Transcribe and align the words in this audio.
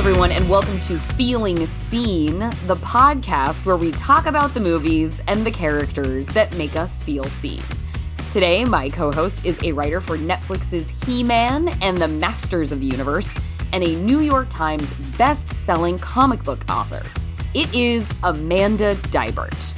Everyone, 0.00 0.32
and 0.32 0.48
welcome 0.48 0.80
to 0.80 0.98
Feeling 0.98 1.66
Seen, 1.66 2.38
the 2.38 2.76
podcast 2.76 3.66
where 3.66 3.76
we 3.76 3.90
talk 3.90 4.24
about 4.24 4.54
the 4.54 4.60
movies 4.60 5.20
and 5.28 5.44
the 5.44 5.50
characters 5.50 6.26
that 6.28 6.56
make 6.56 6.74
us 6.74 7.02
feel 7.02 7.24
seen. 7.24 7.60
Today, 8.30 8.64
my 8.64 8.88
co 8.88 9.12
host 9.12 9.44
is 9.44 9.62
a 9.62 9.72
writer 9.72 10.00
for 10.00 10.16
Netflix's 10.16 10.88
He 11.04 11.22
Man 11.22 11.68
and 11.82 11.98
the 11.98 12.08
Masters 12.08 12.72
of 12.72 12.80
the 12.80 12.86
Universe, 12.86 13.34
and 13.74 13.84
a 13.84 13.94
New 13.96 14.20
York 14.20 14.48
Times 14.48 14.94
best 15.18 15.50
selling 15.50 15.98
comic 15.98 16.42
book 16.44 16.64
author. 16.70 17.04
It 17.52 17.72
is 17.74 18.10
Amanda 18.22 18.94
Deibert. 18.94 19.74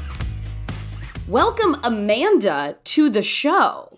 Welcome, 1.26 1.78
Amanda, 1.82 2.76
to 2.84 3.10
the 3.10 3.22
show. 3.22 3.91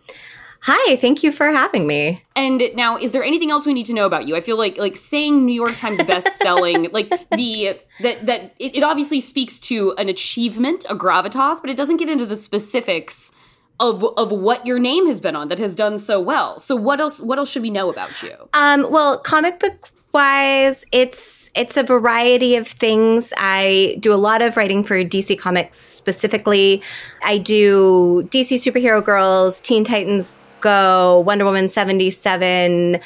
Hi, 0.66 0.96
thank 0.96 1.22
you 1.22 1.30
for 1.30 1.48
having 1.48 1.86
me. 1.86 2.24
And 2.34 2.62
now, 2.74 2.96
is 2.96 3.12
there 3.12 3.22
anything 3.22 3.50
else 3.50 3.66
we 3.66 3.74
need 3.74 3.84
to 3.84 3.92
know 3.92 4.06
about 4.06 4.26
you? 4.26 4.34
I 4.34 4.40
feel 4.40 4.56
like 4.56 4.78
like 4.78 4.96
saying 4.96 5.44
New 5.44 5.52
York 5.52 5.76
Times 5.76 6.02
best-selling, 6.04 6.88
like 6.92 7.10
the 7.32 7.78
that 8.00 8.24
that 8.24 8.54
it, 8.58 8.76
it, 8.76 8.82
obviously 8.82 9.20
speaks 9.20 9.58
to 9.58 9.92
an 9.98 10.08
achievement, 10.08 10.86
a 10.88 10.96
gravitas, 10.96 11.60
but 11.60 11.68
it 11.68 11.76
doesn't 11.76 11.98
get 11.98 12.08
into 12.08 12.24
the 12.24 12.34
specifics 12.34 13.32
of 13.78 14.02
of 14.16 14.32
what 14.32 14.64
your 14.64 14.78
name 14.78 15.06
has 15.06 15.20
been 15.20 15.36
on 15.36 15.48
that 15.48 15.58
has 15.58 15.76
done 15.76 15.98
so 15.98 16.18
well. 16.18 16.58
So 16.58 16.74
what 16.74 16.98
else 16.98 17.20
what 17.20 17.36
else 17.36 17.50
should 17.50 17.62
we 17.62 17.68
know 17.68 17.90
about 17.90 18.22
you? 18.22 18.34
Um, 18.54 18.86
well, 18.90 19.18
comic 19.18 19.60
book 19.60 19.90
wise, 20.14 20.86
it's 20.92 21.50
it's 21.54 21.76
a 21.76 21.82
variety 21.82 22.56
of 22.56 22.66
things. 22.66 23.34
I 23.36 23.98
do 24.00 24.14
a 24.14 24.16
lot 24.16 24.40
of 24.40 24.56
writing 24.56 24.82
for 24.82 25.04
DC 25.04 25.38
Comics 25.38 25.76
specifically. 25.76 26.80
I 27.22 27.36
do 27.36 28.26
DC 28.30 28.56
Superhero 28.56 29.04
Girls, 29.04 29.60
Teen 29.60 29.84
Titans 29.84 30.36
Go, 30.64 31.22
Wonder 31.26 31.44
Woman 31.44 31.68
77, 31.68 32.98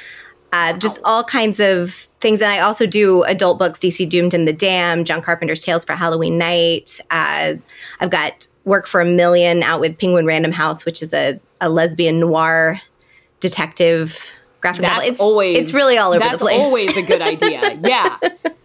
uh, 0.53 0.79
just 0.79 1.01
all 1.05 1.25
kinds 1.25 1.59
of 1.59 1.93
things. 2.21 2.41
And 2.41 2.53
I 2.53 2.61
also 2.61 2.87
do 2.87 3.25
adult 3.25 3.59
books, 3.59 3.81
DC 3.81 4.09
Doomed 4.09 4.33
and 4.33 4.47
the 4.47 4.53
Dam, 4.53 5.03
John 5.03 5.21
Carpenter's 5.21 5.65
Tales 5.65 5.85
for 5.85 5.95
Halloween 5.95 6.39
Night. 6.39 7.01
Uh, 7.11 7.55
I've 7.99 8.11
got 8.11 8.47
work 8.65 8.87
for 8.87 9.01
a 9.01 9.05
million 9.05 9.65
out 9.65 9.81
with 9.81 9.99
Penguin 9.99 10.25
Random 10.25 10.53
House, 10.53 10.85
which 10.85 11.03
is 11.03 11.13
a, 11.13 11.41
a 11.61 11.69
lesbian 11.69 12.21
noir 12.21 12.81
detective 13.41 14.37
graphic 14.61 14.83
that's 14.83 14.95
novel. 14.95 15.11
It's 15.11 15.21
always 15.21 15.59
it's 15.59 15.75
really 15.75 15.99
all 15.99 16.13
over 16.13 16.29
the 16.29 16.39
place. 16.39 16.65
always 16.65 16.97
a 16.97 17.03
good 17.03 17.23
idea. 17.23 17.75
yeah. 17.83 18.19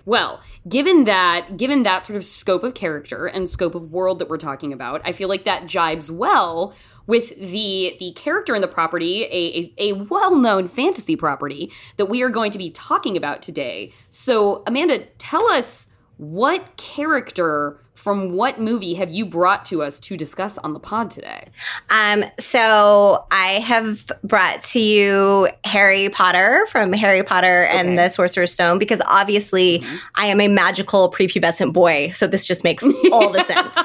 Well, 0.05 0.39
given 0.67 1.03
that 1.03 1.57
given 1.57 1.83
that 1.83 2.05
sort 2.05 2.15
of 2.15 2.23
scope 2.23 2.63
of 2.63 2.73
character 2.73 3.25
and 3.25 3.49
scope 3.49 3.75
of 3.75 3.91
world 3.91 4.19
that 4.19 4.29
we're 4.29 4.37
talking 4.37 4.71
about, 4.71 5.01
I 5.03 5.11
feel 5.11 5.29
like 5.29 5.43
that 5.43 5.63
jibes 5.63 6.09
well 6.09 6.73
with 7.05 7.35
the 7.37 7.95
the 7.99 8.13
character 8.15 8.55
in 8.55 8.61
the 8.61 8.67
property, 8.67 9.23
a, 9.23 9.73
a, 9.77 9.89
a 9.89 9.93
well-known 9.93 10.67
fantasy 10.67 11.15
property 11.15 11.71
that 11.97 12.05
we 12.05 12.23
are 12.23 12.29
going 12.29 12.51
to 12.51 12.57
be 12.57 12.69
talking 12.69 13.17
about 13.17 13.41
today. 13.41 13.93
So, 14.09 14.63
Amanda, 14.65 15.05
tell 15.17 15.45
us 15.47 15.89
what 16.17 16.77
character 16.77 17.82
from 17.93 18.31
what 18.31 18.59
movie 18.59 18.95
have 18.95 19.09
you 19.11 19.25
brought 19.25 19.65
to 19.65 19.81
us 19.81 19.99
to 20.01 20.17
discuss 20.17 20.57
on 20.57 20.73
the 20.73 20.79
pod 20.79 21.09
today? 21.09 21.47
Um, 21.89 22.25
so 22.39 23.25
I 23.31 23.59
have 23.65 24.11
brought 24.23 24.63
to 24.63 24.79
you 24.79 25.47
Harry 25.63 26.09
Potter 26.09 26.67
from 26.69 26.91
Harry 26.93 27.23
Potter 27.23 27.65
okay. 27.69 27.79
and 27.79 27.97
the 27.97 28.09
Sorcerer's 28.09 28.51
Stone 28.51 28.79
because 28.79 29.01
obviously 29.05 29.79
mm-hmm. 29.79 29.95
I 30.15 30.25
am 30.27 30.41
a 30.41 30.47
magical 30.47 31.11
prepubescent 31.11 31.73
boy, 31.73 32.09
so 32.09 32.27
this 32.27 32.45
just 32.45 32.63
makes 32.63 32.83
all 33.11 33.29
the 33.29 33.43
sense. 33.43 33.77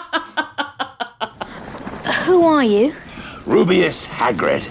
Who 2.27 2.45
are 2.45 2.65
you? 2.65 2.95
Rubeus 3.45 4.07
Hagrid, 4.07 4.69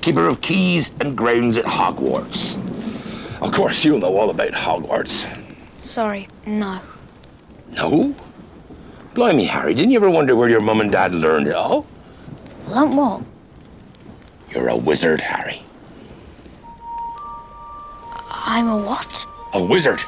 keeper 0.00 0.26
of 0.26 0.40
keys 0.40 0.92
and 1.00 1.16
grounds 1.16 1.58
at 1.58 1.64
Hogwarts. 1.64 2.56
Of 3.42 3.52
course, 3.52 3.84
you'll 3.84 3.98
know 3.98 4.16
all 4.16 4.30
about 4.30 4.52
Hogwarts. 4.52 5.28
Sorry, 5.82 6.28
no. 6.46 6.80
No? 7.72 8.14
Blimey, 9.14 9.44
Harry, 9.44 9.74
didn't 9.74 9.92
you 9.92 9.98
ever 9.98 10.10
wonder 10.10 10.34
where 10.34 10.48
your 10.48 10.60
mum 10.60 10.80
and 10.80 10.90
dad 10.90 11.14
learned 11.14 11.46
it 11.46 11.54
all? 11.54 11.86
Learned 12.68 12.96
what? 12.96 13.22
You're 14.50 14.68
a 14.68 14.76
wizard, 14.76 15.20
Harry. 15.20 15.62
I'm 18.30 18.68
a 18.68 18.76
what? 18.76 19.24
A 19.52 19.62
wizard. 19.62 20.00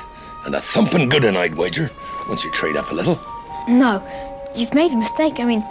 And 0.44 0.56
a 0.56 0.60
thumping 0.60 1.08
good 1.08 1.24
one, 1.24 1.36
I'd 1.36 1.54
wager, 1.54 1.90
once 2.28 2.44
you 2.44 2.50
trade 2.50 2.76
up 2.76 2.90
a 2.90 2.94
little. 2.94 3.18
No, 3.68 4.02
you've 4.56 4.74
made 4.74 4.92
a 4.92 4.96
mistake. 4.96 5.38
I 5.38 5.44
mean, 5.44 5.62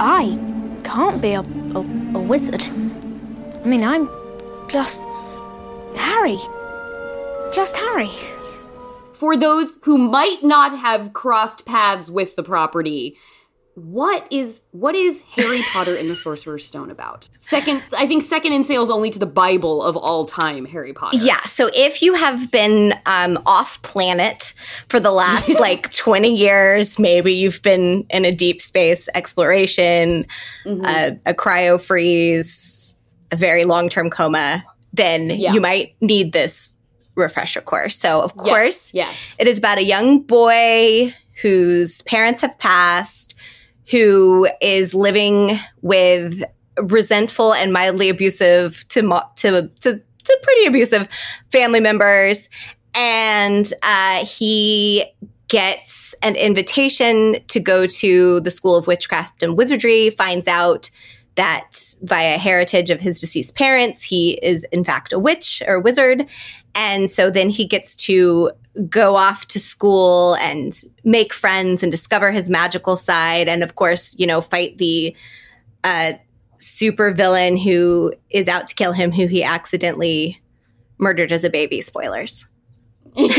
I 0.00 0.38
can't 0.84 1.20
be 1.20 1.32
a, 1.32 1.40
a, 1.40 1.80
a 2.14 2.20
wizard. 2.20 2.62
I 2.62 3.66
mean, 3.66 3.82
I'm 3.82 4.08
just 4.68 5.02
Harry. 5.96 6.38
Just 7.52 7.76
Harry. 7.76 8.10
For 9.22 9.36
those 9.36 9.78
who 9.84 9.98
might 9.98 10.42
not 10.42 10.76
have 10.76 11.12
crossed 11.12 11.64
paths 11.64 12.10
with 12.10 12.34
the 12.34 12.42
property, 12.42 13.16
what 13.74 14.26
is 14.32 14.62
what 14.72 14.96
is 14.96 15.22
Harry 15.36 15.60
Potter 15.72 15.94
and 15.94 16.10
the 16.10 16.16
Sorcerer's 16.16 16.66
Stone 16.66 16.90
about? 16.90 17.28
Second, 17.38 17.84
I 17.96 18.08
think 18.08 18.24
second 18.24 18.52
in 18.52 18.64
sales 18.64 18.90
only 18.90 19.10
to 19.10 19.20
the 19.20 19.26
Bible 19.26 19.80
of 19.80 19.96
all 19.96 20.24
time, 20.24 20.64
Harry 20.64 20.92
Potter. 20.92 21.18
Yeah. 21.18 21.40
So 21.44 21.70
if 21.72 22.02
you 22.02 22.14
have 22.14 22.50
been 22.50 22.94
um, 23.06 23.40
off 23.46 23.80
planet 23.82 24.54
for 24.88 24.98
the 24.98 25.12
last 25.12 25.50
yes. 25.50 25.60
like 25.60 25.92
twenty 25.92 26.36
years, 26.36 26.98
maybe 26.98 27.32
you've 27.32 27.62
been 27.62 28.04
in 28.10 28.24
a 28.24 28.32
deep 28.32 28.60
space 28.60 29.08
exploration, 29.14 30.26
mm-hmm. 30.66 30.84
uh, 30.84 31.10
a 31.26 31.32
cryo 31.32 31.80
freeze, 31.80 32.96
a 33.30 33.36
very 33.36 33.66
long 33.66 33.88
term 33.88 34.10
coma, 34.10 34.64
then 34.92 35.30
yeah. 35.30 35.52
you 35.52 35.60
might 35.60 35.94
need 36.00 36.32
this 36.32 36.74
refresher 37.14 37.60
course. 37.60 37.96
So 37.96 38.20
of 38.20 38.36
course, 38.36 38.92
yes, 38.94 39.10
yes, 39.10 39.36
it 39.40 39.46
is 39.46 39.58
about 39.58 39.78
a 39.78 39.84
young 39.84 40.20
boy 40.22 41.14
whose 41.40 42.02
parents 42.02 42.40
have 42.40 42.58
passed 42.58 43.34
who 43.90 44.48
is 44.60 44.94
living 44.94 45.58
with 45.82 46.42
resentful 46.80 47.52
and 47.52 47.72
mildly 47.72 48.08
abusive 48.08 48.86
to 48.88 49.02
to 49.36 49.70
to, 49.80 50.00
to 50.24 50.38
pretty 50.42 50.66
abusive 50.66 51.08
family 51.50 51.80
members, 51.80 52.48
and 52.94 53.72
uh, 53.82 54.24
he 54.24 55.04
gets 55.48 56.14
an 56.22 56.34
invitation 56.36 57.36
to 57.48 57.60
go 57.60 57.86
to 57.86 58.40
the 58.40 58.50
School 58.50 58.76
of 58.76 58.86
Witchcraft 58.86 59.42
and 59.42 59.58
Wizardry. 59.58 60.10
Finds 60.10 60.48
out 60.48 60.90
that 61.34 61.94
via 62.02 62.38
heritage 62.38 62.90
of 62.90 63.00
his 63.00 63.20
deceased 63.20 63.54
parents, 63.54 64.02
he 64.02 64.38
is 64.42 64.64
in 64.64 64.84
fact 64.84 65.12
a 65.12 65.18
witch 65.18 65.62
or 65.66 65.80
wizard. 65.80 66.26
And 66.74 67.10
so 67.10 67.30
then 67.30 67.48
he 67.48 67.64
gets 67.66 67.96
to 67.96 68.50
go 68.88 69.16
off 69.16 69.46
to 69.46 69.60
school 69.60 70.34
and 70.36 70.82
make 71.04 71.32
friends 71.32 71.82
and 71.82 71.90
discover 71.92 72.30
his 72.30 72.48
magical 72.48 72.96
side. 72.96 73.48
And 73.48 73.62
of 73.62 73.74
course, 73.74 74.16
you 74.18 74.26
know, 74.26 74.40
fight 74.40 74.78
the 74.78 75.14
uh, 75.84 76.12
super 76.58 77.10
villain 77.12 77.56
who 77.56 78.14
is 78.30 78.48
out 78.48 78.68
to 78.68 78.74
kill 78.74 78.92
him, 78.92 79.12
who 79.12 79.26
he 79.26 79.42
accidentally 79.42 80.40
murdered 80.98 81.32
as 81.32 81.44
a 81.44 81.50
baby. 81.50 81.80
Spoilers. 81.80 82.46
I 83.18 83.30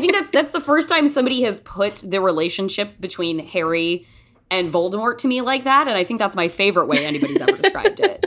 think 0.00 0.14
that's 0.14 0.30
that's 0.30 0.52
the 0.52 0.60
first 0.60 0.88
time 0.88 1.06
somebody 1.06 1.42
has 1.42 1.60
put 1.60 1.96
the 1.96 2.18
relationship 2.18 2.98
between 2.98 3.40
Harry 3.40 4.06
and 4.50 4.70
Voldemort 4.70 5.18
to 5.18 5.28
me 5.28 5.40
like 5.40 5.64
that, 5.64 5.88
and 5.88 5.96
I 5.96 6.04
think 6.04 6.18
that's 6.18 6.36
my 6.36 6.48
favorite 6.48 6.86
way 6.86 7.04
anybody's 7.04 7.40
ever 7.40 7.56
described 7.56 8.00
it. 8.00 8.26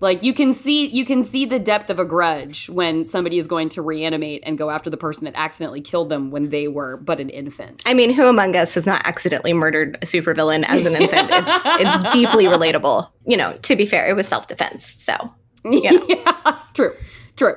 Like 0.00 0.22
you 0.22 0.34
can 0.34 0.52
see 0.52 0.86
you 0.88 1.04
can 1.04 1.22
see 1.22 1.46
the 1.46 1.58
depth 1.58 1.88
of 1.88 1.98
a 1.98 2.04
grudge 2.04 2.68
when 2.68 3.04
somebody 3.04 3.38
is 3.38 3.46
going 3.46 3.70
to 3.70 3.82
reanimate 3.82 4.42
and 4.44 4.58
go 4.58 4.70
after 4.70 4.90
the 4.90 4.96
person 4.96 5.24
that 5.24 5.34
accidentally 5.36 5.80
killed 5.80 6.10
them 6.10 6.30
when 6.30 6.50
they 6.50 6.68
were 6.68 6.98
but 6.98 7.18
an 7.18 7.30
infant. 7.30 7.82
I 7.86 7.94
mean, 7.94 8.12
who 8.12 8.28
among 8.28 8.56
us 8.56 8.74
has 8.74 8.86
not 8.86 9.06
accidentally 9.06 9.52
murdered 9.52 9.96
a 10.02 10.06
supervillain 10.06 10.64
as 10.68 10.84
an 10.84 10.94
infant? 10.94 11.30
It's 11.32 11.62
it's 11.66 12.14
deeply 12.14 12.44
relatable. 12.44 13.10
You 13.26 13.36
know, 13.36 13.54
to 13.54 13.76
be 13.76 13.86
fair, 13.86 14.08
it 14.08 14.14
was 14.14 14.28
self-defense. 14.28 14.86
So, 14.86 15.32
you 15.64 15.90
know. 15.90 16.06
yeah, 16.08 16.58
true. 16.74 16.94
True. 17.36 17.56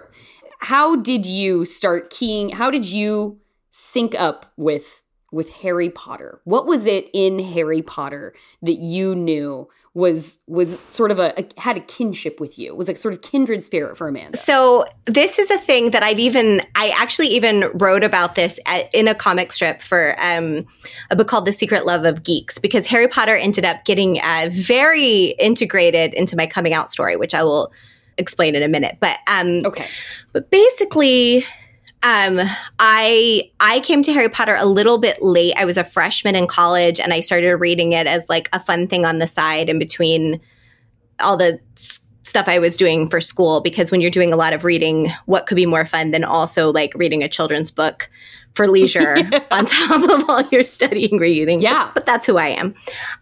How 0.62 0.96
did 0.96 1.26
you 1.26 1.66
start 1.66 2.10
keying 2.10 2.50
how 2.50 2.72
did 2.72 2.90
you 2.90 3.40
sync 3.72 4.16
up 4.16 4.52
with 4.56 5.04
with 5.32 5.52
Harry 5.52 5.90
Potter? 5.90 6.42
What 6.44 6.66
was 6.66 6.88
it 6.88 7.10
in 7.14 7.40
Harry 7.40 7.82
Potter 7.82 8.34
that 8.62 8.78
you 8.78 9.16
knew 9.16 9.68
was 9.94 10.40
was 10.48 10.80
sort 10.88 11.12
of 11.12 11.20
a, 11.20 11.34
a, 11.40 11.48
had 11.60 11.78
a 11.78 11.82
kinship 11.82 12.40
with 12.40 12.58
you? 12.58 12.72
It 12.72 12.78
was 12.78 12.88
like 12.88 12.98
sort 12.98 13.14
of 13.14 13.22
kindred 13.22 13.64
spirit 13.64 13.98
for 13.98 14.08
Amanda. 14.08 14.38
So 14.38 14.86
this 15.06 15.40
is 15.40 15.50
a 15.52 15.58
thing 15.58 15.92
that 15.92 16.04
I've 16.04 16.20
even 16.20 16.62
I 16.76 16.94
actually 16.98 17.28
even 17.28 17.70
wrote 17.74 18.04
about 18.04 18.36
this 18.36 18.60
at, 18.66 18.94
in 18.94 19.08
a 19.08 19.16
comic 19.16 19.52
strip 19.52 19.82
for 19.82 20.16
um, 20.22 20.66
a 21.10 21.16
book 21.16 21.28
called 21.28 21.46
The 21.46 21.52
Secret 21.52 21.86
Love 21.86 22.06
of 22.06 22.24
Geeks 22.24 22.58
because 22.58 22.88
Harry 22.88 23.08
Potter 23.08 23.36
ended 23.36 23.66
up 23.66 23.86
getting 23.86 24.20
uh, 24.22 24.50
very 24.52 25.36
integrated 25.40 26.14
into 26.14 26.36
my 26.36 26.48
coming 26.48 26.74
out 26.74 26.92
story, 26.92 27.16
which 27.16 27.34
I 27.34 27.44
will 27.44 27.72
explain 28.18 28.56
in 28.56 28.64
a 28.64 28.68
minute. 28.68 28.98
But 29.00 29.18
um, 29.28 29.62
okay, 29.66 29.88
but 30.34 30.50
basically 30.50 31.46
um, 32.02 32.40
I 32.80 33.52
I 33.60 33.82
came 33.82 34.02
to 34.04 34.14
Harry 34.14 34.30
Potter 34.30 34.56
a 34.58 34.66
little 34.66 34.98
bit 34.98 35.22
late. 35.22 35.54
I 35.58 35.66
was 35.66 35.78
a 35.78 35.84
freshman 35.84 36.36
in 36.36 36.48
college, 36.48 37.00
and 37.00 37.12
I 37.12 37.20
started 37.20 37.58
reading 37.58 37.92
it 37.92 38.08
as 38.08 38.30
like 38.30 38.48
a 38.54 38.60
fun 38.60 38.88
thing 38.88 39.06
on 39.06 39.20
the 39.20 39.28
side 39.28 39.70
in 39.70 39.80
between 39.80 40.40
all 41.20 41.36
the 41.36 41.60
stuff 42.24 42.48
I 42.48 42.60
was 42.60 42.78
doing 42.78 43.10
for 43.10 43.20
school 43.20 43.60
because 43.60 43.92
when 43.92 44.02
you're 44.02 44.12
doing 44.12 44.32
a 44.32 44.38
lot 44.38 44.54
of 44.54 44.64
reading, 44.64 45.10
what 45.26 45.46
could 45.46 45.56
be 45.56 45.66
more 45.66 45.86
fun 45.86 46.12
than 46.12 46.24
also 46.24 46.72
like 46.72 46.94
reading 46.96 47.24
a 47.24 47.28
children's 47.28 47.72
book 47.72 48.10
for 48.56 48.68
leisure 48.68 49.16
on 49.52 49.66
top 49.66 50.04
of 50.10 50.30
all 50.30 50.42
your 50.52 50.66
studying 50.66 51.18
reading? 51.18 51.62
Yeah. 51.62 51.92
But, 51.94 52.06
that's 52.06 52.26
who 52.26 52.38
I 52.38 52.48
am. 52.48 52.76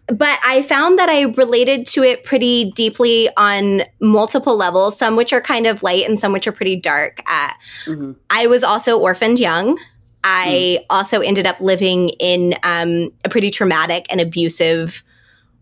But 0.06 0.38
I 0.44 0.62
found 0.62 0.98
that 0.98 1.08
I 1.08 1.22
related 1.22 1.86
to 1.88 2.02
it 2.02 2.24
pretty 2.24 2.72
deeply 2.72 3.28
on 3.36 3.82
multiple 4.00 4.56
levels, 4.56 4.96
some 4.98 5.14
which 5.14 5.32
are 5.32 5.40
kind 5.40 5.66
of 5.66 5.82
light 5.82 6.08
and 6.08 6.18
some 6.18 6.32
which 6.32 6.46
are 6.46 6.52
pretty 6.52 6.76
dark. 6.76 7.20
Uh, 7.30 7.50
Mhm. 7.86 8.16
I 8.30 8.46
was 8.46 8.64
also 8.64 8.98
orphaned 8.98 9.38
young. 9.38 9.78
I 10.24 10.84
also 10.90 11.20
ended 11.20 11.46
up 11.46 11.60
living 11.60 12.10
in 12.18 12.54
um, 12.62 13.12
a 13.24 13.28
pretty 13.28 13.50
traumatic 13.50 14.06
and 14.10 14.20
abusive 14.20 15.02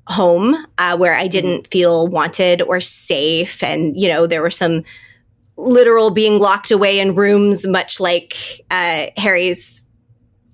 home 0.08 0.56
uh, 0.78 0.96
where 0.96 1.14
I 1.14 1.26
didn't 1.26 1.66
feel 1.66 2.06
wanted 2.08 2.62
or 2.62 2.80
safe. 2.80 3.62
And, 3.62 4.00
you 4.00 4.08
know, 4.08 4.26
there 4.26 4.40
were 4.40 4.50
some 4.50 4.84
literal 5.56 6.10
being 6.10 6.38
locked 6.38 6.70
away 6.70 6.98
in 6.98 7.14
rooms, 7.14 7.66
much 7.66 7.98
like 8.00 8.34
uh, 8.70 9.06
Harry's 9.16 9.86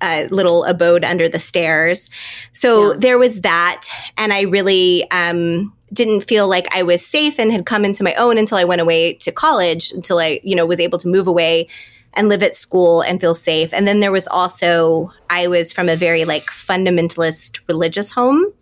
uh, 0.00 0.26
little 0.30 0.64
abode 0.64 1.04
under 1.04 1.28
the 1.28 1.38
stairs. 1.38 2.10
So 2.52 2.92
Yeah. 2.92 2.96
there 2.98 3.18
was 3.18 3.40
that. 3.42 3.86
And 4.16 4.32
I 4.32 4.42
really 4.42 5.08
um, 5.10 5.72
didn't 5.92 6.22
feel 6.22 6.48
like 6.48 6.66
I 6.74 6.82
was 6.82 7.06
safe 7.06 7.38
and 7.38 7.52
had 7.52 7.66
come 7.66 7.84
into 7.84 8.02
my 8.02 8.14
own 8.14 8.38
until 8.38 8.58
I 8.58 8.64
went 8.64 8.80
away 8.80 9.14
to 9.14 9.30
college, 9.32 9.92
until 9.92 10.18
I, 10.18 10.40
you 10.42 10.56
know, 10.56 10.66
was 10.66 10.80
able 10.80 10.98
to 10.98 11.08
move 11.08 11.26
away 11.28 11.68
and 12.14 12.28
live 12.28 12.42
at 12.42 12.54
school 12.54 13.00
and 13.00 13.20
feel 13.20 13.34
safe. 13.34 13.72
And 13.72 13.86
then 13.88 14.00
there 14.00 14.12
was 14.12 14.26
also, 14.26 15.12
I 15.30 15.46
was 15.46 15.72
from 15.72 15.88
a 15.88 15.96
very 15.96 16.24
like 16.24 16.44
fundamentalist 16.44 17.60
religious 17.68 18.10
home 18.12 18.52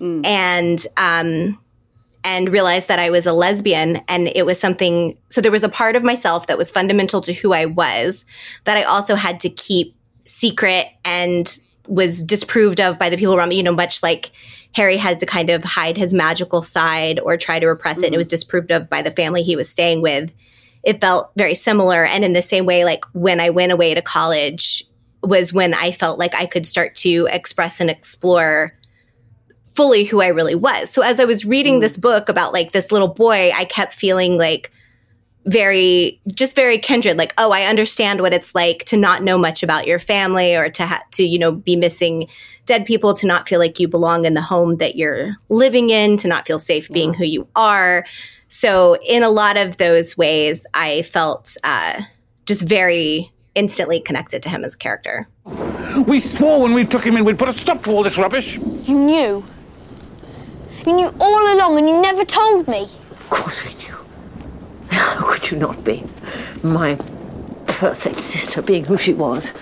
Mm. 0.00 0.24
and 0.24 0.86
um 0.96 1.58
and 2.22 2.50
realized 2.50 2.88
that 2.88 2.98
I 2.98 3.10
was 3.10 3.26
a 3.26 3.32
lesbian 3.32 4.00
and 4.08 4.28
it 4.28 4.44
was 4.44 4.60
something 4.60 5.18
so 5.28 5.40
there 5.40 5.52
was 5.52 5.64
a 5.64 5.68
part 5.68 5.96
of 5.96 6.02
myself 6.02 6.46
that 6.46 6.58
was 6.58 6.70
fundamental 6.70 7.20
to 7.22 7.32
who 7.32 7.52
I 7.52 7.66
was 7.66 8.24
that 8.64 8.76
I 8.76 8.82
also 8.82 9.14
had 9.14 9.40
to 9.40 9.50
keep 9.50 9.94
secret 10.24 10.86
and 11.04 11.58
was 11.88 12.22
disproved 12.22 12.80
of 12.80 12.98
by 12.98 13.08
the 13.08 13.16
people 13.16 13.34
around 13.34 13.48
me 13.48 13.56
you 13.56 13.62
know 13.62 13.74
much 13.74 14.02
like 14.02 14.32
Harry 14.72 14.96
had 14.96 15.20
to 15.20 15.26
kind 15.26 15.50
of 15.50 15.64
hide 15.64 15.96
his 15.96 16.14
magical 16.14 16.62
side 16.62 17.18
or 17.20 17.36
try 17.36 17.58
to 17.58 17.66
repress 17.66 18.02
it 18.02 18.06
and 18.06 18.14
it 18.14 18.18
was 18.18 18.28
disproved 18.28 18.70
of 18.70 18.88
by 18.88 19.02
the 19.02 19.10
family 19.10 19.42
he 19.42 19.56
was 19.56 19.68
staying 19.68 20.00
with. 20.00 20.30
It 20.82 21.00
felt 21.00 21.32
very 21.36 21.54
similar 21.54 22.04
and 22.04 22.24
in 22.24 22.32
the 22.32 22.42
same 22.42 22.66
way 22.66 22.84
like 22.84 23.04
when 23.12 23.40
I 23.40 23.50
went 23.50 23.72
away 23.72 23.94
to 23.94 24.02
college 24.02 24.84
was 25.22 25.52
when 25.52 25.74
I 25.74 25.90
felt 25.90 26.18
like 26.18 26.34
I 26.34 26.46
could 26.46 26.66
start 26.66 26.94
to 26.96 27.28
express 27.30 27.80
and 27.80 27.90
explore 27.90 28.74
fully 29.72 30.04
who 30.04 30.20
I 30.20 30.28
really 30.28 30.54
was. 30.54 30.90
So 30.90 31.02
as 31.02 31.20
I 31.20 31.24
was 31.24 31.44
reading 31.44 31.78
Mm. 31.78 31.80
this 31.80 31.96
book 31.96 32.28
about 32.28 32.52
like 32.52 32.72
this 32.72 32.90
little 32.92 33.08
boy, 33.08 33.50
I 33.54 33.64
kept 33.64 33.94
feeling 33.94 34.36
like 34.38 34.70
very 35.46 36.20
just 36.34 36.54
very 36.54 36.76
kindred 36.76 37.16
like 37.16 37.32
oh 37.38 37.50
i 37.50 37.62
understand 37.62 38.20
what 38.20 38.34
it's 38.34 38.54
like 38.54 38.84
to 38.84 38.94
not 38.94 39.22
know 39.22 39.38
much 39.38 39.62
about 39.62 39.86
your 39.86 39.98
family 39.98 40.54
or 40.54 40.68
to 40.68 40.84
ha- 40.84 41.02
to 41.12 41.22
you 41.22 41.38
know 41.38 41.50
be 41.50 41.76
missing 41.76 42.28
dead 42.66 42.84
people 42.84 43.14
to 43.14 43.26
not 43.26 43.48
feel 43.48 43.58
like 43.58 43.80
you 43.80 43.88
belong 43.88 44.26
in 44.26 44.34
the 44.34 44.42
home 44.42 44.76
that 44.76 44.96
you're 44.96 45.34
living 45.48 45.88
in 45.88 46.18
to 46.18 46.28
not 46.28 46.46
feel 46.46 46.58
safe 46.58 46.90
being 46.90 47.14
who 47.14 47.24
you 47.24 47.48
are 47.56 48.04
so 48.48 48.98
in 49.08 49.22
a 49.22 49.30
lot 49.30 49.56
of 49.56 49.78
those 49.78 50.14
ways 50.14 50.66
i 50.74 51.00
felt 51.02 51.56
uh, 51.64 52.02
just 52.44 52.60
very 52.60 53.32
instantly 53.54 53.98
connected 53.98 54.42
to 54.42 54.50
him 54.50 54.62
as 54.62 54.74
a 54.74 54.78
character 54.78 55.26
We 56.06 56.20
swore 56.20 56.60
when 56.60 56.74
we 56.74 56.84
took 56.84 57.02
him 57.02 57.16
in 57.16 57.24
we'd 57.24 57.38
put 57.38 57.48
a 57.48 57.54
stop 57.54 57.82
to 57.84 57.90
all 57.92 58.02
this 58.02 58.18
rubbish. 58.18 58.58
You 58.84 58.98
knew. 58.98 59.44
You 60.86 60.92
knew 60.92 61.14
all 61.20 61.54
along 61.54 61.78
and 61.78 61.88
you 61.88 62.00
never 62.00 62.24
told 62.24 62.66
me. 62.68 62.82
Of 63.10 63.30
course 63.30 63.64
we 63.64 63.74
knew. 63.74 63.96
How 64.90 65.30
could 65.30 65.50
you 65.50 65.58
not 65.58 65.84
be? 65.84 66.04
My 66.62 66.96
perfect 67.66 68.20
sister 68.20 68.62
being 68.62 68.84
who 68.84 68.96
she 68.96 69.12
was. 69.12 69.52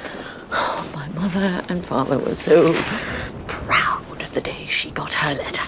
Oh, 0.52 0.90
my 0.94 1.08
mother 1.08 1.62
and 1.68 1.84
father 1.84 2.18
were 2.18 2.34
so 2.34 2.72
proud 3.46 4.04
the 4.38 4.40
day 4.40 4.66
she 4.68 4.90
got 4.92 5.14
her 5.14 5.34
letter. 5.34 5.64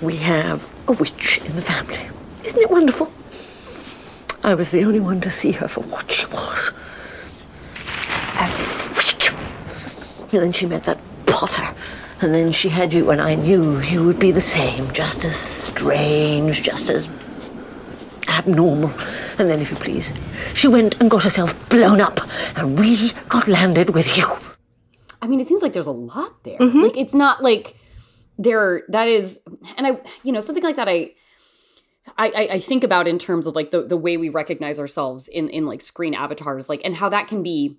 We 0.00 0.16
have 0.16 0.66
a 0.88 0.92
witch 0.92 1.38
in 1.44 1.54
the 1.54 1.60
family. 1.60 2.08
Isn't 2.44 2.62
it 2.62 2.70
wonderful? 2.70 3.12
I 4.42 4.54
was 4.54 4.70
the 4.70 4.84
only 4.84 5.00
one 5.00 5.20
to 5.20 5.30
see 5.30 5.52
her 5.52 5.68
for 5.68 5.82
what 5.82 6.10
she 6.10 6.24
was. 6.26 6.72
A 8.38 8.46
freak. 8.48 9.32
And 10.32 10.42
then 10.42 10.52
she 10.52 10.64
met 10.64 10.84
that 10.84 10.98
Potter. 11.26 11.74
And 12.20 12.34
then 12.34 12.50
she 12.52 12.70
had 12.70 12.94
you, 12.94 13.10
and 13.10 13.20
I 13.20 13.34
knew 13.34 13.78
you 13.80 14.04
would 14.06 14.18
be 14.18 14.30
the 14.32 14.40
same, 14.40 14.90
just 14.92 15.24
as 15.24 15.36
strange, 15.36 16.62
just 16.62 16.88
as 16.88 17.08
abnormal. 18.28 18.90
And 19.38 19.48
then, 19.50 19.60
if 19.60 19.70
you 19.70 19.76
please, 19.76 20.12
she 20.54 20.66
went 20.68 20.98
and 21.00 21.10
got 21.10 21.24
herself 21.24 21.54
blown 21.68 22.00
up, 22.00 22.20
and 22.56 22.78
we 22.78 23.10
got 23.28 23.46
landed 23.48 23.90
with 23.90 24.16
you. 24.16 24.26
I 25.20 25.26
mean, 25.26 25.40
it 25.40 25.46
seems 25.46 25.62
like 25.62 25.72
there's 25.74 25.86
a 25.86 25.92
lot 25.92 26.42
there. 26.44 26.58
Mm-hmm. 26.58 26.80
Like 26.80 26.96
it's 26.96 27.14
not 27.14 27.42
like 27.42 27.76
there 28.38 28.84
that 28.88 29.08
is, 29.08 29.40
and 29.76 29.86
I, 29.86 30.00
you 30.22 30.32
know, 30.32 30.40
something 30.40 30.64
like 30.64 30.76
that. 30.76 30.88
I, 30.88 31.12
I, 32.16 32.28
I- 32.28 32.48
I 32.52 32.58
think 32.60 32.82
about 32.84 33.08
in 33.08 33.18
terms 33.18 33.46
of 33.46 33.54
like 33.54 33.70
the 33.70 33.82
the 33.82 33.96
way 33.96 34.16
we 34.16 34.28
recognize 34.30 34.78
ourselves 34.80 35.28
in 35.28 35.48
in 35.50 35.66
like 35.66 35.82
screen 35.82 36.14
avatars, 36.14 36.68
like 36.68 36.80
and 36.84 36.94
how 36.96 37.08
that 37.10 37.28
can 37.28 37.42
be, 37.42 37.78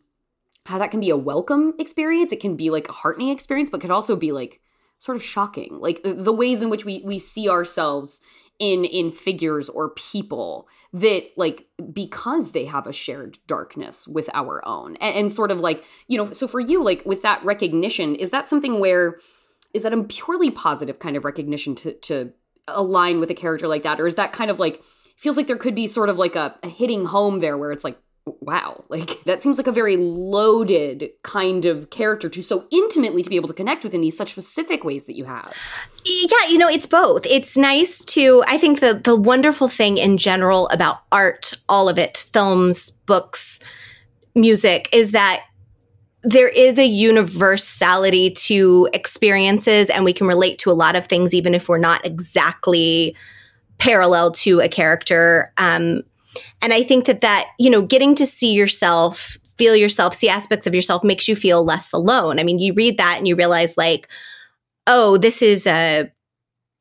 how 0.67 0.77
that 0.77 0.91
can 0.91 0.99
be 0.99 1.09
a 1.09 1.17
welcome 1.17 1.73
experience. 1.79 2.31
It 2.31 2.41
can 2.41 2.55
be 2.55 2.69
like 2.69 2.89
a 2.89 2.93
heartening 2.93 3.29
experience, 3.29 3.69
but 3.69 3.79
could 3.79 3.91
also 3.91 4.15
be 4.15 4.31
like 4.31 4.59
sort 4.99 5.15
of 5.15 5.23
shocking. 5.23 5.79
Like 5.79 6.01
the, 6.03 6.33
ways 6.33 6.61
in 6.61 6.69
which 6.69 6.83
we 6.83 7.01
we 7.05 7.19
see 7.19 7.49
ourselves 7.49 8.21
in 8.59 8.83
in 8.83 9.11
figures 9.11 9.69
or 9.69 9.91
people 9.91 10.67
that 10.91 11.23
like 11.37 11.67
because 11.93 12.51
they 12.51 12.65
have 12.65 12.85
a 12.85 12.93
shared 12.93 13.37
darkness 13.47 14.07
with 14.07 14.29
our 14.33 14.65
own 14.67 14.95
and, 14.97 15.15
and 15.15 15.31
sort 15.31 15.51
of 15.51 15.59
like 15.59 15.83
you 16.07 16.17
know 16.17 16.31
so 16.31 16.47
for 16.47 16.59
you 16.59 16.83
like 16.83 17.05
with 17.05 17.21
that 17.21 17.43
recognition 17.45 18.15
is 18.15 18.31
that 18.31 18.47
something 18.47 18.79
where 18.79 19.19
is 19.73 19.83
that 19.83 19.93
a 19.93 20.03
purely 20.03 20.49
positive 20.49 20.97
kind 20.97 21.15
of 21.15 21.23
recognition 21.23 21.75
to 21.75 21.93
to 21.93 22.31
align 22.67 23.19
with 23.19 23.29
a 23.29 23.35
character 23.35 23.67
like 23.67 23.83
that 23.83 23.99
or 23.99 24.07
is 24.07 24.15
that 24.15 24.33
kind 24.33 24.49
of 24.49 24.59
like 24.59 24.81
feels 25.15 25.37
like 25.37 25.45
there 25.45 25.57
could 25.57 25.75
be 25.75 25.85
sort 25.85 26.09
of 26.09 26.17
like 26.17 26.35
a, 26.35 26.55
a 26.63 26.69
hitting 26.69 27.05
home 27.05 27.39
there 27.39 27.57
where 27.57 27.71
it's 27.71 27.83
like 27.83 27.99
wow 28.41 28.83
like 28.89 29.23
that 29.23 29.41
seems 29.41 29.57
like 29.57 29.67
a 29.67 29.71
very 29.71 29.97
loaded 29.97 31.09
kind 31.23 31.65
of 31.65 31.89
character 31.89 32.29
to 32.29 32.41
so 32.41 32.65
intimately 32.71 33.21
to 33.21 33.29
be 33.29 33.35
able 33.35 33.47
to 33.47 33.53
connect 33.53 33.83
with 33.83 33.93
in 33.93 34.01
these 34.01 34.17
such 34.17 34.31
specific 34.31 34.83
ways 34.83 35.05
that 35.05 35.15
you 35.15 35.25
have 35.25 35.53
Yeah, 36.05 36.47
you 36.49 36.57
know, 36.57 36.69
it's 36.69 36.85
both. 36.85 37.25
It's 37.25 37.57
nice 37.57 38.03
to 38.05 38.43
I 38.47 38.57
think 38.57 38.79
the 38.79 38.93
the 38.93 39.15
wonderful 39.15 39.67
thing 39.67 39.97
in 39.97 40.17
general 40.17 40.67
about 40.69 41.01
art, 41.11 41.53
all 41.67 41.89
of 41.89 41.97
it, 41.97 42.25
films, 42.31 42.91
books, 42.91 43.59
music 44.35 44.89
is 44.91 45.11
that 45.11 45.43
there 46.23 46.49
is 46.49 46.79
a 46.79 46.85
universality 46.85 48.31
to 48.31 48.89
experiences 48.93 49.89
and 49.89 50.03
we 50.03 50.13
can 50.13 50.27
relate 50.27 50.57
to 50.59 50.71
a 50.71 50.73
lot 50.73 50.95
of 50.95 51.05
things 51.05 51.33
even 51.33 51.53
if 51.53 51.69
we're 51.69 51.77
not 51.77 52.05
exactly 52.05 53.15
parallel 53.77 54.31
to 54.31 54.59
a 54.59 54.67
character 54.67 55.53
um 55.57 56.01
and 56.61 56.73
i 56.73 56.83
think 56.83 57.05
that 57.05 57.21
that 57.21 57.47
you 57.59 57.69
know 57.69 57.81
getting 57.81 58.15
to 58.15 58.25
see 58.25 58.53
yourself 58.53 59.37
feel 59.57 59.75
yourself 59.75 60.13
see 60.13 60.29
aspects 60.29 60.67
of 60.67 60.75
yourself 60.75 61.03
makes 61.03 61.27
you 61.27 61.35
feel 61.35 61.63
less 61.63 61.91
alone 61.93 62.39
i 62.39 62.43
mean 62.43 62.59
you 62.59 62.73
read 62.73 62.97
that 62.97 63.17
and 63.17 63.27
you 63.27 63.35
realize 63.35 63.77
like 63.77 64.07
oh, 64.87 65.17
this 65.17 65.41
is 65.41 65.67
a 65.67 66.09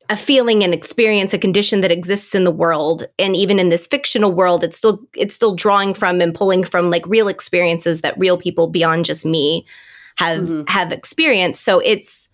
a 0.09 0.15
feeling 0.15 0.63
and 0.63 0.73
experience, 0.73 1.33
a 1.33 1.37
condition 1.37 1.81
that 1.81 1.91
exists 1.91 2.33
in 2.33 2.45
the 2.45 2.51
world, 2.51 3.05
and 3.19 3.35
even 3.35 3.59
in 3.59 3.67
this 3.67 3.85
fictional 3.85 4.31
world, 4.31 4.63
it's 4.63 4.77
still 4.77 5.01
it's 5.15 5.35
still 5.35 5.53
drawing 5.53 5.93
from 5.93 6.21
and 6.21 6.33
pulling 6.33 6.63
from 6.63 6.89
like 6.89 7.05
real 7.05 7.27
experiences 7.27 7.99
that 8.01 8.17
real 8.17 8.37
people 8.37 8.67
beyond 8.67 9.03
just 9.03 9.25
me 9.25 9.65
have 10.15 10.47
Mhm. 10.47 10.69
have 10.69 10.93
experienced. 10.93 11.63
So 11.63 11.79
it's 11.79 12.29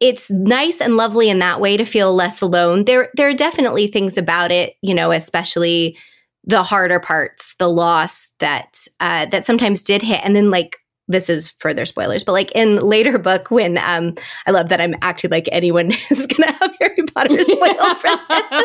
it's 0.00 0.30
nice 0.30 0.80
and 0.80 0.96
lovely 0.96 1.28
in 1.30 1.38
that 1.40 1.60
way 1.60 1.76
to 1.76 1.84
feel 1.84 2.14
less 2.14 2.40
alone. 2.40 2.86
There 2.86 3.10
there 3.14 3.28
are 3.28 3.34
definitely 3.34 3.88
things 3.88 4.16
about 4.16 4.50
it, 4.50 4.76
you 4.80 4.94
know, 4.94 5.12
especially 5.12 5.98
the 6.46 6.62
harder 6.62 7.00
parts, 7.00 7.54
the 7.58 7.68
loss 7.68 8.32
that 8.38 8.86
uh, 9.00 9.26
that 9.26 9.44
sometimes 9.44 9.82
did 9.82 10.02
hit, 10.02 10.20
and 10.24 10.34
then 10.34 10.50
like 10.50 10.78
this 11.08 11.28
is 11.28 11.50
further 11.60 11.84
spoilers, 11.86 12.24
but 12.24 12.32
like 12.32 12.50
in 12.52 12.76
later 12.76 13.18
book 13.18 13.50
when 13.50 13.78
um 13.78 14.14
I 14.46 14.50
love 14.50 14.68
that 14.70 14.80
I'm 14.80 14.94
acting 15.02 15.30
like 15.30 15.48
anyone 15.52 15.92
is 16.10 16.26
gonna 16.26 16.52
have 16.52 16.74
Harry 16.80 17.02
Potter 17.14 17.40
spoiled 17.42 17.98
for 17.98 18.08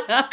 them. 0.07 0.23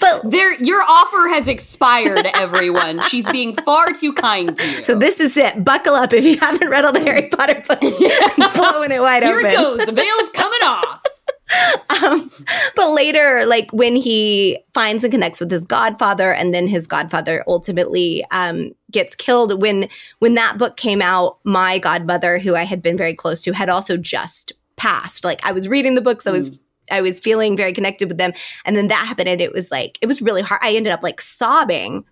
But 0.00 0.30
there 0.30 0.54
your 0.62 0.82
offer 0.82 1.28
has 1.28 1.48
expired 1.48 2.26
everyone 2.34 3.00
she's 3.08 3.30
being 3.30 3.54
far 3.56 3.92
too 3.92 4.12
kind 4.12 4.56
to 4.56 4.68
you 4.70 4.84
so 4.84 4.94
this 4.94 5.20
is 5.20 5.36
it. 5.36 5.62
Buckle 5.64 5.94
up 5.94 6.12
if 6.12 6.24
you 6.24 6.38
haven't 6.38 6.68
read 6.68 6.84
all 6.84 6.92
the 6.92 7.00
Harry 7.00 7.28
Potter 7.28 7.62
books. 7.66 7.80
blowing 8.54 8.90
it 8.90 9.00
wide 9.00 9.22
here 9.22 9.38
open. 9.38 9.50
it 9.50 9.56
goes 9.56 9.86
the 9.86 9.92
veil's 9.92 10.30
coming 10.30 10.62
off 10.62 11.02
um, 12.04 12.30
but 12.76 12.90
later, 12.90 13.44
like 13.46 13.70
when 13.72 13.96
he 13.96 14.58
finds 14.74 15.04
and 15.04 15.12
connects 15.12 15.40
with 15.40 15.50
his 15.50 15.66
godfather, 15.66 16.32
and 16.32 16.54
then 16.54 16.66
his 16.66 16.86
godfather 16.86 17.44
ultimately 17.46 18.24
um, 18.30 18.72
gets 18.90 19.14
killed. 19.14 19.60
When 19.60 19.88
when 20.18 20.34
that 20.34 20.58
book 20.58 20.76
came 20.76 21.02
out, 21.02 21.38
my 21.44 21.78
godmother, 21.78 22.38
who 22.38 22.54
I 22.54 22.64
had 22.64 22.82
been 22.82 22.96
very 22.96 23.14
close 23.14 23.42
to, 23.42 23.52
had 23.52 23.68
also 23.68 23.96
just 23.96 24.52
passed. 24.76 25.24
Like 25.24 25.44
I 25.44 25.52
was 25.52 25.68
reading 25.68 25.94
the 25.94 26.00
books, 26.00 26.26
I 26.26 26.30
was 26.30 26.58
I 26.90 27.00
was 27.00 27.18
feeling 27.18 27.56
very 27.56 27.72
connected 27.72 28.08
with 28.08 28.18
them. 28.18 28.32
And 28.64 28.76
then 28.76 28.88
that 28.88 29.06
happened 29.06 29.28
and 29.28 29.40
it 29.40 29.52
was 29.52 29.70
like 29.70 29.98
it 30.00 30.06
was 30.06 30.22
really 30.22 30.42
hard. 30.42 30.60
I 30.62 30.74
ended 30.74 30.92
up 30.92 31.02
like 31.02 31.20
sobbing 31.20 32.04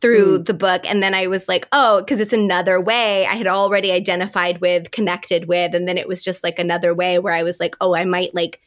through 0.00 0.38
the 0.38 0.54
book 0.54 0.88
and 0.88 1.02
then 1.02 1.14
I 1.14 1.26
was 1.26 1.48
like, 1.48 1.66
"Oh, 1.72 2.04
cuz 2.06 2.20
it's 2.20 2.32
another 2.32 2.80
way 2.80 3.24
I 3.26 3.34
had 3.34 3.46
already 3.46 3.92
identified 3.92 4.60
with, 4.60 4.90
connected 4.90 5.46
with, 5.48 5.74
and 5.74 5.88
then 5.88 5.96
it 5.98 6.06
was 6.08 6.22
just 6.24 6.44
like 6.44 6.58
another 6.58 6.94
way 6.94 7.18
where 7.18 7.32
I 7.34 7.42
was 7.42 7.58
like, 7.60 7.76
"Oh, 7.80 7.94
I 7.94 8.04
might 8.04 8.34
like 8.34 8.60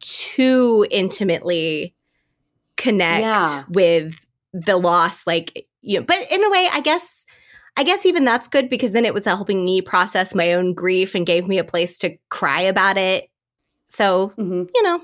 too 0.00 0.86
intimately 0.90 1.94
connect 2.76 3.22
Yeah. 3.22 3.64
with 3.70 4.14
the 4.52 4.76
loss 4.76 5.26
like 5.26 5.66
you 5.82 5.98
know, 6.00 6.04
but 6.04 6.18
in 6.30 6.42
a 6.44 6.50
way, 6.50 6.68
I 6.72 6.80
guess 6.80 7.24
I 7.76 7.82
guess 7.84 8.06
even 8.06 8.24
that's 8.24 8.48
good 8.48 8.68
because 8.70 8.92
then 8.92 9.04
it 9.04 9.14
was 9.14 9.24
helping 9.24 9.64
me 9.64 9.80
process 9.82 10.34
my 10.34 10.52
own 10.54 10.74
grief 10.74 11.14
and 11.14 11.26
gave 11.26 11.46
me 11.46 11.58
a 11.58 11.64
place 11.64 11.98
to 11.98 12.16
cry 12.30 12.60
about 12.62 12.96
it. 12.96 13.28
So, 13.88 14.32
Mhm. 14.38 14.68
you 14.74 14.82
know, 14.82 15.00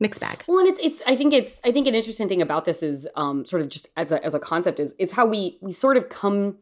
mixed 0.00 0.20
bag. 0.20 0.44
Well, 0.48 0.58
and 0.58 0.68
it's 0.68 0.80
it's 0.80 1.02
I 1.06 1.14
think 1.14 1.32
it's 1.32 1.60
I 1.64 1.70
think 1.70 1.86
an 1.86 1.94
interesting 1.94 2.28
thing 2.28 2.42
about 2.42 2.64
this 2.64 2.82
is 2.82 3.06
um 3.14 3.44
sort 3.44 3.62
of 3.62 3.68
just 3.68 3.88
as 3.96 4.10
a 4.10 4.24
as 4.24 4.34
a 4.34 4.40
concept 4.40 4.80
is 4.80 4.94
is 4.98 5.12
how 5.12 5.26
we 5.26 5.58
we 5.60 5.72
sort 5.72 5.96
of 5.96 6.08
come 6.08 6.58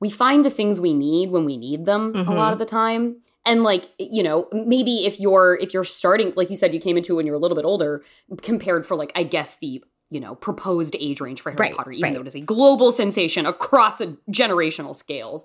we 0.00 0.10
find 0.10 0.44
the 0.44 0.50
things 0.50 0.80
we 0.80 0.94
need 0.94 1.30
when 1.30 1.44
we 1.44 1.56
need 1.56 1.84
them 1.84 2.14
a 2.16 2.32
lot 2.32 2.52
of 2.52 2.58
the 2.58 2.66
time. 2.66 3.16
And 3.46 3.62
like, 3.62 3.86
you 3.98 4.22
know, 4.22 4.48
maybe 4.52 5.06
if 5.06 5.18
you're 5.18 5.58
if 5.60 5.72
you're 5.72 5.84
starting 5.84 6.32
like 6.36 6.50
you 6.50 6.56
said 6.56 6.74
you 6.74 6.80
came 6.80 6.96
into 6.96 7.16
when 7.16 7.26
you're 7.26 7.34
a 7.34 7.38
little 7.38 7.56
bit 7.56 7.64
older 7.64 8.02
compared 8.42 8.84
for 8.84 8.96
like 8.96 9.12
I 9.14 9.22
guess 9.22 9.56
the 9.56 9.82
you 10.10 10.20
know, 10.20 10.34
proposed 10.34 10.96
age 10.98 11.20
range 11.20 11.40
for 11.40 11.50
Harry 11.50 11.68
Right, 11.68 11.76
Potter, 11.76 11.92
even 11.92 12.02
right. 12.02 12.14
though 12.14 12.20
it 12.20 12.26
is 12.26 12.34
a 12.34 12.40
global 12.40 12.90
sensation 12.90 13.46
across 13.46 14.00
a 14.00 14.08
generational 14.30 14.94
scales. 14.94 15.44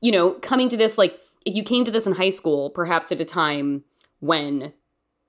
You 0.00 0.10
know, 0.12 0.32
coming 0.32 0.68
to 0.68 0.76
this, 0.76 0.98
like, 0.98 1.18
if 1.46 1.54
you 1.54 1.62
came 1.62 1.84
to 1.84 1.90
this 1.90 2.06
in 2.06 2.14
high 2.14 2.30
school, 2.30 2.70
perhaps 2.70 3.12
at 3.12 3.20
a 3.20 3.24
time 3.24 3.84
when 4.18 4.72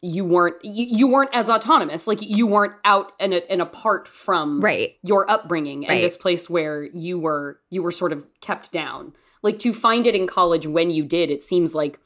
you 0.01 0.25
weren't 0.25 0.55
you, 0.63 0.85
you 0.89 1.07
weren't 1.07 1.29
as 1.33 1.49
autonomous. 1.49 2.07
Like 2.07 2.21
you 2.21 2.47
weren't 2.47 2.73
out 2.83 3.11
and, 3.19 3.33
and 3.33 3.61
apart 3.61 4.07
from 4.07 4.59
Right. 4.61 4.95
your 5.03 5.29
upbringing 5.29 5.85
and 5.87 5.99
this 5.99 6.17
place 6.17 6.49
where 6.49 6.83
you 6.83 7.19
were 7.19 7.59
you 7.69 7.83
were 7.83 7.91
sort 7.91 8.11
of 8.11 8.25
kept 8.41 8.71
down. 8.71 9.13
Like 9.43 9.59
to 9.59 9.73
find 9.73 10.07
it 10.07 10.15
in 10.15 10.27
college 10.27 10.65
when 10.67 10.91
you 10.91 11.03
did 11.03 11.29
it 11.29 11.43
seems 11.43 11.75
like 11.75 11.99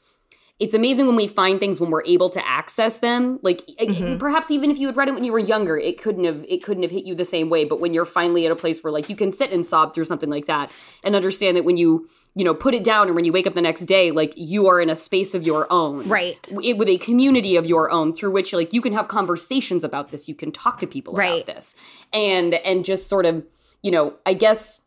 it's 0.58 0.72
amazing 0.72 1.06
when 1.06 1.16
we 1.16 1.26
find 1.26 1.60
things 1.60 1.78
when 1.80 1.90
we're 1.90 2.02
able 2.04 2.30
to 2.30 2.46
access 2.48 2.98
them 2.98 3.38
like 3.42 3.60
Mm-hmm. 3.78 4.16
perhaps 4.18 4.50
even 4.50 4.70
if 4.70 4.78
you 4.78 4.86
had 4.86 4.96
read 4.96 5.08
it 5.08 5.14
when 5.14 5.22
you 5.24 5.32
were 5.32 5.38
younger 5.38 5.76
it 5.76 6.00
couldn't 6.00 6.24
have 6.24 6.44
it 6.48 6.62
couldn't 6.62 6.82
have 6.82 6.90
hit 6.92 7.04
you 7.04 7.14
the 7.14 7.24
same 7.26 7.50
way 7.50 7.64
but 7.64 7.78
when 7.80 7.92
you're 7.92 8.06
finally 8.06 8.46
at 8.46 8.52
a 8.52 8.56
place 8.56 8.82
where 8.82 8.90
like 8.92 9.08
you 9.10 9.16
can 9.16 9.30
sit 9.32 9.52
and 9.52 9.66
sob 9.66 9.94
through 9.94 10.04
something 10.04 10.30
like 10.30 10.46
that 10.46 10.70
and 11.04 11.14
understand 11.14 11.56
that 11.56 11.64
when 11.64 11.76
you 11.76 12.08
you 12.34 12.42
know 12.44 12.54
put 12.54 12.74
it 12.74 12.82
down 12.84 13.06
and 13.06 13.14
when 13.14 13.24
you 13.26 13.32
wake 13.32 13.46
up 13.46 13.52
the 13.54 13.60
next 13.60 13.84
day 13.86 14.10
like 14.10 14.32
you 14.36 14.66
are 14.66 14.80
in 14.80 14.88
a 14.88 14.96
space 14.96 15.34
of 15.34 15.42
your 15.44 15.70
own 15.70 16.08
Right. 16.08 16.42
w- 16.50 16.74
with 16.76 16.88
a 16.88 16.96
community 16.98 17.56
of 17.56 17.66
your 17.66 17.90
own 17.90 18.14
through 18.14 18.30
which 18.30 18.52
like 18.54 18.72
you 18.72 18.80
can 18.80 18.94
have 18.94 19.08
conversations 19.08 19.84
about 19.84 20.10
this 20.10 20.26
you 20.28 20.34
can 20.34 20.52
talk 20.52 20.78
to 20.78 20.86
people 20.86 21.12
Right. 21.14 21.42
about 21.44 21.54
this 21.54 21.76
and 22.14 22.54
and 22.54 22.84
just 22.84 23.08
sort 23.08 23.26
of 23.26 23.44
you 23.82 23.90
know 23.90 24.14
i 24.24 24.32
guess 24.32 24.80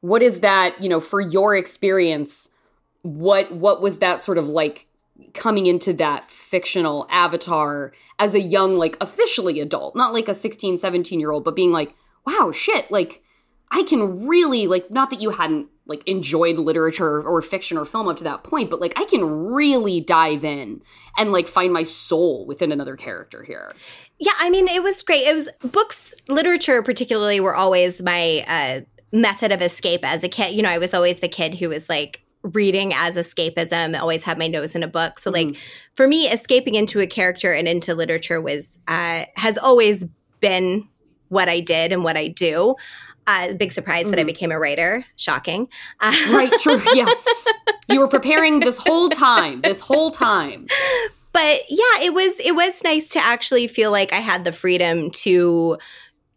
what 0.00 0.22
is 0.22 0.40
that 0.40 0.80
you 0.82 0.88
know 0.88 1.00
for 1.00 1.20
your 1.20 1.56
experience 1.56 2.50
what 3.16 3.52
what 3.52 3.80
was 3.80 3.98
that 3.98 4.20
sort 4.22 4.38
of 4.38 4.48
like 4.48 4.86
coming 5.34 5.66
into 5.66 5.92
that 5.92 6.30
fictional 6.30 7.06
avatar 7.10 7.92
as 8.18 8.34
a 8.34 8.40
young 8.40 8.76
like 8.76 8.96
officially 9.00 9.60
adult 9.60 9.96
not 9.96 10.12
like 10.12 10.28
a 10.28 10.34
16 10.34 10.76
17 10.78 11.18
year 11.18 11.30
old 11.30 11.44
but 11.44 11.56
being 11.56 11.72
like 11.72 11.94
wow 12.26 12.52
shit 12.52 12.90
like 12.90 13.22
i 13.70 13.82
can 13.82 14.26
really 14.26 14.66
like 14.66 14.90
not 14.90 15.10
that 15.10 15.20
you 15.20 15.30
hadn't 15.30 15.68
like 15.86 16.06
enjoyed 16.06 16.58
literature 16.58 17.22
or 17.22 17.40
fiction 17.40 17.78
or 17.78 17.84
film 17.84 18.08
up 18.08 18.16
to 18.16 18.24
that 18.24 18.44
point 18.44 18.70
but 18.70 18.80
like 18.80 18.92
i 18.96 19.04
can 19.04 19.24
really 19.24 20.00
dive 20.00 20.44
in 20.44 20.82
and 21.16 21.32
like 21.32 21.48
find 21.48 21.72
my 21.72 21.82
soul 21.82 22.46
within 22.46 22.70
another 22.70 22.96
character 22.96 23.42
here 23.42 23.72
Yeah, 24.18 24.32
I 24.40 24.50
mean, 24.50 24.66
it 24.66 24.82
was 24.82 25.00
great. 25.02 25.28
It 25.28 25.34
was 25.34 25.48
books, 25.62 26.12
literature 26.28 26.82
particularly, 26.82 27.38
were 27.38 27.54
always 27.54 28.02
my 28.02 28.44
uh, 28.48 28.80
method 29.12 29.52
of 29.52 29.62
escape 29.62 30.00
as 30.02 30.24
a 30.24 30.28
kid. 30.28 30.54
You 30.54 30.62
know, 30.62 30.70
I 30.70 30.78
was 30.78 30.92
always 30.92 31.20
the 31.20 31.28
kid 31.28 31.54
who 31.54 31.68
was 31.68 31.88
like 31.88 32.20
reading 32.42 32.92
as 32.94 33.16
escapism, 33.16 33.98
always 33.98 34.24
had 34.24 34.38
my 34.38 34.46
nose 34.46 34.74
in 34.74 34.82
a 34.82 34.88
book. 34.88 35.18
So, 35.18 35.30
like, 35.30 35.56
for 35.94 36.06
me, 36.06 36.28
escaping 36.28 36.74
into 36.74 37.00
a 37.00 37.06
character 37.06 37.52
and 37.52 37.66
into 37.66 37.94
literature 37.94 38.40
was, 38.40 38.78
uh, 38.88 39.24
has 39.36 39.58
always 39.58 40.06
been 40.40 40.88
what 41.28 41.48
I 41.48 41.60
did 41.60 41.92
and 41.92 42.04
what 42.04 42.16
I 42.16 42.28
do. 42.28 42.76
Uh, 43.26 43.52
big 43.52 43.72
surprise 43.72 44.10
that 44.10 44.18
I 44.18 44.24
became 44.24 44.50
a 44.50 44.58
writer. 44.58 45.04
Shocking. 45.16 45.68
Uh, 46.00 46.14
right 46.30 46.52
true 46.60 46.80
yeah 46.94 47.06
you 47.88 48.00
were 48.00 48.08
preparing 48.08 48.60
this 48.60 48.78
whole 48.78 49.08
time 49.08 49.60
this 49.62 49.80
whole 49.80 50.10
time 50.10 50.66
but 51.32 51.60
yeah 51.68 52.00
it 52.02 52.14
was 52.14 52.38
it 52.40 52.54
was 52.54 52.82
nice 52.84 53.08
to 53.08 53.18
actually 53.18 53.66
feel 53.66 53.90
like 53.90 54.12
i 54.12 54.16
had 54.16 54.44
the 54.44 54.52
freedom 54.52 55.10
to 55.10 55.76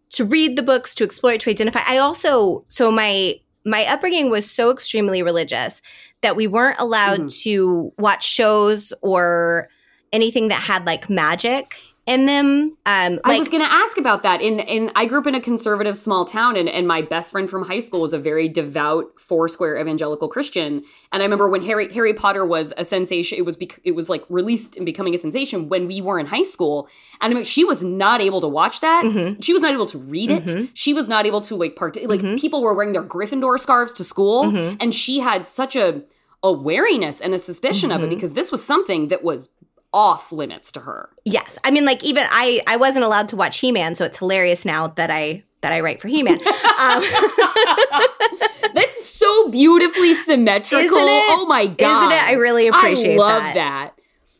to 0.09 0.25
read 0.25 0.55
the 0.57 0.63
books 0.63 0.95
to 0.95 1.03
explore 1.03 1.33
it 1.33 1.41
to 1.41 1.49
identify 1.49 1.81
i 1.87 1.97
also 1.97 2.63
so 2.67 2.91
my 2.91 3.35
my 3.65 3.85
upbringing 3.85 4.29
was 4.29 4.49
so 4.49 4.71
extremely 4.71 5.21
religious 5.23 5.81
that 6.21 6.35
we 6.35 6.47
weren't 6.47 6.79
allowed 6.79 7.19
mm-hmm. 7.19 7.41
to 7.43 7.93
watch 7.97 8.23
shows 8.23 8.93
or 9.01 9.69
anything 10.13 10.49
that 10.49 10.61
had 10.61 10.85
like 10.85 11.09
magic 11.09 11.75
in 12.07 12.25
them 12.25 12.75
um 12.87 13.19
I 13.23 13.37
was 13.37 13.47
going 13.47 13.61
to 13.61 13.71
ask 13.71 13.95
about 13.97 14.23
that. 14.23 14.41
In 14.41 14.59
in 14.59 14.91
I 14.95 15.05
grew 15.05 15.19
up 15.19 15.27
in 15.27 15.35
a 15.35 15.39
conservative 15.39 15.95
small 15.95 16.25
town, 16.25 16.55
and 16.55 16.67
and 16.67 16.87
my 16.87 17.01
best 17.03 17.31
friend 17.31 17.47
from 17.47 17.63
high 17.67 17.79
school 17.79 18.01
was 18.01 18.11
a 18.11 18.17
very 18.17 18.49
devout 18.49 19.19
Foursquare 19.19 19.79
evangelical 19.79 20.27
Christian. 20.27 20.83
And 21.11 21.21
I 21.21 21.25
remember 21.25 21.47
when 21.47 21.61
Harry 21.63 21.93
Harry 21.93 22.13
Potter 22.13 22.43
was 22.45 22.73
a 22.75 22.83
sensation. 22.83 23.37
It 23.37 23.45
was 23.45 23.55
bec- 23.55 23.79
it 23.83 23.91
was 23.91 24.09
like 24.09 24.23
released 24.29 24.77
and 24.77 24.85
becoming 24.85 25.13
a 25.13 25.17
sensation 25.19 25.69
when 25.69 25.85
we 25.87 26.01
were 26.01 26.17
in 26.19 26.25
high 26.25 26.43
school. 26.43 26.89
And 27.21 27.31
I 27.31 27.35
mean, 27.35 27.43
she 27.43 27.63
was 27.63 27.83
not 27.83 28.19
able 28.19 28.41
to 28.41 28.47
watch 28.47 28.79
that. 28.81 29.05
Mm-hmm. 29.05 29.39
She 29.41 29.53
was 29.53 29.61
not 29.61 29.71
able 29.71 29.85
to 29.85 29.99
read 29.99 30.31
it. 30.31 30.69
She 30.73 30.93
was 30.95 31.07
not 31.07 31.27
able 31.27 31.41
to 31.41 31.55
like 31.55 31.75
part. 31.75 31.95
Like 32.03 32.21
Mm-hmm. 32.21 32.37
people 32.37 32.61
were 32.61 32.73
wearing 32.73 32.93
their 32.93 33.03
Gryffindor 33.03 33.59
scarves 33.59 33.93
to 33.93 34.03
school, 34.03 34.55
and 34.79 34.93
she 34.93 35.19
had 35.19 35.47
such 35.47 35.75
a 35.75 36.01
a 36.43 36.51
wariness 36.51 37.21
and 37.21 37.35
a 37.35 37.39
suspicion 37.39 37.91
Mm-hmm. 37.91 38.03
of 38.03 38.11
it 38.11 38.15
because 38.15 38.33
this 38.33 38.51
was 38.51 38.63
something 38.63 39.09
that 39.09 39.23
was 39.23 39.49
off 39.93 40.31
limits 40.31 40.71
to 40.71 40.79
her. 40.79 41.09
yes 41.25 41.57
i 41.63 41.71
mean 41.71 41.85
like 41.85 42.03
even 42.03 42.25
i 42.29 42.61
i 42.67 42.77
wasn't 42.77 43.03
allowed 43.03 43.27
to 43.27 43.35
watch 43.35 43.59
he-man 43.59 43.93
so 43.95 44.05
it's 44.05 44.17
hilarious 44.17 44.63
now 44.65 44.87
that 44.87 45.11
i 45.11 45.43
that 45.61 45.73
i 45.73 45.79
write 45.81 45.99
for 46.01 46.07
he-man 46.07 46.39
um 46.79 47.03
That's 48.73 49.05
so 49.05 49.49
beautifully 49.49 50.13
symmetrical. 50.13 50.97
Oh 50.97 51.45
my 51.47 51.67
god. 51.67 52.03
Isn't 52.03 52.17
it? 52.17 52.23
I 52.23 52.33
really 52.33 52.67
appreciate 52.67 53.15
I 53.15 53.17
love 53.17 53.43
that. 53.43 53.53
that. 53.55 53.93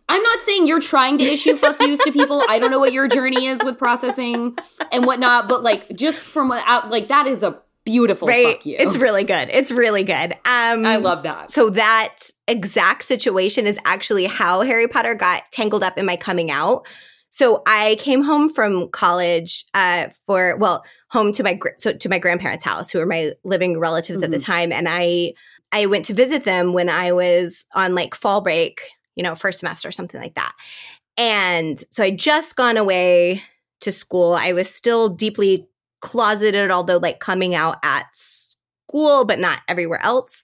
I'm 0.10 0.22
not 0.22 0.42
saying 0.42 0.68
you're 0.68 0.82
trying 0.82 1.18
to 1.20 1.24
issue 1.24 1.56
fuck 1.56 1.80
yous 1.82 2.04
to 2.04 2.12
people. 2.12 2.44
I 2.50 2.60
don't 2.60 2.72
know 2.72 2.80
what 2.80 2.92
your 2.94 3.08
journey 3.08 3.46
is 3.46 3.64
with 3.64 3.78
processing 3.78 4.58
and 4.92 5.06
whatnot, 5.06 5.48
but 5.48 5.64
like 5.64 5.90
just 5.96 6.26
from 6.26 6.52
out 6.52 6.90
like 6.90 7.08
that 7.10 7.28
is 7.28 7.44
a 7.44 7.62
beautiful 7.84 8.28
right 8.28 8.58
fuck 8.58 8.66
you. 8.66 8.76
it's 8.78 8.96
really 8.96 9.24
good 9.24 9.50
it's 9.52 9.72
really 9.72 10.04
good 10.04 10.34
um 10.46 10.86
I 10.86 10.98
love 10.98 11.24
that. 11.24 11.50
So 11.52 11.70
that 11.72 12.30
exact 12.48 13.04
situation 13.04 13.68
is 13.68 13.80
actually 13.86 14.26
how 14.26 14.62
Harry 14.62 14.88
Potter 14.88 15.16
got 15.16 15.44
tangled 15.52 15.84
up 15.84 15.98
in 15.98 16.06
my 16.06 16.16
coming 16.16 16.52
out. 16.52 16.86
So 17.30 17.64
I 17.66 17.96
came 18.00 18.24
home 18.24 18.50
from 18.50 18.90
college 18.90 19.66
uh, 19.74 20.08
for 20.26 20.58
well, 20.58 20.84
home 21.10 21.32
to 21.34 21.44
my 21.44 21.54
gr- 21.54 21.70
so 21.78 21.94
to 21.94 22.10
my 22.10 22.20
grandparents' 22.20 22.66
house, 22.66 22.92
who 22.92 23.00
were 23.00 23.06
my 23.06 23.32
living 23.44 23.80
relatives 23.80 24.22
at 24.22 24.32
the 24.32 24.40
time, 24.40 24.72
and 24.72 24.88
I 24.90 25.34
I 25.72 25.86
went 25.86 26.06
to 26.06 26.14
visit 26.14 26.44
them 26.44 26.74
when 26.74 26.90
I 26.90 27.14
was 27.14 27.66
on 27.74 27.96
like 27.96 28.16
fall 28.16 28.42
break, 28.42 28.82
you 29.16 29.24
know, 29.24 29.36
first 29.36 29.60
semester 29.60 29.88
or 29.88 29.94
something 29.94 30.20
like 30.20 30.36
that. 30.36 30.54
And 31.18 31.82
so 31.90 32.04
I 32.04 32.12
just 32.12 32.56
gone 32.56 32.78
away 32.78 33.42
to 33.82 33.92
school. 33.92 34.34
I 34.34 34.52
was 34.54 34.74
still 34.74 35.08
deeply 35.08 35.68
closeted, 36.02 36.72
although 36.72 36.98
like 36.98 37.20
coming 37.20 37.56
out 37.56 37.78
at 37.84 38.08
school, 38.14 39.26
but 39.26 39.40
not 39.40 39.62
everywhere 39.68 40.04
else. 40.04 40.44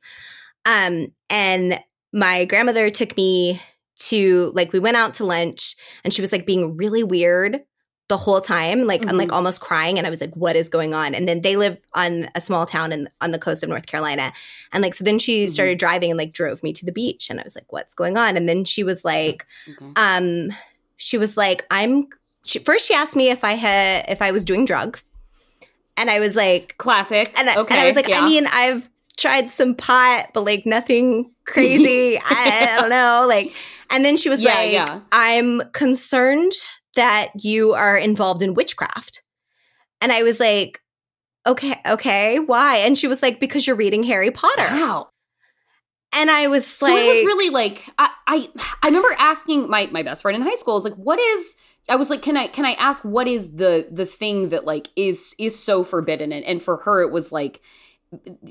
Um, 0.66 1.08
and 1.30 1.80
my 2.14 2.46
grandmother 2.46 2.90
took 2.90 3.16
me 3.18 3.62
to 4.00 4.52
like 4.56 4.72
we 4.74 4.80
went 4.80 4.98
out 4.98 5.14
to 5.16 5.26
lunch 5.26 5.76
and 6.04 6.14
she 6.14 6.22
was 6.22 6.32
like 6.32 6.46
being 6.46 6.78
really 6.78 7.04
weird 7.04 7.64
the 8.10 8.16
whole 8.18 8.40
time 8.40 8.86
like 8.86 9.06
i'm 9.08 9.18
like 9.18 9.34
almost 9.34 9.60
crying 9.60 9.98
and 9.98 10.06
i 10.06 10.10
was 10.10 10.22
like 10.22 10.34
what 10.36 10.56
is 10.56 10.70
going 10.70 10.94
on 10.94 11.14
and 11.16 11.28
then 11.28 11.42
they 11.42 11.58
live 11.58 11.78
on 11.96 12.30
a 12.36 12.40
small 12.40 12.66
town 12.66 12.92
in 12.94 13.10
on 13.22 13.32
the 13.32 13.40
coast 13.40 13.64
of 13.64 13.70
north 13.70 13.88
carolina 13.88 14.32
and 14.72 14.84
like 14.84 14.94
so 14.94 15.04
then 15.04 15.18
she 15.20 15.48
started 15.48 15.78
driving 15.80 16.12
and 16.12 16.18
like 16.18 16.32
drove 16.32 16.62
me 16.64 16.72
to 16.72 16.86
the 16.86 16.92
beach 16.92 17.30
and 17.30 17.40
i 17.40 17.44
was 17.44 17.56
like 17.56 17.70
what's 17.74 17.94
going 17.96 18.16
on 18.16 18.38
and 18.38 18.48
then 18.48 18.64
she 18.64 18.84
was 18.84 19.04
like 19.04 19.46
Okay. 19.68 19.92
um 19.98 20.50
she 20.96 21.18
was 21.18 21.36
like 21.36 21.66
i'm 21.72 22.08
she, 22.46 22.60
first 22.60 22.88
she 22.88 22.94
asked 22.94 23.16
me 23.16 23.30
if 23.30 23.44
i 23.44 23.54
had 23.54 24.06
if 24.08 24.22
i 24.22 24.32
was 24.32 24.46
doing 24.46 24.64
drugs 24.64 25.10
and 25.98 26.10
i 26.10 26.20
was 26.20 26.36
like 26.36 26.78
Classic. 26.78 27.32
and 27.38 27.50
I, 27.50 27.58
okay. 27.58 27.74
and 27.74 27.84
I 27.84 27.86
was 27.88 27.96
like, 27.96 28.08
yeah. 28.08 28.22
I 28.22 28.28
mean, 28.28 28.48
I've 28.48 28.90
tried 29.18 29.50
some 29.50 29.74
pot, 29.76 30.30
but 30.34 30.46
like 30.46 30.66
nothing 30.66 31.32
crazy. 31.46 32.18
I, 32.24 32.70
I 32.72 32.80
don't 32.80 32.90
know. 32.90 33.26
Like, 33.28 33.52
and 33.90 34.06
then 34.06 34.16
she 34.16 34.30
was 34.30 34.40
Yeah, 34.42 34.54
like, 34.54 34.72
yeah. 34.72 35.00
I'm 35.12 35.64
concerned 35.74 36.52
that 36.96 37.30
you 37.44 37.74
are 37.74 37.98
involved 37.98 38.42
in 38.44 38.54
witchcraft. 38.54 39.24
And 40.02 40.12
I 40.12 40.22
was 40.22 40.40
like, 40.40 40.82
okay, 41.48 41.80
okay, 41.86 42.38
why? 42.40 42.78
And 42.78 42.98
she 42.98 43.08
was 43.08 43.24
like, 43.24 43.40
because 43.40 43.66
you're 43.66 43.76
reading 43.76 44.04
Harry 44.04 44.30
Potter. 44.30 44.68
Wow. 44.70 45.08
And 46.14 46.30
I 46.30 46.48
was 46.48 46.82
like, 46.82 46.92
So 46.92 46.98
it 46.98 47.08
was 47.08 47.26
really 47.26 47.50
like 47.50 47.84
I, 47.98 48.10
I 48.28 48.50
I 48.82 48.88
remember 48.88 49.10
asking 49.20 49.70
my 49.70 49.90
my 49.92 50.04
best 50.04 50.22
friend 50.22 50.36
in 50.36 50.42
high 50.42 50.56
school. 50.56 50.74
I 50.74 50.76
was 50.76 50.84
like, 50.86 50.96
"What 50.96 51.20
is?" 51.20 51.56
I 51.90 51.96
was 51.96 52.10
like, 52.10 52.22
"Can 52.22 52.36
I 52.38 52.48
can 52.48 52.66
I 52.66 52.74
ask 52.74 53.04
what 53.04 53.28
is 53.28 53.56
the 53.56 53.88
the 53.92 54.06
thing 54.06 54.50
that 54.50 54.66
like 54.66 54.90
is 54.96 55.36
is 55.38 55.58
so 55.58 55.84
forbidden?" 55.84 56.32
And 56.32 56.44
and 56.46 56.62
for 56.62 56.78
her, 56.78 57.02
it 57.02 57.12
was 57.12 57.32
like 57.32 57.62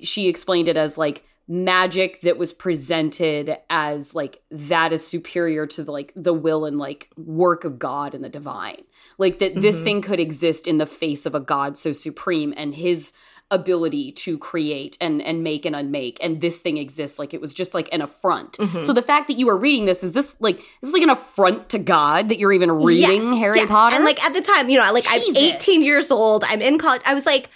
she 0.03 0.29
explained 0.29 0.69
it 0.69 0.77
as 0.77 0.99
like 0.99 1.25
magic 1.49 2.21
that 2.23 2.37
was 2.39 2.53
presented 2.53 3.57
as 3.71 4.15
like 4.15 4.43
that 4.51 4.93
is 4.93 5.07
superior 5.07 5.65
to 5.65 5.85
the, 5.85 5.93
like 5.93 6.13
the 6.17 6.35
will 6.35 6.65
and 6.65 6.77
like 6.77 7.09
work 7.17 7.65
of 7.65 7.79
God 7.79 8.15
and 8.15 8.25
the 8.25 8.29
divine. 8.29 8.83
Like 9.17 9.39
that 9.39 9.61
this 9.61 9.81
Mhm. 9.81 9.85
thing 9.85 10.03
could 10.03 10.19
exist 10.21 10.67
in 10.67 10.79
the 10.79 10.87
face 10.87 11.25
of 11.25 11.35
a 11.37 11.41
God 11.41 11.79
so 11.79 11.93
supreme 11.93 12.53
and 12.57 12.75
his 12.75 13.13
ability 13.51 14.11
to 14.11 14.37
create 14.39 14.97
and 15.01 15.23
and 15.23 15.45
make 15.45 15.65
and 15.65 15.77
unmake 15.77 16.19
and 16.21 16.41
this 16.41 16.61
thing 16.61 16.77
exists 16.77 17.17
like 17.17 17.33
it 17.33 17.41
was 17.41 17.55
just 17.55 17.75
like 17.75 17.89
an 17.93 18.03
affront. 18.03 18.59
Mhm. 18.59 18.83
So 18.83 18.93
the 18.93 19.03
fact 19.03 19.29
that 19.29 19.35
you 19.35 19.49
are 19.49 19.57
reading 19.57 19.85
this 19.85 20.03
is 20.03 20.13
this 20.15 20.37
like 20.41 20.57
this 20.57 20.89
is 20.89 20.93
like 20.93 21.03
an 21.03 21.11
affront 21.11 21.69
to 21.69 21.79
God 21.79 22.29
that 22.29 22.41
you're 22.41 22.53
even 22.53 22.73
reading 22.73 23.23
Yes, 23.23 23.39
Harry 23.39 23.59
yes. 23.61 23.69
Potter. 23.69 23.97
And 23.97 24.05
like 24.05 24.23
at 24.25 24.33
the 24.33 24.41
time, 24.41 24.69
you 24.69 24.81
know, 24.81 24.93
like 24.93 25.05
Jesus. 25.05 25.37
I'm 25.37 25.45
18 25.55 25.85
years 25.85 26.11
old. 26.11 26.43
I'm 26.49 26.61
in 26.61 26.77
college. 26.77 27.03
I 27.07 27.15
was 27.15 27.25
like, 27.25 27.49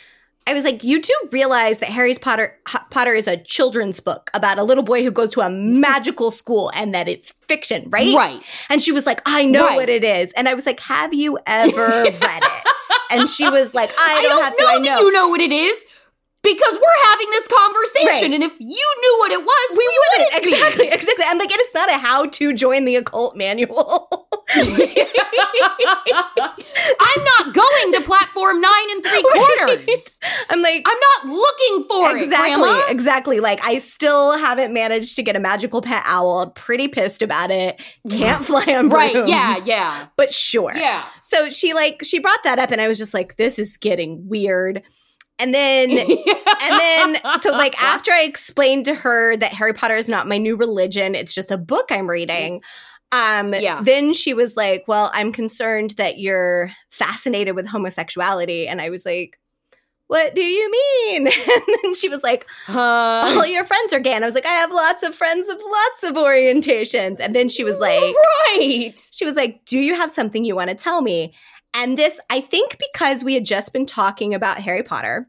I 0.46 0.54
was 0.54 0.64
like, 0.64 0.82
you 0.82 1.00
do 1.00 1.14
realize 1.30 1.78
that 1.78 1.90
Harry 1.90 2.12
Potter 2.14 2.58
Potter 2.90 3.12
is 3.14 3.28
a 3.28 3.36
children's 3.36 4.00
book 4.00 4.30
about 4.34 4.58
a 4.58 4.64
little 4.64 4.82
boy 4.82 5.04
who 5.04 5.10
goes 5.12 5.32
to 5.34 5.42
a 5.42 5.50
magical 5.50 6.30
school 6.32 6.72
and 6.74 6.92
that 6.94 7.08
it's 7.08 7.32
fiction, 7.46 7.88
right? 7.90 8.14
Right. 8.16 8.42
And 8.68 8.82
she 8.82 8.90
was 8.90 9.06
like, 9.06 9.20
I 9.26 9.44
know 9.44 9.66
Right. 9.66 9.76
what 9.76 9.88
it 9.88 10.02
is. 10.02 10.32
And 10.32 10.48
I 10.48 10.54
was 10.54 10.66
like, 10.66 10.80
Have 10.80 11.14
you 11.14 11.38
ever 11.46 11.76
read 12.02 12.14
it? 12.42 12.62
And 13.12 13.28
she 13.28 13.48
was 13.48 13.74
like, 13.74 13.90
I 13.98 14.16
I 14.18 14.22
don't, 14.22 14.30
don't 14.30 14.42
have 14.44 14.54
know 14.58 14.66
to. 14.66 14.72
I 14.72 14.78
know. 14.94 15.00
you 15.00 15.12
know 15.12 15.28
what 15.28 15.40
it 15.40 15.52
is 15.52 15.84
because 16.42 16.74
we're 16.74 17.04
having 17.04 17.30
this 17.30 17.48
conversation, 17.48 18.30
Right. 18.30 18.34
and 18.34 18.42
if 18.44 18.58
you 18.60 18.66
knew 19.02 19.16
what 19.20 19.32
it 19.32 19.40
was, 19.40 19.70
we, 19.72 19.76
we 19.78 19.84
wouldn't 19.84 20.32
wouldn't 20.34 20.44
be. 20.44 20.52
exactly 20.54 20.88
exactly 20.88 21.24
i'm 21.28 21.38
like 21.38 21.50
it 21.52 21.60
is 21.60 21.74
not 21.74 21.88
a 21.90 21.98
how 21.98 22.26
to 22.26 22.52
join 22.54 22.84
the 22.84 22.96
occult 22.96 23.36
manual 23.36 24.08
I'm 27.02 27.24
not 27.24 27.54
going 27.54 27.92
to 27.94 28.00
platform 28.04 28.60
nine 28.60 28.90
and 28.92 29.04
three 29.04 29.22
quarters. 29.22 30.20
i'm 30.50 30.62
like 30.62 30.82
I'm 30.86 30.98
not 30.98 31.26
looking 31.34 31.86
for 31.88 32.16
exactly 32.16 32.52
it, 32.52 32.56
Grandma. 32.56 32.82
exactly 32.88 33.40
like 33.40 33.60
i 33.64 33.78
still 33.78 34.36
haven't 34.38 34.72
managed 34.72 35.16
to 35.16 35.22
get 35.22 35.36
a 35.36 35.40
magical 35.40 35.80
pet 35.82 36.02
owl 36.06 36.40
I'm 36.40 36.50
pretty 36.52 36.88
pissed 36.88 37.22
about 37.22 37.50
it 37.50 37.80
can't 38.08 38.44
fly 38.44 38.64
on 38.68 38.88
Right? 38.88 39.12
brooms, 39.12 39.28
Yeah, 39.30 39.56
yeah, 39.64 40.06
but 40.16 40.32
sure 40.32 40.72
yeah. 40.76 41.04
so 41.22 41.48
she 41.50 41.72
like 41.74 42.02
she 42.04 42.18
brought 42.18 42.42
that 42.44 42.58
up 42.58 42.70
and 42.70 42.80
i 42.80 42.88
was 42.88 42.98
just 42.98 43.14
like 43.14 43.36
this 43.36 43.58
is 43.58 43.76
getting 43.76 44.26
weird 44.28 44.82
and 45.40 45.54
then 45.54 45.90
and 45.98 46.80
then 46.80 47.16
so 47.40 47.50
like 47.52 47.80
after 47.82 48.12
i 48.12 48.22
explained 48.22 48.84
to 48.84 48.94
her 48.94 49.36
that 49.36 49.52
harry 49.52 49.72
potter 49.72 49.94
is 49.96 50.08
not 50.08 50.28
my 50.28 50.38
new 50.38 50.56
religion 50.56 51.14
it's 51.14 51.34
just 51.34 51.50
a 51.50 51.58
book 51.58 51.86
i'm 51.90 52.08
reading 52.08 52.62
um 53.12 53.54
Yeah. 53.54 53.80
then 53.82 54.12
she 54.12 54.34
was 54.34 54.56
like 54.56 54.84
well 54.86 55.10
i'm 55.14 55.32
concerned 55.32 55.92
that 55.92 56.18
you're 56.18 56.70
fascinated 56.90 57.56
with 57.56 57.66
homosexuality 57.66 58.68
and 58.68 58.80
i 58.80 58.90
was 58.90 59.04
like 59.04 59.38
what 60.06 60.34
do 60.34 60.42
you 60.42 60.70
mean 60.70 61.26
and 61.54 61.62
then 61.82 61.94
she 61.94 62.08
was 62.08 62.22
like 62.22 62.44
Uh, 62.68 63.32
all 63.36 63.46
your 63.46 63.64
friends 63.64 63.92
are 63.92 64.00
gay 64.00 64.12
and 64.12 64.24
i 64.24 64.26
was 64.26 64.34
like 64.34 64.46
i 64.46 64.52
have 64.54 64.72
lots 64.72 65.02
of 65.02 65.14
friends 65.14 65.48
of 65.48 65.56
lots 65.56 66.02
of 66.02 66.14
orientations 66.14 67.20
and 67.20 67.34
then 67.34 67.48
she 67.48 67.62
was 67.64 67.78
like 67.78 68.00
right. 68.00 68.92
she 69.12 69.24
was 69.24 69.36
like, 69.36 69.64
Do 69.66 69.78
you 69.78 69.94
have 69.94 70.10
something 70.10 70.44
you 70.44 70.56
want 70.56 70.70
to 70.70 70.76
tell 70.76 71.00
me? 71.02 71.32
And 71.72 71.96
this, 71.96 72.18
I 72.28 72.40
think, 72.40 72.76
because 72.92 73.22
we 73.22 73.34
had 73.34 73.44
just 73.44 73.72
been 73.72 73.86
talking 73.86 74.34
about 74.34 74.58
Harry 74.58 74.82
Potter 74.82 75.28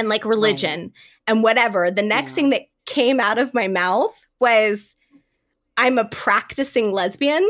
and 0.00 0.08
like 0.08 0.24
religion 0.24 0.92
and 1.28 1.42
whatever, 1.44 1.90
the 1.90 2.02
next 2.02 2.32
Yeah. 2.32 2.34
thing 2.36 2.50
that 2.50 2.62
came 2.86 3.20
out 3.20 3.38
of 3.38 3.54
my 3.54 3.68
mouth 3.68 4.18
was, 4.40 4.96
I'm 5.76 5.98
a 5.98 6.04
practicing 6.06 6.90
lesbian. 6.92 7.48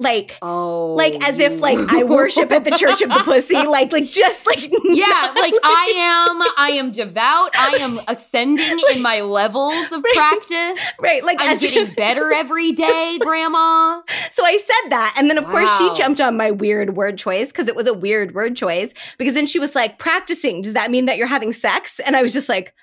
Like, 0.00 0.36
Oh, 0.42 0.94
like 0.94 1.14
as 1.26 1.38
if 1.38 1.60
like 1.60 1.78
oh. 1.78 1.86
I 1.88 2.02
worship 2.02 2.50
at 2.50 2.64
the 2.64 2.72
Church 2.72 3.00
of 3.00 3.10
the 3.10 3.20
Pussy, 3.24 3.54
like 3.54 3.92
like 3.92 4.06
just 4.06 4.44
like 4.46 4.60
Yeah, 4.84 5.32
like 5.36 5.54
I 5.62 5.92
am. 5.96 6.52
I 6.58 6.70
am 6.72 6.90
devout. 6.90 7.50
I 7.56 7.76
am 7.80 8.00
ascending 8.08 8.80
in 8.92 9.02
my 9.02 9.20
levels 9.20 9.92
of 9.92 10.02
practice. 10.14 10.98
right, 11.00 11.24
like 11.24 11.38
I'm 11.40 11.58
getting 11.58 11.82
if- 11.82 11.96
better 11.96 12.32
every 12.34 12.72
day, 12.72 13.18
Grandma. 13.20 14.00
So 14.30 14.44
I 14.44 14.56
said 14.56 14.90
that. 14.90 15.14
And 15.16 15.30
then, 15.30 15.38
of 15.38 15.44
course, 15.44 15.70
she 15.78 15.92
jumped 15.94 16.20
on 16.20 16.36
my 16.36 16.50
weird 16.50 16.96
word 16.96 17.16
choice 17.16 17.52
because 17.52 17.68
it 17.68 17.76
was 17.76 17.86
a 17.86 17.94
weird 17.94 18.34
word 18.34 18.56
choice. 18.56 18.94
Because 19.16 19.34
then 19.34 19.46
she 19.46 19.58
was 19.60 19.74
like, 19.76 19.98
practicing, 19.98 20.60
does 20.62 20.72
that 20.72 20.90
mean 20.90 21.04
that 21.06 21.18
you're 21.18 21.26
having 21.28 21.52
sex? 21.52 22.00
And 22.00 22.16
I 22.16 22.22
was 22.22 22.32
just 22.32 22.48
like, 22.48 22.74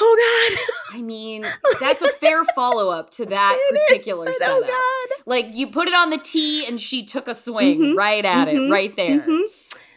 oh 0.00 0.54
God. 0.90 0.98
I 0.98 1.02
mean, 1.02 1.44
that's 1.80 2.02
a 2.02 2.08
fair 2.08 2.44
follow 2.54 2.90
up 2.90 3.10
to 3.12 3.26
that 3.26 3.56
It 3.70 3.74
is, 3.76 3.86
particular 3.86 4.26
but 4.26 4.36
setup. 4.36 4.58
Oh 4.62 5.08
God. 5.16 5.22
Like 5.26 5.54
you 5.54 5.68
put 5.70 5.88
it 5.88 5.94
on 5.94 6.10
the 6.10 6.18
tee, 6.18 6.66
and 6.66 6.80
she 6.80 7.04
took 7.04 7.28
a 7.28 7.34
swing 7.34 7.80
Mhm, 7.80 7.96
right 7.96 8.24
at 8.24 8.48
mhm, 8.48 8.68
it, 8.68 8.70
right 8.70 8.94
there. 8.96 9.20
mhm. 9.20 9.42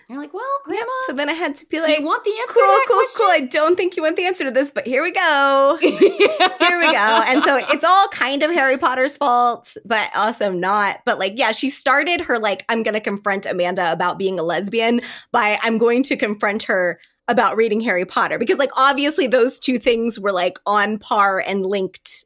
You're 0.08 0.20
like, 0.20 0.36
well, 0.36 0.46
Grandma, 0.66 0.86
So 1.08 1.14
then 1.14 1.30
I 1.30 1.34
had 1.34 1.56
to 1.56 1.66
be 1.66 1.78
do 1.78 1.84
like, 1.84 1.98
you 1.98 2.06
want 2.06 2.24
the 2.24 2.30
answer? 2.30 2.54
cool, 2.54 2.62
to 2.62 2.68
that 2.68 2.86
cool, 2.88 3.00
question? 3.00 3.22
cool. 3.22 3.32
I 3.32 3.40
don't 3.40 3.76
think 3.76 3.98
you 3.98 4.04
want 4.04 4.16
the 4.18 4.26
answer 4.28 4.44
to 4.44 4.52
this, 4.52 4.70
but 4.72 4.86
here 4.86 5.02
we 5.02 5.12
go. 5.12 5.80
Here 5.82 6.80
we 6.80 6.86
go. 6.92 7.24
And 7.28 7.44
so 7.44 7.58
it's 7.58 7.84
all 7.84 8.08
kind 8.10 8.44
of 8.44 8.52
Harry 8.52 8.78
Potter's 8.78 9.18
fault, 9.18 9.76
but 9.84 10.08
also 10.16 10.52
not. 10.52 11.00
But 11.06 11.18
like, 11.18 11.34
yeah, 11.38 11.52
she 11.54 11.70
started 11.70 12.22
her 12.22 12.38
like, 12.38 12.64
I'm 12.70 12.84
going 12.84 12.94
to 12.94 13.00
confront 13.02 13.48
Amanda 13.48 13.92
about 13.92 14.20
being 14.20 14.38
a 14.38 14.44
lesbian 14.44 15.02
by 15.32 15.58
I'm 15.64 15.80
going 15.80 16.04
to 16.04 16.16
confront 16.16 16.62
her 16.64 17.00
about 17.28 17.58
reading 17.58 17.82
Harry 17.82 18.06
Potter 18.06 18.38
because 18.38 18.60
like 18.60 18.72
obviously 18.78 19.28
those 19.28 19.60
two 19.60 19.80
things 19.80 20.20
were 20.20 20.32
like 20.32 20.60
on 20.66 21.00
par 21.00 21.40
and 21.40 21.66
linked 21.66 22.26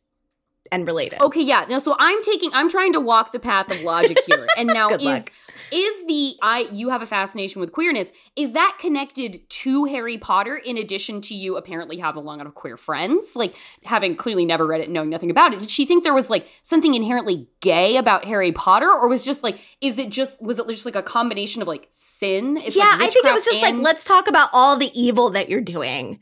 and 0.71 0.85
related. 0.85 1.21
Okay, 1.21 1.41
yeah. 1.41 1.65
Now, 1.69 1.79
so 1.79 1.95
I'm 1.99 2.21
taking, 2.21 2.51
I'm 2.53 2.69
trying 2.69 2.93
to 2.93 2.99
walk 2.99 3.31
the 3.31 3.39
path 3.39 3.71
of 3.71 3.81
logic 3.81 4.17
here. 4.27 4.47
And 4.57 4.67
now 4.73 4.89
is 4.89 5.01
luck. 5.01 5.31
Is 5.71 6.07
the 6.07 6.35
I 6.41 6.67
you 6.71 6.89
have 6.89 7.01
a 7.01 7.05
fascination 7.05 7.59
with 7.61 7.71
queerness? 7.71 8.11
Is 8.35 8.53
that 8.53 8.77
connected 8.79 9.47
to 9.49 9.85
Harry 9.85 10.17
Potter 10.17 10.57
in 10.57 10.77
addition 10.77 11.21
to 11.21 11.35
you 11.35 11.57
apparently 11.57 11.97
have 11.97 12.15
a 12.15 12.19
long 12.19 12.39
lot 12.39 12.47
of 12.47 12.55
queer 12.55 12.77
friends? 12.77 13.35
Like 13.35 13.55
having 13.85 14.15
clearly 14.15 14.45
never 14.45 14.65
read 14.65 14.81
it, 14.81 14.89
knowing 14.89 15.09
nothing 15.09 15.29
about 15.31 15.53
it. 15.53 15.59
Did 15.59 15.69
she 15.69 15.85
think 15.85 16.03
there 16.03 16.13
was 16.13 16.29
like 16.29 16.47
something 16.61 16.93
inherently 16.93 17.47
gay 17.61 17.97
about 17.97 18.25
Harry 18.25 18.51
Potter, 18.51 18.89
or 18.89 19.07
was 19.07 19.25
just 19.25 19.43
like, 19.43 19.59
is 19.81 19.99
it 19.99 20.09
just 20.09 20.41
was 20.41 20.59
it 20.59 20.67
just 20.67 20.85
like 20.85 20.95
a 20.95 21.03
combination 21.03 21.61
of 21.61 21.67
like 21.67 21.87
sin? 21.91 22.57
It's 22.57 22.75
yeah, 22.75 22.83
like 22.83 23.01
I 23.01 23.07
think 23.09 23.25
it 23.25 23.33
was 23.33 23.45
just 23.45 23.61
like 23.61 23.75
let's 23.75 24.03
talk 24.03 24.27
about 24.27 24.49
all 24.53 24.77
the 24.77 24.91
evil 24.99 25.29
that 25.31 25.49
you're 25.49 25.61
doing. 25.61 26.19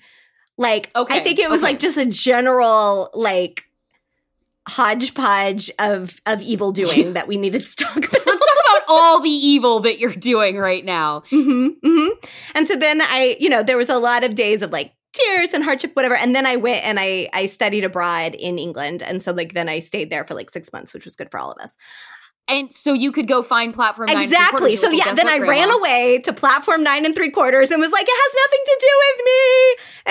Like, 0.58 0.90
Okay, 0.96 1.20
I 1.20 1.24
think 1.24 1.38
it 1.38 1.50
was 1.50 1.60
okay. 1.62 1.72
like 1.74 1.80
just 1.80 1.98
a 1.98 2.06
general 2.06 3.12
like 3.14 3.66
hodgepodge 4.68 5.72
of 5.80 6.20
of 6.26 6.42
evil 6.42 6.72
doing 6.72 7.14
that 7.14 7.28
we 7.28 7.38
needed 7.38 7.66
to 7.66 7.76
talk 7.76 7.98
about. 7.98 8.26
Let's 8.26 8.47
about 8.67 8.84
all 8.88 9.19
the 9.21 9.30
evil 9.30 9.80
that 9.82 9.99
you're 9.99 10.13
doing 10.13 10.58
right 10.58 10.84
now. 10.86 11.23
hmm 11.30 11.69
hmm 11.84 12.08
And 12.56 12.67
so 12.67 12.75
then 12.75 13.01
I, 13.01 13.38
you 13.39 13.49
know, 13.49 13.63
there 13.63 13.77
was 13.77 13.89
a 13.89 13.97
lot 13.97 14.23
of 14.23 14.36
days 14.36 14.62
of 14.62 14.71
like 14.71 14.93
tears 15.13 15.53
and 15.53 15.63
hardship, 15.63 15.95
whatever. 15.95 16.15
And 16.15 16.36
then 16.36 16.45
I 16.45 16.56
went 16.58 16.86
and 16.86 16.99
I 16.99 17.27
I 17.34 17.45
studied 17.47 17.84
abroad 17.84 18.36
in 18.36 18.60
England, 18.60 19.01
and 19.01 19.23
so 19.23 19.32
like 19.32 19.53
then 19.53 19.67
I 19.69 19.80
stayed 19.80 20.10
there 20.10 20.25
for 20.25 20.34
like 20.36 20.49
six 20.51 20.71
months, 20.71 20.93
which 20.93 21.06
was 21.06 21.15
good 21.15 21.32
for 21.32 21.39
all 21.39 21.51
of 21.51 21.58
us. 21.62 21.75
And 22.49 22.71
so 22.71 22.93
you 22.93 23.12
could 23.12 23.27
go 23.27 23.43
find 23.43 23.73
platform 23.73 24.06
nine 24.08 24.15
and 24.23 24.30
three 24.30 24.38
Exactly. 24.38 24.60
quarters. 24.77 24.80
So 24.80 24.89
yeah, 24.91 25.12
then 25.13 25.25
guess 25.25 25.36
I 25.36 25.39
what, 25.39 25.49
ran 25.49 25.67
Grandma?" 25.67 25.77
away 25.84 26.19
to 26.23 26.32
platform 26.32 26.82
nine 26.82 27.03
and 27.06 27.13
three 27.13 27.30
quarters 27.30 27.71
and 27.71 27.82
was 27.82 27.91
like, 27.91 28.08
it 28.08 28.15
has 28.23 28.34
nothing 28.39 28.63
to 28.71 28.77
do 28.80 28.93
with 29.03 29.17
me. 29.27 29.43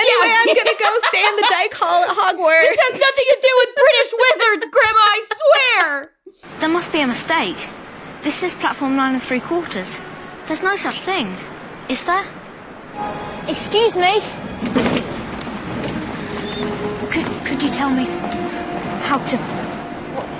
Anyway, 0.04 0.28
Yeah. 0.28 0.44
I'm 0.44 0.54
gonna 0.54 0.78
go 0.78 0.90
stay 1.08 1.24
in 1.24 1.36
the 1.36 1.46
Dyke 1.56 1.72
Hall 1.80 2.04
at 2.04 2.10
Hogwarts. 2.12 2.68
It 2.68 2.76
has 2.76 3.00
nothing 3.00 3.28
to 3.32 3.38
do 3.40 3.52
with 3.56 3.70
British 3.80 4.10
wizards, 4.20 4.66
Grandma, 4.68 5.00
I 5.00 5.20
swear. 5.32 6.60
There 6.60 6.68
must 6.68 6.92
be 6.92 7.00
a 7.00 7.06
mistake. 7.06 7.56
This 8.26 8.42
is 8.42 8.56
platform 8.56 8.96
nine 8.96 9.14
and 9.14 9.22
three 9.22 9.38
quarters. 9.38 10.00
There's 10.48 10.60
no 10.60 10.74
such 10.74 11.00
thing. 11.02 11.36
Is 11.88 12.04
there? 12.06 12.24
Excuse 13.46 13.94
me? 13.94 14.20
Could, 17.08 17.26
could 17.46 17.62
you 17.62 17.70
tell 17.70 17.88
me 17.88 18.06
how 19.06 19.18
to. 19.18 19.36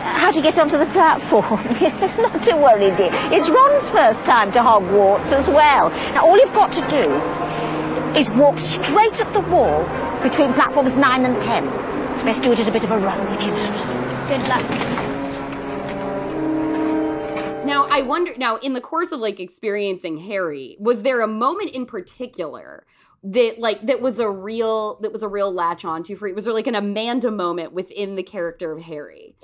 How 0.02 0.32
to 0.32 0.42
get 0.42 0.58
onto 0.58 0.78
the 0.78 0.86
platform? 0.86 1.62
Not 2.32 2.42
to 2.42 2.56
worry, 2.56 2.90
dear. 2.96 3.10
It's 3.30 3.48
Ron's 3.48 3.88
first 3.88 4.24
time 4.24 4.50
to 4.50 4.58
Hogwarts 4.58 5.30
as 5.30 5.46
well. 5.46 5.90
Now, 6.12 6.26
all 6.26 6.36
you've 6.36 6.54
got 6.54 6.72
to 6.72 6.80
do 6.90 8.18
is 8.18 8.28
walk 8.32 8.58
straight 8.58 9.20
at 9.20 9.32
the 9.32 9.42
wall 9.42 9.84
between 10.24 10.52
platforms 10.54 10.98
9 10.98 11.24
and 11.24 11.40
10. 11.40 11.64
Best 12.24 12.42
do 12.42 12.50
it 12.50 12.58
at 12.58 12.66
a 12.66 12.72
bit 12.72 12.82
of 12.82 12.90
a 12.90 12.98
run 12.98 13.32
if 13.32 13.42
you're 13.42 13.54
nervous. 13.54 13.92
Good 14.28 14.48
luck. 14.48 15.05
I 17.90 18.02
wonder, 18.02 18.36
now, 18.36 18.56
in 18.56 18.74
the 18.74 18.80
course 18.80 19.12
of 19.12 19.20
like 19.20 19.40
experiencing 19.40 20.18
Harry, 20.18 20.76
was 20.78 21.02
there 21.02 21.20
a 21.20 21.28
moment 21.28 21.70
in 21.70 21.86
particular 21.86 22.86
that 23.22 23.58
like 23.58 23.86
that 23.86 24.00
was 24.00 24.18
a 24.18 24.30
real 24.30 25.00
that 25.00 25.12
was 25.12 25.22
a 25.22 25.28
real 25.28 25.52
latch 25.52 25.84
onto 25.84 26.16
for 26.16 26.28
you? 26.28 26.34
Was 26.34 26.44
there 26.44 26.54
like 26.54 26.66
an 26.66 26.74
Amanda 26.74 27.30
moment 27.30 27.72
within 27.72 28.16
the 28.16 28.22
character 28.22 28.72
of 28.72 28.82
Harry? 28.82 29.34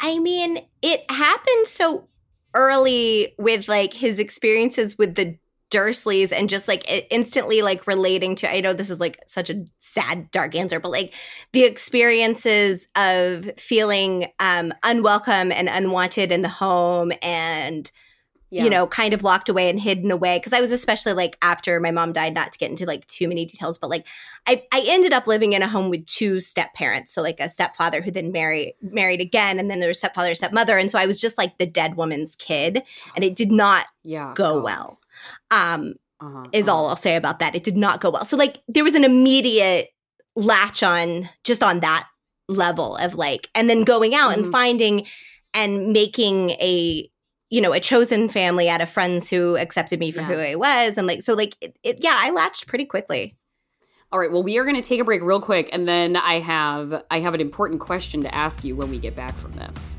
I 0.00 0.18
mean, 0.18 0.60
it 0.82 1.10
happened 1.10 1.66
so 1.66 2.08
early 2.54 3.34
with 3.38 3.68
like 3.68 3.92
his 3.92 4.18
experiences 4.18 4.96
with 4.96 5.14
the 5.16 5.36
Dursleys 5.70 6.30
and 6.30 6.48
just 6.48 6.68
like 6.68 6.84
instantly 7.10 7.62
like 7.62 7.86
relating 7.86 8.36
to 8.36 8.52
I 8.52 8.60
know 8.60 8.72
this 8.72 8.90
is 8.90 9.00
like 9.00 9.18
such 9.26 9.50
a 9.50 9.64
sad 9.80 10.30
dark 10.30 10.54
answer 10.54 10.78
but 10.78 10.90
like 10.90 11.12
the 11.52 11.64
experiences 11.64 12.86
of 12.94 13.50
feeling 13.56 14.28
um 14.38 14.72
unwelcome 14.84 15.50
and 15.50 15.68
unwanted 15.68 16.30
in 16.30 16.42
the 16.42 16.48
home 16.48 17.12
and 17.22 17.90
you 18.62 18.70
know 18.70 18.86
kind 18.86 19.12
of 19.12 19.24
locked 19.24 19.48
away 19.48 19.68
and 19.68 19.80
hidden 19.80 20.10
away 20.12 20.38
because 20.38 20.52
I 20.52 20.60
was 20.60 20.70
especially 20.70 21.12
like 21.12 21.36
after 21.42 21.80
my 21.80 21.90
mom 21.90 22.12
died 22.12 22.34
not 22.34 22.52
to 22.52 22.58
get 22.58 22.70
into 22.70 22.86
like 22.86 23.06
too 23.08 23.26
many 23.26 23.44
details 23.44 23.78
but 23.78 23.90
like 23.90 24.06
I 24.46 24.62
I 24.72 24.84
ended 24.86 25.12
up 25.12 25.26
living 25.26 25.54
in 25.54 25.62
a 25.62 25.68
home 25.68 25.90
with 25.90 26.06
two 26.06 26.38
step 26.38 26.72
parents 26.74 27.12
so 27.12 27.20
like 27.20 27.40
a 27.40 27.48
stepfather 27.48 28.00
who 28.00 28.12
then 28.12 28.30
married 28.30 28.74
married 28.80 29.20
again 29.20 29.58
and 29.58 29.68
then 29.68 29.80
there 29.80 29.88
was 29.88 29.98
stepfather 29.98 30.36
stepmother 30.36 30.78
and 30.78 30.90
so 30.90 30.98
I 30.98 31.06
was 31.06 31.20
just 31.20 31.36
like 31.36 31.58
the 31.58 31.66
dead 31.66 31.96
woman's 31.96 32.36
kid 32.36 32.78
and 33.16 33.24
it 33.24 33.34
did 33.34 33.50
not 33.50 33.86
yeah 34.04 34.32
go 34.36 34.60
well 34.60 35.00
um 35.50 35.94
uh-huh, 36.20 36.44
is 36.52 36.68
uh-huh. 36.68 36.76
all 36.76 36.88
I'll 36.88 36.96
say 36.96 37.16
about 37.16 37.38
that. 37.40 37.54
It 37.54 37.64
did 37.64 37.76
not 37.76 38.00
go 38.00 38.10
well. 38.10 38.24
So 38.24 38.36
like 38.36 38.62
there 38.68 38.84
was 38.84 38.94
an 38.94 39.04
immediate 39.04 39.88
latch 40.36 40.82
on 40.82 41.28
just 41.44 41.62
on 41.62 41.80
that 41.80 42.08
level 42.48 42.96
of 42.96 43.14
like 43.14 43.48
and 43.54 43.70
then 43.70 43.84
going 43.84 44.14
out 44.14 44.32
Mhm. 44.32 44.34
and 44.34 44.52
finding 44.52 45.06
and 45.54 45.92
making 45.92 46.50
a 46.50 47.08
you 47.50 47.60
know 47.60 47.72
a 47.72 47.80
chosen 47.80 48.28
family 48.28 48.68
out 48.68 48.80
of 48.80 48.90
friends 48.90 49.30
who 49.30 49.56
accepted 49.56 49.98
me 50.00 50.10
for 50.10 50.20
Yeah. 50.20 50.26
who 50.26 50.38
I 50.38 50.54
was 50.56 50.98
and 50.98 51.06
like 51.06 51.22
so 51.22 51.34
like 51.34 51.56
it, 51.60 51.76
it, 51.82 51.96
yeah 52.02 52.16
I 52.18 52.30
latched 52.30 52.66
pretty 52.66 52.84
quickly. 52.84 53.36
All 54.12 54.20
right, 54.20 54.30
well, 54.30 54.44
we 54.44 54.58
are 54.58 54.64
going 54.64 54.80
to 54.80 54.88
take 54.88 55.00
a 55.00 55.04
break 55.04 55.22
real 55.22 55.40
quick, 55.40 55.68
and 55.72 55.88
then 55.88 56.14
I 56.14 56.38
have 56.38 57.02
I 57.10 57.18
have 57.18 57.34
an 57.34 57.40
important 57.40 57.80
question 57.80 58.22
to 58.22 58.32
ask 58.32 58.62
you 58.62 58.76
when 58.76 58.88
we 58.88 58.98
get 59.00 59.16
back 59.16 59.36
from 59.36 59.52
this. 59.54 59.96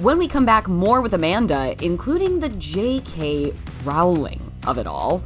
When 0.00 0.18
we 0.18 0.28
come 0.28 0.44
back, 0.46 0.68
more 0.68 1.00
with 1.00 1.14
Amanda, 1.14 1.74
including 1.82 2.38
the 2.38 2.50
J.K. 2.50 3.52
Rowling 3.82 4.43
of 4.66 4.78
it 4.78 4.86
all. 4.86 5.22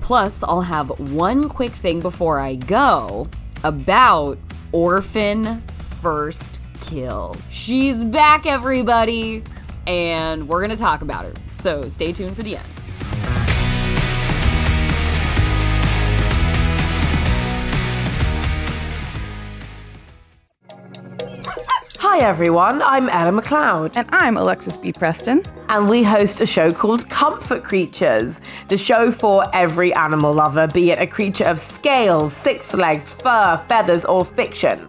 Plus, 0.00 0.42
I'll 0.42 0.60
have 0.60 0.90
one 1.00 1.48
quick 1.48 1.72
thing 1.72 2.00
before 2.00 2.38
I 2.38 2.56
go 2.56 3.28
about 3.62 4.38
Orphan 4.72 5.62
First 5.68 6.60
Kill. 6.80 7.36
She's 7.48 8.04
back, 8.04 8.44
everybody, 8.44 9.42
and 9.86 10.46
we're 10.48 10.60
going 10.60 10.70
to 10.70 10.76
talk 10.76 11.00
about 11.02 11.24
her. 11.24 11.32
So 11.52 11.88
stay 11.88 12.12
tuned 12.12 12.36
for 12.36 12.42
the 12.42 12.56
end. 12.56 12.68
Hi 22.14 22.20
everyone, 22.20 22.80
I'm 22.80 23.08
Ella 23.08 23.32
McLeod, 23.32 23.96
And 23.96 24.08
I'm 24.12 24.36
Alexis 24.36 24.76
B. 24.76 24.92
Preston. 24.92 25.42
and 25.68 25.88
we 25.88 26.04
host 26.04 26.40
a 26.40 26.46
show 26.46 26.70
called 26.70 27.08
Comfort 27.10 27.64
Creatures, 27.64 28.40
the 28.68 28.78
show 28.78 29.10
for 29.10 29.50
every 29.52 29.92
animal 29.94 30.32
lover, 30.32 30.68
be 30.68 30.92
it 30.92 31.00
a 31.00 31.08
creature 31.08 31.42
of 31.42 31.58
scales, 31.58 32.32
six 32.32 32.72
legs, 32.72 33.12
fur, 33.12 33.60
feathers, 33.68 34.04
or 34.04 34.24
fiction. 34.24 34.88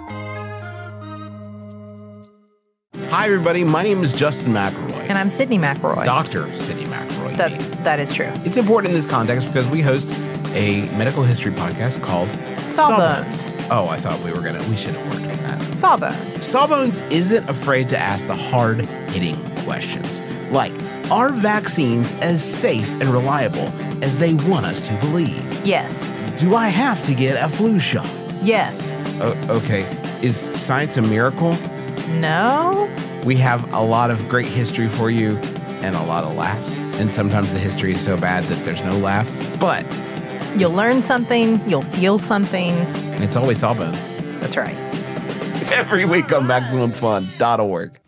Hi, 3.11 3.25
everybody. 3.25 3.63
My 3.63 3.83
name 3.83 4.03
is 4.03 4.13
Justin 4.13 4.53
McElroy. 4.53 5.09
And 5.09 5.17
I'm 5.17 5.27
Sydnee 5.27 5.59
McElroy. 5.59 6.05
Dr. 6.05 6.45
Sydnee 6.47 6.85
McElroy. 6.85 7.35
That 7.35 7.51
that 7.83 7.99
is 7.99 8.13
true. 8.13 8.31
It's 8.45 8.57
important 8.57 8.91
in 8.91 8.95
this 8.95 9.07
context 9.07 9.47
because 9.47 9.67
we 9.67 9.81
host 9.81 10.09
a 10.53 10.87
medical 10.97 11.23
history 11.23 11.51
podcast 11.51 12.01
called 12.01 12.29
Sawbones. 12.69 13.51
Oh, 13.69 13.87
I 13.89 13.97
thought 13.97 14.21
we 14.23 14.31
were 14.31 14.41
gonna. 14.41 14.63
We 14.69 14.75
should 14.75 14.95
have 14.95 15.05
worked 15.13 15.25
on 15.29 15.43
that. 15.43 15.77
Sawbones. 15.77 16.45
Sawbones 16.45 17.01
isn't 17.11 17.49
afraid 17.49 17.89
to 17.89 17.97
ask 17.97 18.27
the 18.27 18.35
hard-hitting 18.35 19.35
questions, 19.63 20.21
like, 20.51 20.73
are 21.11 21.29
vaccines 21.29 22.11
as 22.21 22.41
safe 22.43 22.91
and 22.93 23.05
reliable 23.05 23.67
as 24.03 24.15
they 24.17 24.33
want 24.35 24.65
us 24.65 24.79
to 24.87 24.93
believe? 24.99 25.65
Yes. 25.65 26.09
Do 26.39 26.55
I 26.55 26.69
have 26.69 27.03
to 27.05 27.13
get 27.13 27.43
a 27.43 27.49
flu 27.49 27.77
shot? 27.79 28.09
Yes. 28.41 28.95
O- 29.21 29.35
okay. 29.57 29.83
Is 30.21 30.49
science 30.55 30.97
a 30.97 31.01
miracle? 31.01 31.57
No. 32.19 32.89
We 33.23 33.35
have 33.37 33.71
a 33.73 33.81
lot 33.81 34.09
of 34.11 34.27
great 34.27 34.47
history 34.47 34.87
for 34.87 35.09
you 35.09 35.37
and 35.83 35.95
a 35.95 36.03
lot 36.03 36.23
of 36.23 36.35
laughs. 36.35 36.77
And 36.99 37.11
sometimes 37.11 37.53
the 37.53 37.59
history 37.59 37.93
is 37.93 38.03
so 38.03 38.17
bad 38.17 38.43
that 38.45 38.63
there's 38.65 38.83
no 38.83 38.97
laughs. 38.97 39.41
But 39.59 39.85
You'll 40.57 40.73
learn 40.73 41.01
something. 41.01 41.67
You'll 41.69 41.81
feel 41.81 42.17
something. 42.17 42.73
and 42.75 43.23
it's 43.23 43.37
always 43.37 43.59
Sawbones. 43.59 44.11
That's 44.41 44.57
right. 44.57 44.75
Every 45.71 46.03
week 46.03 46.33
on 46.33 46.43
MaximumFun.org. 46.45 48.00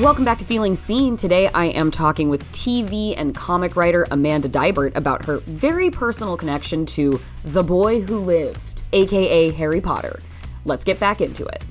Welcome 0.00 0.26
back 0.26 0.36
to 0.38 0.44
Feeling 0.44 0.74
Seen. 0.74 1.16
Today 1.16 1.48
I 1.54 1.68
am 1.68 1.90
talking 1.90 2.28
with 2.28 2.44
TV 2.52 3.14
and 3.16 3.34
comic 3.34 3.76
writer 3.76 4.06
Amanda 4.10 4.46
Deibert 4.46 4.94
about 4.94 5.24
her 5.24 5.38
very 5.38 5.90
personal 5.90 6.36
connection 6.36 6.84
to 6.84 7.18
The 7.44 7.64
Boy 7.64 8.02
Who 8.02 8.18
Lived, 8.18 8.82
aka 8.92 9.48
Harry 9.52 9.80
Potter. 9.80 10.20
Let's 10.66 10.84
get 10.84 11.00
back 11.00 11.22
into 11.22 11.46
it. 11.46 11.64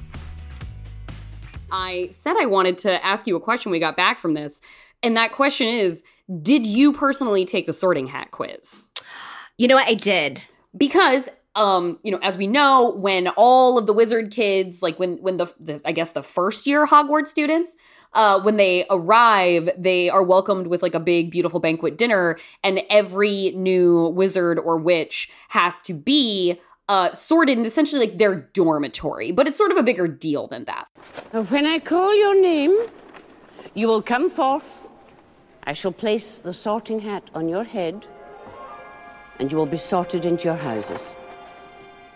I 1.72 2.08
said 2.10 2.36
I 2.36 2.48
wanted 2.48 2.80
to 2.80 3.06
ask 3.06 3.28
you 3.28 3.36
a 3.36 3.40
question 3.40 3.72
we 3.72 3.78
got 3.78 3.96
back 3.96 4.18
from 4.18 4.34
this, 4.34 4.60
and 5.04 5.16
that 5.18 5.32
question 5.32 5.68
is 5.68 6.02
Did 6.42 6.66
you 6.66 6.94
personally 6.94 7.46
take 7.46 7.68
the 7.68 7.74
sorting 7.74 8.08
hat 8.08 8.32
quiz? 8.32 8.90
You 9.60 9.68
know 9.68 9.76
what 9.76 9.88
I 9.88 9.94
did. 9.94 10.42
because 10.76 11.30
um 11.56 12.00
you 12.04 12.12
know 12.12 12.20
as 12.22 12.38
we 12.38 12.48
know 12.48 12.94
when 12.98 13.28
all 13.30 13.78
of 13.78 13.88
the 13.88 13.94
wizard 13.94 14.32
kids 14.32 14.84
like 14.84 15.00
when 15.00 15.18
when 15.22 15.38
the, 15.38 15.54
the 15.60 15.82
i 15.86 15.92
guess 15.92 16.12
the 16.12 16.22
first 16.22 16.68
year 16.68 16.86
hogwarts 16.86 17.30
students 17.30 17.76
uh 18.16 18.40
when 18.42 18.58
they 18.58 18.86
arrive 18.90 19.70
they 19.78 20.10
are 20.10 20.24
welcomed 20.24 20.68
with 20.68 20.82
like 20.82 20.96
a 20.96 21.00
big 21.00 21.30
beautiful 21.32 21.60
banquet 21.60 21.98
dinner 21.98 22.38
and 22.64 22.82
every 22.90 23.52
new 23.52 24.08
wizard 24.10 24.58
or 24.60 24.78
witch 24.78 25.30
has 25.50 25.82
to 25.84 25.94
be 25.94 26.60
uh 26.90 27.12
sorted 27.12 27.58
in 27.60 27.66
essentially 27.66 28.00
like 28.08 28.18
their 28.18 28.36
dormitory 28.54 29.32
but 29.32 29.48
it's 29.48 29.58
sort 29.58 29.72
of 29.72 29.78
a 29.78 29.84
bigger 29.84 30.08
deal 30.08 30.48
than 30.48 30.66
that 30.66 30.88
When 31.50 31.66
I 31.66 31.80
call 31.80 32.16
your 32.16 32.36
name, 32.42 32.74
you 33.74 33.88
will 33.88 34.02
come 34.02 34.30
forth. 34.30 34.88
I 35.68 35.74
shall 35.74 35.92
place 35.92 36.40
the 36.40 36.54
sorting 36.54 37.02
hat 37.02 37.24
on 37.34 37.50
your 37.50 37.64
head, 37.66 38.06
and 39.40 39.52
you 39.52 39.58
will 39.58 39.66
be 39.66 39.78
sorted 39.78 40.24
into 40.26 40.46
your 40.46 40.58
houses. 40.70 41.14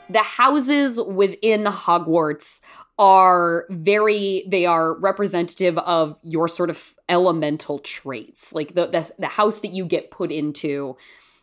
the 0.09 0.23
houses 0.23 0.99
within 1.21 1.65
Hogwarts 1.65 2.61
are 2.99 3.65
very 3.69 4.43
they 4.45 4.65
are 4.65 4.99
representative 4.99 5.77
of 5.79 6.19
your 6.21 6.49
sort 6.49 6.69
of 6.69 6.93
elemental 7.07 7.79
traits. 7.79 8.53
Like 8.53 8.75
the 8.75 8.87
the, 8.87 9.11
the 9.17 9.27
house 9.27 9.61
that 9.61 9.71
you 9.71 9.85
get 9.85 10.11
put 10.11 10.31
into, 10.31 10.97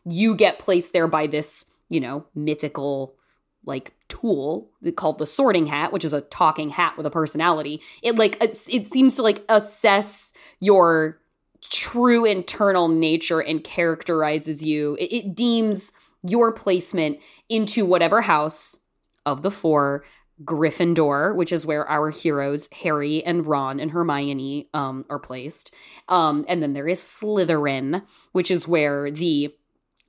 you 0.05 0.37
get 0.37 0.59
placed 0.59 0.92
there 0.92 1.09
by 1.09 1.27
this, 1.27 1.64
you 1.88 1.99
know, 1.99 2.27
mythical 2.35 3.16
like 3.64 3.95
tool 4.07 4.71
called 4.95 5.19
the 5.19 5.27
sorting 5.27 5.66
hat 5.66 5.92
which 5.92 6.05
is 6.05 6.12
a 6.12 6.21
talking 6.21 6.71
hat 6.71 6.97
with 6.97 7.05
a 7.05 7.11
personality 7.11 7.83
it 8.01 8.14
like 8.14 8.40
it's, 8.40 8.71
it 8.71 8.87
seems 8.87 9.16
to 9.16 9.23
like 9.23 9.45
assess 9.49 10.33
your 10.61 11.19
true 11.61 12.25
internal 12.25 12.87
nature 12.87 13.40
and 13.40 13.64
characterizes 13.64 14.64
you 14.64 14.97
it, 15.01 15.12
it 15.12 15.35
deems 15.35 15.92
your 16.23 16.53
placement 16.53 17.19
into 17.49 17.85
whatever 17.85 18.21
house 18.21 18.79
of 19.27 19.42
the 19.42 19.51
four 19.51 20.05
Gryffindor, 20.44 21.35
which 21.35 21.53
is 21.53 21.64
where 21.64 21.88
our 21.88 22.11
heroes 22.11 22.68
Harry 22.83 23.25
and 23.25 23.46
Ron 23.46 23.81
and 23.81 23.90
Hermione 23.90 24.68
um, 24.75 25.05
are 25.09 25.18
placed, 25.18 25.72
um, 26.09 26.44
and 26.49 26.62
then 26.62 26.72
there 26.72 26.88
is 26.88 27.01
Slytherin, 27.01 28.03
which 28.33 28.51
is 28.51 28.68
where 28.68 29.11
the 29.11 29.55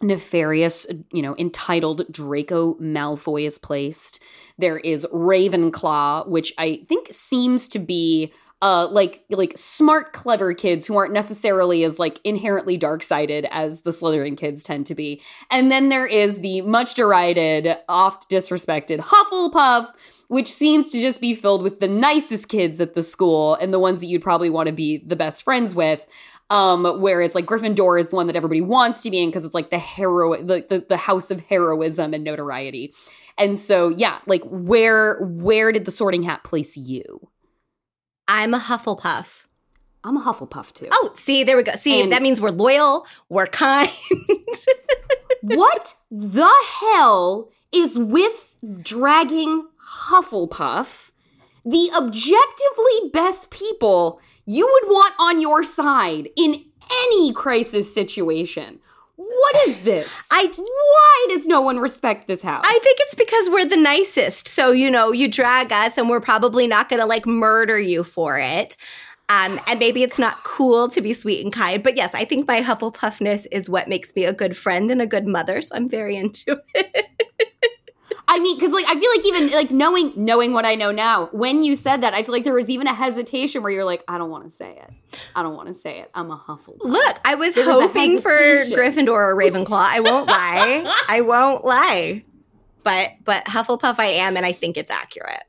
nefarious, 0.02 0.86
you 1.12 1.22
know, 1.22 1.36
entitled 1.38 2.04
Draco 2.12 2.76
Malfoy 2.76 3.46
is 3.48 3.58
placed. 3.58 4.22
There 4.58 4.78
is 4.78 5.08
Ravenclaw, 5.12 6.28
which 6.28 6.54
I 6.58 6.84
think 6.88 7.08
seems 7.12 7.68
to 7.70 7.80
be 7.80 8.32
uh 8.60 8.88
like 8.90 9.24
like 9.30 9.56
smart 9.56 10.14
clever 10.14 10.52
kids 10.52 10.88
who 10.88 10.98
aren't 10.98 11.14
necessarily 11.14 11.84
as 11.84 12.00
like 12.00 12.20
inherently 12.24 12.76
dark-sided 12.76 13.48
as 13.52 13.82
the 13.82 13.92
Slytherin 13.92 14.36
kids 14.36 14.64
tend 14.64 14.88
to 14.88 14.96
be. 14.96 15.22
And 15.52 15.72
then 15.72 15.90
there 15.90 16.08
is 16.08 16.40
the 16.40 16.62
much 16.62 16.96
derided, 16.96 17.78
oft 17.88 18.30
disrespected 18.30 19.00
Hufflepuff, 19.00 19.88
which 20.28 20.48
seems 20.48 20.92
to 20.92 21.00
just 21.02 21.22
be 21.22 21.34
filled 21.34 21.62
with 21.64 21.80
the 21.80 21.88
nicest 21.88 22.50
kids 22.50 22.82
at 22.82 22.94
the 22.96 23.04
school 23.04 23.56
and 23.56 23.74
the 23.74 23.80
ones 23.80 24.00
that 24.00 24.08
you'd 24.08 24.22
probably 24.22 24.50
want 24.50 24.68
to 24.68 24.74
be 24.74 24.98
the 24.98 25.16
best 25.16 25.44
friends 25.44 25.74
with. 25.74 26.06
Um, 26.50 26.86
whereas 27.02 27.36
like 27.36 27.46
Gryffindor 27.46 28.00
is 28.00 28.10
the 28.10 28.16
one 28.16 28.28
that 28.28 28.36
everybody 28.38 28.62
wants 28.62 29.04
to 29.04 29.12
be 29.12 29.22
in 29.22 29.30
because 29.30 29.44
it's 29.46 29.54
like 29.56 29.70
the 29.70 29.80
hero, 29.80 30.42
the, 30.42 30.66
the 30.68 30.86
the 30.88 30.98
house 30.98 31.30
of 31.30 31.42
heroism 31.42 32.14
and 32.14 32.24
notoriety. 32.24 32.94
And 33.38 33.60
so, 33.60 33.90
yeah, 33.90 34.20
like 34.28 34.44
where 34.46 35.18
where 35.22 35.72
did 35.74 35.84
the 35.86 35.92
Sorting 35.92 36.24
Hat 36.24 36.44
place 36.44 36.78
you? 36.78 37.30
I'm 38.30 38.54
a 38.54 38.60
Hufflepuff. 38.60 39.46
I'm 40.04 40.16
a 40.16 40.22
Hufflepuff 40.22 40.72
too. 40.74 40.88
Oh, 40.92 41.12
see, 41.16 41.44
there 41.44 41.58
we 41.58 41.64
go. 41.64 41.74
See, 41.74 42.02
And- 42.02 42.14
that 42.14 42.22
means 42.22 42.40
we're 42.40 42.52
loyal, 42.52 43.06
we're 43.28 43.48
kind. 43.48 43.90
what 45.42 45.96
the 46.10 46.52
hell 46.80 47.50
is 47.72 47.98
with 47.98 48.56
dragging 48.82 49.68
Hufflepuff, 50.10 51.12
the 51.66 51.90
objectively 51.96 53.10
best 53.12 53.50
people 53.50 54.20
you 54.46 54.66
would 54.66 54.90
want 54.92 55.14
on 55.20 55.42
your 55.42 55.64
side 55.64 56.30
in 56.36 56.66
any 57.10 57.34
crisis 57.34 57.94
situation? 57.94 58.80
What 59.16 59.68
is 59.68 59.82
this? 59.84 60.28
I- 60.32 60.52
why 60.56 61.26
does 61.30 61.48
no 61.48 61.62
one 61.62 61.80
respect 61.80 62.28
this 62.28 62.42
house? 62.42 62.64
I 62.66 62.80
think 62.82 62.98
it's 63.02 63.16
because 63.16 63.50
we're 63.50 63.66
the 63.66 63.78
nicest. 63.78 64.48
So, 64.48 64.72
you 64.72 64.90
know, 64.90 65.12
you 65.12 65.28
drag 65.28 65.72
us 65.72 65.98
and 65.98 66.10
we're 66.10 66.22
probably 66.22 66.68
not 66.68 66.90
going 66.90 67.02
to 67.02 67.06
like 67.06 67.26
murder 67.26 67.80
you 67.80 68.04
for 68.04 68.38
it. 68.40 68.78
Um, 69.30 69.60
and 69.68 69.78
maybe 69.78 70.04
it's 70.04 70.18
not 70.18 70.42
cool 70.46 70.88
to 70.88 71.02
be 71.02 71.12
sweet 71.12 71.44
and 71.44 71.52
kind. 71.52 71.84
But 71.84 71.98
yes, 71.98 72.16
I 72.16 72.24
think 72.24 72.48
my 72.48 72.62
Hufflepuffness 72.62 73.46
is 73.52 73.70
what 73.70 73.90
makes 73.90 74.16
me 74.16 74.24
a 74.24 74.32
good 74.32 74.56
friend 74.56 74.90
and 74.90 75.02
a 75.02 75.06
good 75.06 75.28
mother. 75.28 75.62
So 75.62 75.76
I'm 75.76 75.90
very 75.90 76.16
into 76.16 76.62
it. 76.74 77.17
I 78.30 78.40
mean, 78.40 78.58
because 78.58 78.74
like 78.74 78.86
I 78.88 79.00
feel 79.00 79.10
like 79.16 79.26
even 79.26 79.52
like 79.52 79.72
knowing 79.72 80.12
knowing 80.16 80.52
what 80.54 80.66
I 80.66 80.76
know 80.76 80.92
now, 80.92 81.28
when 81.32 81.64
you 81.64 81.76
said 81.76 82.02
that, 82.02 82.14
I 82.14 82.24
feel 82.24 82.34
like 82.34 82.44
there 82.44 82.54
was 82.54 82.70
even 82.70 82.86
a 82.88 82.94
hesitation 82.94 83.64
where 83.64 83.72
you're 83.72 83.86
like, 83.86 84.04
I 84.08 84.18
don't 84.18 84.30
want 84.30 84.44
to 84.44 84.52
say 84.52 84.72
it. 84.72 85.18
I 85.34 85.44
don't 85.44 85.56
want 85.56 85.70
to 85.70 85.74
say 85.74 86.00
it. 86.00 86.12
I'm 86.14 86.30
a 86.30 86.38
Hufflepuff. 86.38 86.84
Look, 86.84 87.20
I 87.24 87.36
was 87.36 87.56
There 87.56 87.66
was 87.66 87.84
hoping 87.84 88.20
for. 88.20 88.30
Gryffindor 88.30 89.10
or 89.10 89.36
Ravenclaw. 89.36 89.80
I 89.80 90.02
won't 90.02 90.28
lie. 90.28 90.94
I 91.08 91.22
won't 91.22 91.64
lie. 91.64 92.26
But 92.84 93.12
but 93.24 93.46
Hufflepuff 93.46 94.00
I 94.00 94.06
am 94.06 94.36
and 94.36 94.46
I 94.46 94.52
think 94.52 94.76
it's 94.78 94.92
accurate. 94.92 95.44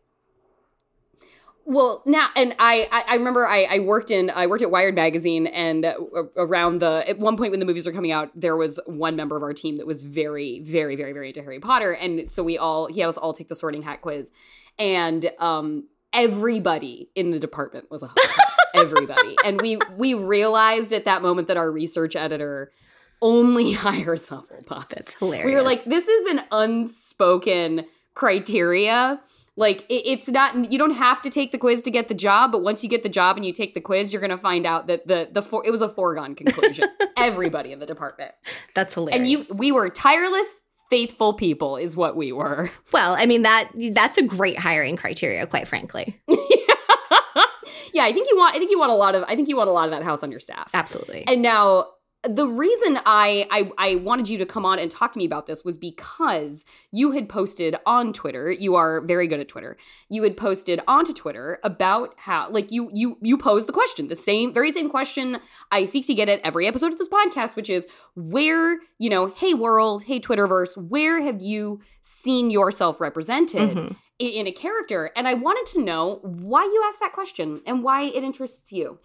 Well, 1.71 2.03
now 2.07 2.31
and 2.35 2.55
I, 2.59 2.89
I, 2.91 3.13
I 3.13 3.15
remember 3.17 3.47
I, 3.47 3.65
I 3.65 3.79
worked 3.81 4.11
in 4.11 4.31
I 4.31 4.47
worked 4.47 4.63
at 4.63 4.71
Wired 4.71 4.95
magazine, 4.95 5.47
and 5.47 5.85
uh, 5.85 5.97
around 6.35 6.79
the 6.79 7.05
at 7.07 7.19
one 7.19 7.37
point 7.37 7.51
when 7.51 7.61
the 7.61 7.67
movies 7.67 7.85
were 7.85 7.93
coming 7.93 8.11
out, 8.11 8.31
there 8.35 8.57
was 8.57 8.81
one 8.87 9.17
member 9.17 9.37
of 9.37 9.43
our 9.43 9.53
team 9.53 9.77
that 9.77 9.87
was 9.87 10.03
very, 10.03 10.61
very, 10.61 10.97
very, 10.97 11.13
very 11.13 11.29
into 11.29 11.43
Harry 11.43 11.61
Potter, 11.61 11.93
and 11.93 12.31
so 12.31 12.43
we 12.43 12.57
all 12.57 12.87
he 12.87 13.01
had 13.03 13.09
us 13.11 13.19
all 13.19 13.35
take 13.35 13.49
the 13.49 13.55
Sorting 13.55 13.83
Hat 13.83 14.01
quiz, 14.01 14.31
and 14.79 15.31
um 15.39 15.89
everybody 16.15 17.11
in 17.15 17.33
the 17.33 17.39
department 17.39 17.91
was 17.91 18.03
a 18.03 18.11
everybody, 18.75 19.37
and 19.45 19.61
we 19.61 19.79
we 19.95 20.15
realized 20.15 20.95
at 20.95 21.05
that 21.05 21.21
moment 21.21 21.49
that 21.49 21.59
our 21.59 21.71
research 21.71 22.17
editor 22.17 22.73
only 23.21 23.73
hires 23.75 24.27
Hufflepuffs. 24.31 24.89
That's 24.89 25.15
hilarious. 25.17 25.45
We 25.45 25.55
were 25.55 25.63
like, 25.63 25.85
this 25.85 26.09
is 26.09 26.27
an 26.35 26.45
unspoken 26.51 27.85
criteria. 28.15 29.21
Like 29.59 29.81
it, 29.89 30.03
it's 30.07 30.29
not 30.29 30.71
you 30.71 30.79
don't 30.79 30.93
have 30.93 31.21
to 31.23 31.31
take 31.31 31.51
the 31.51 31.59
quiz 31.59 31.83
to 31.83 31.91
get 31.91 32.07
the 32.07 32.15
job, 32.15 32.53
but 32.53 32.63
once 32.63 32.85
you 32.85 32.89
get 32.89 33.03
the 33.03 33.09
job 33.09 33.37
and 33.37 33.45
you 33.45 33.53
take 33.53 33.75
the 33.75 33.81
quiz, 33.81 34.13
you're 34.13 34.23
gonna 34.23 34.39
find 34.39 34.65
out 34.65 34.87
that 34.87 35.09
the 35.09 35.29
the 35.33 35.43
for, 35.43 35.67
it 35.67 35.71
was 35.73 35.83
a 35.83 35.89
foregone 35.89 36.37
conclusion. 36.37 36.85
Everybody 37.17 37.73
in 37.73 37.81
the 37.81 37.87
department, 37.87 38.33
That's 38.75 38.95
hilarious. 38.95 39.19
and 39.19 39.29
you 39.29 39.45
we 39.59 39.73
were 39.73 39.91
tireless, 39.91 40.61
faithful 40.91 41.35
people, 41.35 41.77
is 41.77 41.97
what 41.97 42.17
we 42.17 42.31
were. 42.31 42.71
well, 42.93 43.17
I 43.19 43.27
mean 43.27 43.43
that 43.43 43.73
that's 43.93 44.17
a 44.17 44.23
great 44.23 44.59
hiring 44.59 44.97
criteria, 44.97 45.45
quite 45.45 45.67
frankly. 45.67 46.21
yeah, 46.29 48.05
I 48.05 48.13
think 48.13 48.29
you 48.31 48.37
want 48.37 48.55
I 48.55 48.59
think 48.61 48.71
you 48.71 48.79
want 48.79 48.93
a 48.93 48.95
lot 48.95 49.17
of 49.17 49.25
I 49.27 49.35
think 49.35 49.49
you 49.49 49.57
want 49.57 49.69
a 49.69 49.73
lot 49.73 49.87
of 49.87 49.91
that 49.91 50.05
house 50.05 50.23
on 50.23 50.31
your 50.31 50.41
staff. 50.41 50.71
Absolutely. 50.73 51.25
And 51.27 51.43
now 51.43 51.87
the 52.25 52.49
reason 52.49 52.99
I, 53.07 53.47
I 53.51 53.71
I 53.79 53.95
wanted 53.97 54.29
you 54.29 54.39
to 54.39 54.47
come 54.47 54.65
on 54.65 54.79
and 54.81 54.91
talk 54.91 55.13
to 55.13 55.19
me 55.19 55.25
about 55.25 55.47
this 55.47 55.65
was 55.65 55.77
because 55.77 56.65
you 56.91 57.13
had 57.13 57.29
posted 57.29 57.77
on 57.87 58.13
Twitter. 58.13 58.51
You 58.51 58.75
are 58.75 59.01
very 59.03 59.29
good 59.29 59.39
at 59.39 59.47
Twitter. 59.49 59.77
You 60.09 60.25
had 60.25 60.37
posted 60.37 60.81
onto 60.89 61.13
Twitter 61.13 61.61
about 61.63 62.15
how 62.17 62.51
like 62.51 62.73
you 62.73 62.91
you 62.93 63.19
you 63.23 63.39
posed 63.39 63.69
the 63.69 63.73
question, 63.73 64.09
the 64.09 64.17
same 64.17 64.53
very 64.53 64.73
same 64.73 64.91
question 64.91 65.39
I 65.71 65.85
seek 65.85 66.07
to 66.09 66.15
get 66.15 66.29
at 66.29 66.41
every 66.43 66.67
episode 66.67 66.93
of 66.93 66.99
this 66.99 67.09
podcast, 67.09 67.55
which 67.55 67.71
is 67.71 67.87
where, 68.17 68.79
you 68.99 69.11
know, 69.11 69.29
hey 69.37 69.55
world, 69.55 70.03
hey 70.05 70.19
Twitterverse, 70.19 70.77
where 70.77 71.23
have 71.23 71.41
you 71.41 71.81
seen 72.03 72.51
yourself 72.51 73.01
represented 73.01 73.77
Mhm. 73.77 73.97
In 74.19 74.47
a 74.47 74.53
character? 74.53 75.11
And 75.17 75.29
I 75.29 75.35
wanted 75.35 75.67
to 75.75 75.83
know 75.83 76.21
why 76.23 76.65
you 76.65 76.85
asked 76.87 77.01
that 77.01 77.13
question 77.13 77.61
and 77.67 77.83
why 77.83 78.03
it 78.03 78.25
interests 78.25 78.73
you. 78.73 78.99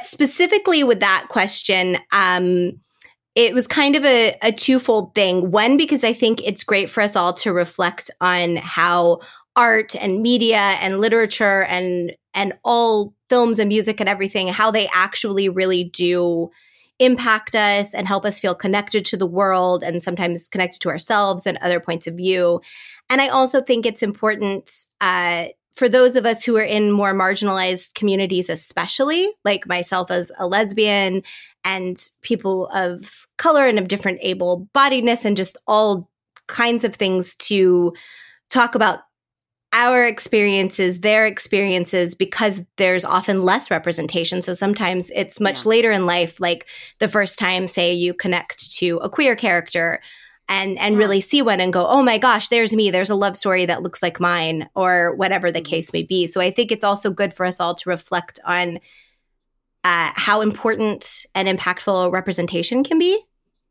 specifically 0.00 0.82
with 0.82 1.00
that 1.00 1.26
question 1.28 1.98
um 2.12 2.80
it 3.36 3.54
was 3.54 3.66
kind 3.66 3.94
of 3.96 4.04
a, 4.04 4.36
a 4.42 4.52
twofold 4.52 5.14
thing 5.14 5.50
one 5.50 5.76
because 5.76 6.04
i 6.04 6.12
think 6.12 6.40
it's 6.42 6.64
great 6.64 6.88
for 6.88 7.02
us 7.02 7.16
all 7.16 7.32
to 7.32 7.52
reflect 7.52 8.10
on 8.20 8.56
how 8.56 9.20
art 9.56 9.94
and 9.96 10.22
media 10.22 10.76
and 10.80 11.00
literature 11.00 11.64
and 11.64 12.12
and 12.34 12.54
all 12.64 13.14
films 13.28 13.58
and 13.58 13.68
music 13.68 14.00
and 14.00 14.08
everything 14.08 14.48
how 14.48 14.70
they 14.70 14.88
actually 14.94 15.48
really 15.48 15.84
do 15.84 16.50
impact 16.98 17.54
us 17.54 17.94
and 17.94 18.06
help 18.06 18.26
us 18.26 18.38
feel 18.38 18.54
connected 18.54 19.04
to 19.06 19.16
the 19.16 19.26
world 19.26 19.82
and 19.82 20.02
sometimes 20.02 20.48
connected 20.48 20.80
to 20.80 20.90
ourselves 20.90 21.46
and 21.46 21.56
other 21.58 21.80
points 21.80 22.06
of 22.06 22.14
view 22.14 22.60
and 23.10 23.20
i 23.20 23.28
also 23.28 23.60
think 23.60 23.84
it's 23.84 24.02
important 24.02 24.86
uh 25.00 25.44
for 25.76 25.88
those 25.88 26.16
of 26.16 26.26
us 26.26 26.44
who 26.44 26.56
are 26.56 26.62
in 26.62 26.90
more 26.90 27.14
marginalized 27.14 27.94
communities, 27.94 28.50
especially 28.50 29.30
like 29.44 29.66
myself 29.66 30.10
as 30.10 30.30
a 30.38 30.46
lesbian 30.46 31.22
and 31.64 32.10
people 32.20 32.66
of 32.74 33.26
color 33.38 33.66
and 33.66 33.78
of 33.78 33.88
different 33.88 34.18
able 34.20 34.68
bodiedness 34.74 35.24
and 35.24 35.38
just 35.38 35.56
all 35.66 36.10
kinds 36.48 36.84
of 36.84 36.94
things 36.94 37.34
to 37.36 37.94
talk 38.50 38.74
about 38.74 39.00
our 39.72 40.04
experiences, 40.04 41.00
their 41.00 41.24
experiences, 41.26 42.14
because 42.14 42.62
there's 42.76 43.04
often 43.04 43.40
less 43.42 43.70
representation. 43.70 44.42
So 44.42 44.52
sometimes 44.52 45.10
it's 45.14 45.38
much 45.38 45.64
Yeah. 45.64 45.68
later 45.70 45.92
in 45.92 46.04
life, 46.04 46.40
like 46.40 46.66
the 46.98 47.08
first 47.08 47.38
time, 47.38 47.68
say, 47.68 47.94
you 47.94 48.12
connect 48.12 48.74
to 48.78 48.96
a 48.98 49.08
queer 49.08 49.36
character 49.36 50.00
and 50.50 50.78
and 50.78 50.94
Yeah. 50.94 50.98
really 50.98 51.20
see 51.20 51.40
one 51.40 51.60
and 51.60 51.72
go, 51.72 51.86
oh 51.86 52.02
my 52.02 52.18
gosh, 52.18 52.48
there's 52.48 52.74
me. 52.74 52.90
There's 52.90 53.08
a 53.08 53.14
love 53.14 53.36
story 53.36 53.64
that 53.66 53.82
looks 53.82 54.02
like 54.02 54.20
mine, 54.20 54.68
or 54.74 55.14
whatever 55.14 55.50
the 55.50 55.62
Mhm. 55.62 55.70
case 55.70 55.92
may 55.94 56.02
be. 56.02 56.26
So 56.26 56.40
I 56.42 56.50
think 56.50 56.70
it's 56.70 56.84
also 56.84 57.10
good 57.10 57.32
for 57.32 57.46
us 57.46 57.60
all 57.60 57.74
to 57.76 57.88
reflect 57.88 58.38
on 58.44 58.80
uh, 59.82 60.10
how 60.14 60.42
important 60.42 61.24
and 61.34 61.48
impactful 61.48 62.12
representation 62.12 62.84
can 62.84 62.98
be, 62.98 63.18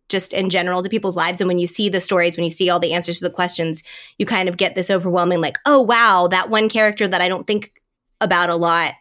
just 0.08 0.34
in 0.34 0.50
general 0.50 0.82
to 0.82 0.90
people's 0.90 1.16
lives. 1.16 1.40
And 1.40 1.48
when 1.48 1.60
you 1.60 1.68
see 1.68 1.88
the 1.88 2.00
stories, 2.00 2.36
when 2.36 2.46
you 2.46 2.50
see 2.50 2.68
all 2.68 2.80
the 2.80 2.94
answers 2.94 3.20
to 3.20 3.26
the 3.26 3.36
questions, 3.36 3.84
you 4.18 4.26
kind 4.26 4.50
of 4.50 4.58
get 4.58 4.74
this 4.74 4.90
overwhelming, 4.90 5.40
like, 5.40 5.58
oh 5.68 5.82
wow, 5.82 6.28
that 6.32 6.50
one 6.50 6.68
character 6.68 7.08
that 7.08 7.22
I 7.22 7.28
don't 7.28 7.46
think 7.46 7.74
about 8.22 8.50
a 8.50 8.56
lot, 8.56 8.94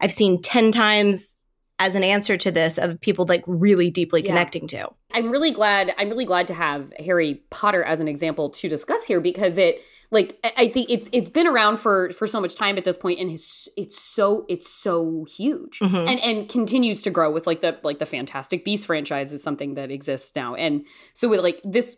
I've 0.00 0.12
seen 0.12 0.40
ten 0.40 0.72
times 0.72 1.36
as 1.78 1.94
an 1.94 2.04
answer 2.04 2.36
to 2.36 2.50
this 2.52 2.78
of 2.78 3.00
people 3.00 3.26
like 3.28 3.42
really 3.46 3.90
deeply 3.90 4.20
Yeah. 4.22 4.28
connecting 4.28 4.66
to. 4.68 4.90
I'm 5.12 5.30
really 5.30 5.50
glad. 5.50 5.92
I'm 5.98 6.08
really 6.08 6.24
glad 6.24 6.46
to 6.48 6.54
have 6.54 6.92
Harry 7.04 7.42
Potter 7.50 7.82
as 7.82 8.00
an 8.00 8.08
example 8.08 8.50
to 8.50 8.68
discuss 8.68 9.06
here 9.06 9.20
because 9.20 9.58
it, 9.58 9.82
like, 10.10 10.38
I- 10.56 10.68
think 10.68 10.88
it's 10.90 11.08
it's 11.12 11.28
been 11.28 11.46
around 11.48 11.78
for 11.78 12.10
for 12.10 12.26
so 12.28 12.40
much 12.40 12.54
time 12.54 12.76
at 12.78 12.84
this 12.84 12.96
point, 12.96 13.18
and 13.18 13.28
his, 13.30 13.68
it's 13.76 14.00
so 14.00 14.44
it's 14.48 14.70
so 14.70 15.24
huge 15.36 15.80
Mhm. 15.80 16.08
and 16.08 16.20
and 16.20 16.48
continues 16.48 17.02
to 17.02 17.10
grow 17.10 17.30
with 17.30 17.46
like 17.46 17.60
the 17.60 17.76
like 17.82 17.98
the 17.98 18.06
Fantastic 18.06 18.64
Beasts 18.64 18.86
franchise 18.86 19.32
is 19.32 19.42
something 19.42 19.74
that 19.74 19.90
exists 19.90 20.34
now, 20.36 20.54
and 20.54 20.84
so 21.12 21.28
with 21.28 21.40
like 21.40 21.60
this. 21.64 21.96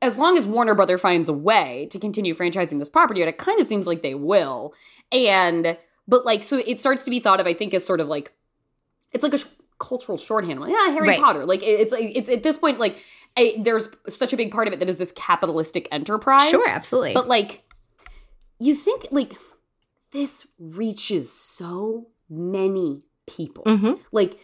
As 0.00 0.16
long 0.16 0.38
as 0.38 0.46
Warner 0.46 0.76
Brother 0.76 0.96
finds 0.96 1.28
a 1.28 1.32
way 1.32 1.88
to 1.90 1.98
continue 1.98 2.32
franchising 2.32 2.78
this 2.78 2.88
property, 2.88 3.20
and 3.20 3.28
it 3.28 3.36
kind 3.36 3.60
of 3.60 3.66
seems 3.66 3.84
like 3.84 4.00
they 4.00 4.14
will, 4.14 4.72
and 5.10 5.76
but 6.06 6.24
like 6.24 6.44
so 6.44 6.62
it 6.64 6.78
starts 6.78 7.04
to 7.04 7.10
be 7.10 7.18
thought 7.18 7.40
of, 7.40 7.48
I 7.48 7.52
think, 7.52 7.74
as 7.74 7.84
sort 7.84 8.00
of 8.00 8.06
like 8.06 8.32
it's 9.12 9.22
like 9.22 9.34
a 9.34 9.38
sh- 9.38 9.44
cultural 9.78 10.18
shorthand. 10.18 10.60
Like, 10.60 10.72
yeah, 10.72 10.90
Harry 10.90 11.08
Right. 11.08 11.20
Potter. 11.20 11.44
Like 11.46 11.62
it's 11.62 11.92
like 11.92 12.12
it's 12.14 12.28
at 12.28 12.42
this 12.42 12.56
point 12.56 12.78
like 12.78 13.02
a, 13.36 13.60
there's 13.60 13.88
such 14.08 14.32
a 14.32 14.36
big 14.36 14.50
part 14.50 14.66
of 14.66 14.74
it 14.74 14.80
that 14.80 14.88
is 14.88 14.98
this 14.98 15.12
capitalistic 15.12 15.86
enterprise. 15.92 16.50
Sure, 16.50 16.68
absolutely. 16.68 17.14
But 17.14 17.28
like 17.28 17.64
you 18.58 18.74
think 18.74 19.06
like 19.10 19.34
this 20.12 20.46
reaches 20.58 21.30
so 21.32 22.08
many 22.28 23.02
people. 23.26 23.64
Mhm. 23.64 24.00
Like 24.12 24.38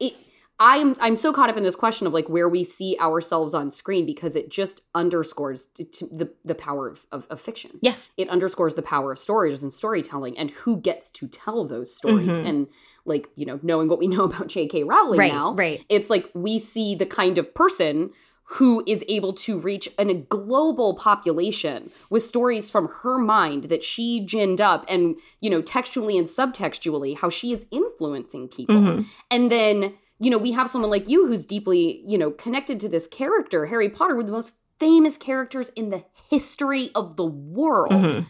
it 0.00 0.14
I'm 0.64 0.94
I'm 1.00 1.16
so 1.16 1.32
caught 1.32 1.50
up 1.50 1.56
in 1.56 1.64
this 1.64 1.74
question 1.74 2.06
of 2.06 2.14
like 2.14 2.28
where 2.28 2.48
we 2.48 2.62
see 2.62 2.96
ourselves 3.00 3.52
on 3.52 3.72
screen 3.72 4.06
because 4.06 4.36
it 4.36 4.48
just 4.48 4.80
underscores 4.94 5.64
t- 5.64 5.84
t- 5.84 6.06
the 6.12 6.30
the 6.44 6.54
power 6.54 6.86
of, 6.88 7.04
of, 7.10 7.26
of 7.30 7.40
fiction 7.40 7.72
yes. 7.80 8.12
it 8.16 8.28
underscores 8.28 8.74
the 8.76 8.82
power 8.82 9.10
of 9.12 9.18
stories 9.18 9.62
and 9.64 9.72
storytelling 9.74 10.38
and 10.38 10.50
who 10.52 10.76
gets 10.76 11.10
to 11.10 11.26
tell 11.26 11.64
those 11.64 11.94
stories 11.96 12.28
Mhm. 12.38 12.46
and 12.48 12.66
like 13.04 13.28
you 13.34 13.44
know 13.44 13.58
knowing 13.62 13.88
what 13.88 13.98
we 13.98 14.06
know 14.14 14.22
about 14.24 14.46
jk 14.48 14.86
rowling 14.86 15.18
Right, 15.18 15.32
now 15.32 15.54
right. 15.54 15.84
it's 15.88 16.08
like 16.08 16.30
we 16.32 16.60
see 16.60 16.94
the 16.94 17.06
kind 17.06 17.38
of 17.38 17.52
person 17.54 18.10
who 18.56 18.84
is 18.86 19.02
able 19.08 19.32
to 19.32 19.58
reach 19.58 19.88
an, 19.98 20.10
a 20.10 20.14
global 20.14 20.94
population 20.94 21.90
with 22.10 22.22
stories 22.22 22.70
from 22.70 22.86
her 23.02 23.16
mind 23.18 23.64
that 23.64 23.82
she 23.82 24.24
ginned 24.24 24.60
up 24.60 24.84
and 24.88 25.16
you 25.40 25.50
know 25.50 25.62
textually 25.62 26.16
and 26.18 26.28
subtextually 26.28 27.16
how 27.16 27.28
she 27.30 27.50
is 27.52 27.66
influencing 27.70 28.46
people 28.48 28.76
Mhm. 28.76 29.06
and 29.30 29.50
then 29.50 29.94
you 30.22 30.30
know 30.30 30.38
we 30.38 30.52
have 30.52 30.70
someone 30.70 30.90
like 30.90 31.08
you 31.08 31.26
who's 31.26 31.44
deeply 31.44 32.02
you 32.06 32.16
know 32.16 32.30
connected 32.30 32.78
to 32.80 32.88
this 32.88 33.06
character 33.06 33.66
harry 33.66 33.88
potter. 33.88 34.14
One 34.14 34.24
of 34.24 34.30
the 34.32 34.32
most 34.40 34.52
famous 34.78 35.16
characters 35.16 35.68
in 35.80 35.90
the 35.90 36.04
history 36.30 36.90
of 36.94 37.16
the 37.16 37.26
world. 37.26 37.92
Mhm. 37.92 38.26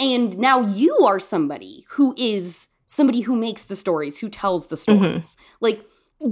and 0.00 0.38
now 0.38 0.60
you 0.60 0.94
are 1.10 1.18
somebody 1.20 1.84
who 1.90 2.14
is 2.16 2.68
somebody 2.86 3.20
who 3.22 3.34
makes 3.36 3.64
the 3.66 3.76
stories 3.76 4.18
who 4.18 4.28
tells 4.28 4.68
the 4.68 4.76
stories. 4.76 5.36
Like 5.60 5.84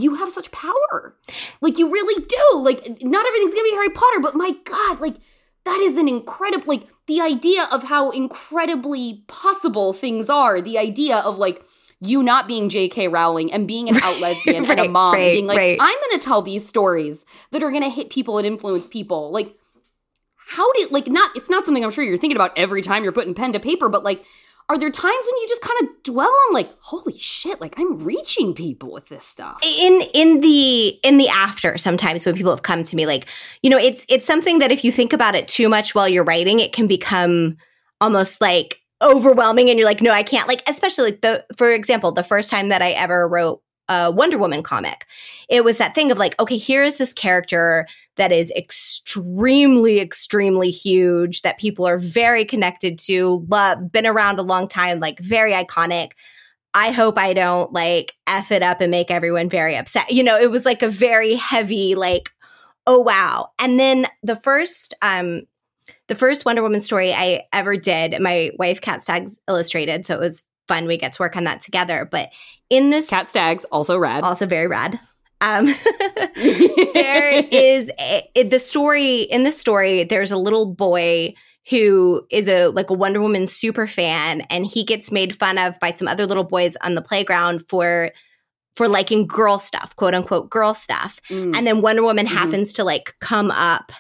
you 0.05 0.15
have 0.15 0.31
such 0.31 0.51
power. 0.53 1.17
Like 1.61 1.77
you 1.79 1.91
really 1.91 2.25
do. 2.39 2.47
Like 2.69 3.03
not 3.03 3.27
everything's 3.27 3.55
gonna 3.55 3.65
be 3.71 3.79
harry 3.79 3.91
potter 3.91 4.21
but 4.21 4.35
my 4.35 4.53
god 4.65 5.01
like 5.01 5.17
that 5.65 5.81
is 5.81 5.97
an 5.97 6.09
incredible 6.09 6.65
like 6.67 6.87
the 7.07 7.21
idea 7.21 7.63
of 7.73 7.85
how 7.85 8.11
incredibly 8.11 9.25
possible 9.27 9.93
things 9.93 10.31
are. 10.31 10.61
The 10.61 10.79
idea 10.79 11.17
of 11.19 11.39
like 11.39 11.65
you 12.01 12.23
not 12.23 12.47
being 12.47 12.69
J.K. 12.69 13.09
Rowling 13.09 13.53
and 13.53 13.67
being 13.67 13.89
an 13.89 13.97
out 13.97 14.21
lesbian 14.21 14.65
and 14.71 14.81
a 14.81 14.83
Right, 14.83 14.91
mom 14.91 15.15
and 15.15 15.23
right, 15.23 15.33
being 15.33 15.47
like, 15.47 15.59
right. 15.59 15.79
I'm 15.81 15.97
going 16.09 16.19
to 16.19 16.25
tell 16.25 16.43
these 16.43 16.67
stories 16.67 17.27
that 17.53 17.63
are 17.63 17.71
going 17.71 17.83
to 17.83 17.91
hit 17.91 18.11
people 18.11 18.39
and 18.39 18.47
influence 18.47 18.87
people. 18.87 19.31
Like, 19.33 19.57
how 20.49 20.71
did 20.75 20.93
like 20.93 21.07
not? 21.09 21.35
It's 21.37 21.51
not 21.51 21.65
something 21.65 21.85
I'm 21.85 21.91
sure 21.91 22.05
you're 22.05 22.17
thinking 22.17 22.37
about 22.37 22.57
every 22.57 22.83
time 22.83 23.03
you're 23.03 23.13
putting 23.13 23.35
pen 23.35 23.53
to 23.55 23.61
paper, 23.61 23.89
but 23.89 24.05
like, 24.05 24.25
are 24.69 24.79
there 24.79 24.91
times 24.91 25.27
when 25.27 25.41
you 25.41 25.49
just 25.49 25.63
kind 25.63 25.81
of 25.83 26.03
dwell 26.03 26.35
on 26.49 26.55
like, 26.55 26.71
holy 26.81 27.17
shit, 27.17 27.61
like 27.61 27.75
I'm 27.79 27.99
reaching 28.05 28.53
people 28.53 28.93
with 28.93 29.09
this 29.09 29.25
stuff? 29.25 29.61
in 29.63 30.03
in 30.15 30.41
the 30.41 30.89
in 31.03 31.19
the 31.19 31.29
after 31.29 31.79
sometimes 31.79 32.27
when 32.27 32.35
people 32.35 32.53
have 32.53 32.63
come 32.63 32.83
to 32.83 32.97
me 32.97 33.07
like 33.07 33.27
you 33.63 33.71
know 33.71 33.79
it's 33.79 34.05
it's 34.09 34.27
something 34.27 34.59
that 34.59 34.73
if 34.73 34.85
you 34.85 34.93
think 34.93 35.13
about 35.13 35.35
it 35.35 35.49
too 35.49 35.69
much 35.69 35.95
while 35.95 36.09
you're 36.09 36.25
writing 36.25 36.61
it 36.61 36.73
can 36.73 36.87
become 36.87 37.57
almost 38.01 38.41
like 38.41 38.81
overwhelming 39.03 39.69
and 39.69 39.79
you're 39.79 39.89
like 39.89 40.01
no 40.01 40.11
I 40.11 40.23
can't 40.23 40.49
like 40.49 40.63
especially 40.67 41.11
like 41.11 41.21
the 41.21 41.45
for 41.57 41.71
example 41.71 42.13
the 42.13 42.25
first 42.25 42.51
time 42.51 42.69
that 42.71 42.83
I 42.83 42.93
ever 42.93 43.29
wrote 43.29 43.63
a 43.89 44.11
Wonder 44.11 44.39
Woman 44.39 44.63
comic 44.63 45.05
it 45.49 45.65
was 45.65 45.79
that 45.79 45.95
thing 45.95 46.11
of 46.11 46.19
like 46.19 46.39
okay 46.41 46.57
here's 46.57 46.97
this 46.97 47.13
character 47.13 47.87
that 48.17 48.33
is 48.33 48.51
extremely 48.53 50.01
extremely 50.01 50.71
huge 50.71 51.43
that 51.43 51.59
people 51.59 51.87
are 51.87 51.99
very 51.99 52.45
connected 52.45 52.99
to 53.01 53.45
love, 53.49 53.93
been 53.93 54.07
around 54.07 54.39
a 54.39 54.43
long 54.43 54.67
time 54.67 54.99
like 54.99 55.19
very 55.21 55.53
iconic 55.53 56.13
I 56.77 56.91
hope 56.91 57.17
I 57.17 57.33
don't 57.33 57.73
like 57.73 58.13
F 58.27 58.53
it 58.53 58.63
up 58.63 58.83
and 58.83 58.91
make 58.91 59.11
everyone 59.11 59.49
very 59.49 59.75
upset. 59.75 60.11
You 60.11 60.23
know, 60.23 60.39
it 60.39 60.51
was 60.51 60.67
like 60.67 60.83
a 60.83 60.91
very 60.91 61.35
heavy, 61.35 61.95
like, 61.95 62.29
oh 62.87 63.01
wow. 63.01 63.49
And 63.59 63.81
then 63.81 64.07
the 64.23 64.37
first, 64.37 64.93
um, 65.01 65.45
the 66.09 66.15
first 66.15 66.45
Wonder 66.45 66.63
Woman 66.63 66.81
story 66.81 67.13
I 67.13 67.43
ever 67.53 67.77
did, 67.77 68.21
my 68.21 68.51
wife 68.59 68.81
Cat 68.81 69.03
Staggs 69.03 69.41
illustrated, 69.49 70.07
so 70.07 70.15
it 70.15 70.21
was 70.21 70.43
fun. 70.69 70.87
We 70.87 70.97
get 70.97 71.13
to 71.15 71.23
work 71.23 71.37
on 71.37 71.45
that 71.45 71.61
together. 71.61 72.09
But 72.11 72.31
in 72.71 72.91
this 72.91 73.11
Cat 73.11 73.29
Staggs 73.29 73.65
also 73.67 73.99
rad. 73.99 74.25
also 74.25 74.47
very 74.47 74.67
rad. 74.67 74.99
Um, 75.41 75.67
there 76.35 77.45
is 77.51 77.91
a, 77.99 78.29
it- 78.35 78.51
the 78.51 78.59
story 78.59 79.23
in 79.23 79.43
the 79.45 79.51
story. 79.51 80.05
There's 80.05 80.33
a 80.33 80.37
little 80.37 80.75
boy 80.75 81.35
who 81.69 82.25
is 82.31 82.49
a 82.49 82.69
like 82.69 82.91
a 82.91 82.95
Wonder 82.95 83.21
Woman 83.21 83.47
super 83.47 83.87
fan, 83.87 84.43
and 84.43 84.65
he 84.67 84.85
gets 84.85 85.11
made 85.11 85.37
fun 85.37 85.59
of 85.59 85.79
by 85.81 85.93
some 85.93 86.09
other 86.09 86.27
little 86.27 86.45
boys 86.45 86.77
on 86.77 86.95
the 86.95 87.03
playground 87.03 87.67
for 87.69 88.13
for 88.77 88.89
liking 88.89 89.27
girl 89.27 89.59
stuff, 89.59 89.97
quote 89.97 90.15
unquote 90.15 90.51
girl 90.51 90.75
stuff. 90.75 91.21
Mm. 91.31 91.57
And 91.57 91.67
then 91.67 91.81
Wonder 91.83 92.03
Woman 92.03 92.27
Mhm. 92.27 92.31
happens 92.31 92.73
to 92.75 92.85
like 92.85 93.15
come 93.21 93.51
up 93.51 93.91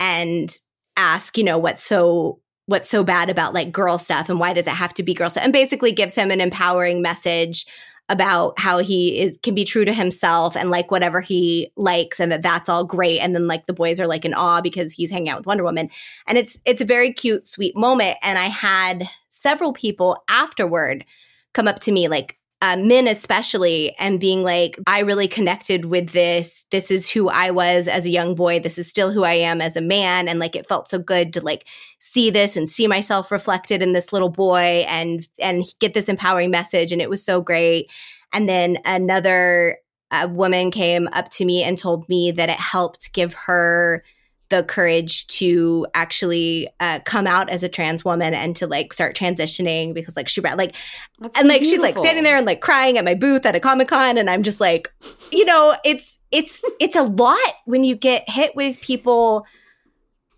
and 0.00 0.54
ask, 0.96 1.36
you 1.36 1.44
know, 1.44 1.58
what's 1.58 1.82
so 1.82 2.40
what's 2.66 2.90
so 2.90 3.04
bad 3.04 3.30
about 3.30 3.54
like 3.54 3.70
girl 3.70 3.96
stuff 3.96 4.28
and 4.28 4.40
why 4.40 4.52
does 4.52 4.66
it 4.66 4.70
have 4.70 4.92
to 4.94 5.02
be 5.02 5.14
girl 5.14 5.30
stuff? 5.30 5.44
And 5.44 5.52
basically 5.52 5.92
gives 5.92 6.14
him 6.14 6.30
an 6.30 6.40
empowering 6.40 7.00
message 7.00 7.64
about 8.08 8.58
how 8.58 8.78
he 8.78 9.20
is 9.20 9.38
can 9.42 9.54
be 9.54 9.64
true 9.64 9.84
to 9.84 9.92
himself 9.92 10.56
and 10.56 10.70
like 10.70 10.90
whatever 10.90 11.20
he 11.20 11.68
likes 11.76 12.20
and 12.20 12.30
that 12.30 12.42
that's 12.42 12.68
all 12.68 12.84
great 12.84 13.18
and 13.18 13.34
then 13.34 13.48
like 13.48 13.66
the 13.66 13.72
boys 13.72 13.98
are 13.98 14.06
like 14.06 14.24
in 14.24 14.34
awe 14.34 14.60
because 14.60 14.92
he's 14.92 15.10
hanging 15.10 15.28
out 15.28 15.38
with 15.38 15.46
Wonder 15.46 15.64
Woman 15.64 15.90
and 16.26 16.38
it's 16.38 16.60
it's 16.64 16.80
a 16.80 16.84
very 16.84 17.12
cute 17.12 17.46
sweet 17.48 17.76
moment 17.76 18.16
and 18.22 18.38
I 18.38 18.44
had 18.44 19.08
several 19.28 19.72
people 19.72 20.22
afterward 20.28 21.04
come 21.52 21.66
up 21.66 21.80
to 21.80 21.92
me 21.92 22.06
like 22.06 22.38
uh, 22.62 22.76
men 22.76 23.06
especially 23.06 23.94
and 23.98 24.18
being 24.18 24.42
like 24.42 24.78
i 24.86 25.00
really 25.00 25.28
connected 25.28 25.86
with 25.86 26.10
this. 26.10 26.64
This 26.70 26.90
is 26.90 27.10
who 27.10 27.28
i 27.28 27.50
was 27.50 27.86
as 27.86 28.06
a 28.06 28.10
young 28.10 28.34
boy. 28.34 28.60
This 28.60 28.78
is 28.78 28.88
still 28.88 29.12
who 29.12 29.24
i 29.24 29.34
am 29.34 29.60
as 29.60 29.76
a 29.76 29.80
man. 29.80 30.28
And 30.28 30.38
like 30.38 30.56
it 30.56 30.68
felt 30.68 30.88
so 30.88 30.98
good 30.98 31.32
to 31.34 31.40
like 31.40 31.66
see 31.98 32.30
this 32.30 32.56
and 32.56 32.68
see 32.68 32.86
myself 32.86 33.30
reflected 33.30 33.82
in 33.82 33.92
this 33.92 34.12
little 34.12 34.30
boy 34.30 34.84
and 34.88 35.28
and 35.38 35.64
get 35.80 35.94
this 35.94 36.08
empowering 36.08 36.50
message 36.50 36.92
and 36.92 37.02
it 37.02 37.10
was 37.10 37.24
so 37.24 37.42
great. 37.42 37.90
And 38.32 38.48
then 38.48 38.78
another 38.84 39.78
uh, 40.10 40.28
woman 40.30 40.70
came 40.70 41.08
up 41.12 41.30
to 41.30 41.44
me 41.44 41.62
and 41.62 41.76
told 41.76 42.08
me 42.08 42.30
that 42.32 42.48
it 42.48 42.60
helped 42.60 43.12
give 43.12 43.34
her 43.34 44.02
the 44.48 44.62
courage 44.62 45.26
to 45.26 45.86
actually 45.94 46.68
uh, 46.80 47.00
come 47.04 47.26
out 47.26 47.48
as 47.50 47.62
a 47.62 47.68
trans 47.68 48.04
woman 48.04 48.32
and 48.34 48.54
to 48.56 48.66
like 48.66 48.92
start 48.92 49.16
transitioning 49.16 49.92
because 49.94 50.16
like 50.16 50.28
she 50.28 50.40
read 50.40 50.56
like 50.56 50.74
That's 51.18 51.38
and 51.38 51.48
like 51.48 51.64
she's 51.64 51.78
like 51.80 51.96
standing 51.98 52.22
there 52.24 52.36
and 52.36 52.46
like 52.46 52.60
crying 52.60 52.96
at 52.98 53.04
my 53.04 53.14
booth 53.14 53.44
at 53.44 53.56
a 53.56 53.60
comic 53.60 53.88
con 53.88 54.18
and 54.18 54.30
i'm 54.30 54.42
just 54.42 54.60
like 54.60 54.92
you 55.32 55.44
know 55.44 55.74
it's 55.84 56.18
it's 56.30 56.64
it's 56.78 56.94
a 56.96 57.02
lot 57.02 57.36
when 57.64 57.82
you 57.84 57.96
get 57.96 58.28
hit 58.28 58.54
with 58.54 58.80
people 58.80 59.44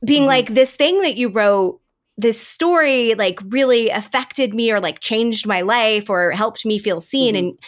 being 0.04 0.22
Mm-hmm. 0.22 0.28
like 0.28 0.46
this 0.54 0.74
thing 0.74 1.00
that 1.02 1.16
you 1.16 1.28
wrote 1.28 1.80
this 2.16 2.40
story 2.40 3.14
like 3.14 3.38
really 3.48 3.90
affected 3.90 4.54
me 4.54 4.70
or 4.72 4.80
like 4.80 5.00
changed 5.00 5.46
my 5.46 5.60
life 5.60 6.08
or 6.08 6.30
helped 6.30 6.64
me 6.64 6.78
feel 6.78 7.00
seen 7.00 7.34
Mhm. 7.34 7.38
and 7.38 7.58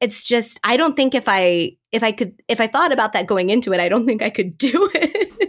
it's 0.00 0.24
just 0.24 0.60
i 0.62 0.76
don't 0.76 0.94
think 0.94 1.14
if 1.14 1.24
i 1.26 1.72
if 1.90 2.02
i 2.02 2.12
could 2.12 2.34
if 2.48 2.60
i 2.60 2.66
thought 2.66 2.92
about 2.92 3.14
that 3.14 3.26
going 3.26 3.50
into 3.50 3.72
it 3.72 3.80
i 3.80 3.88
don't 3.88 4.04
think 4.06 4.20
i 4.22 4.28
could 4.30 4.58
do 4.70 4.90
it 4.94 5.45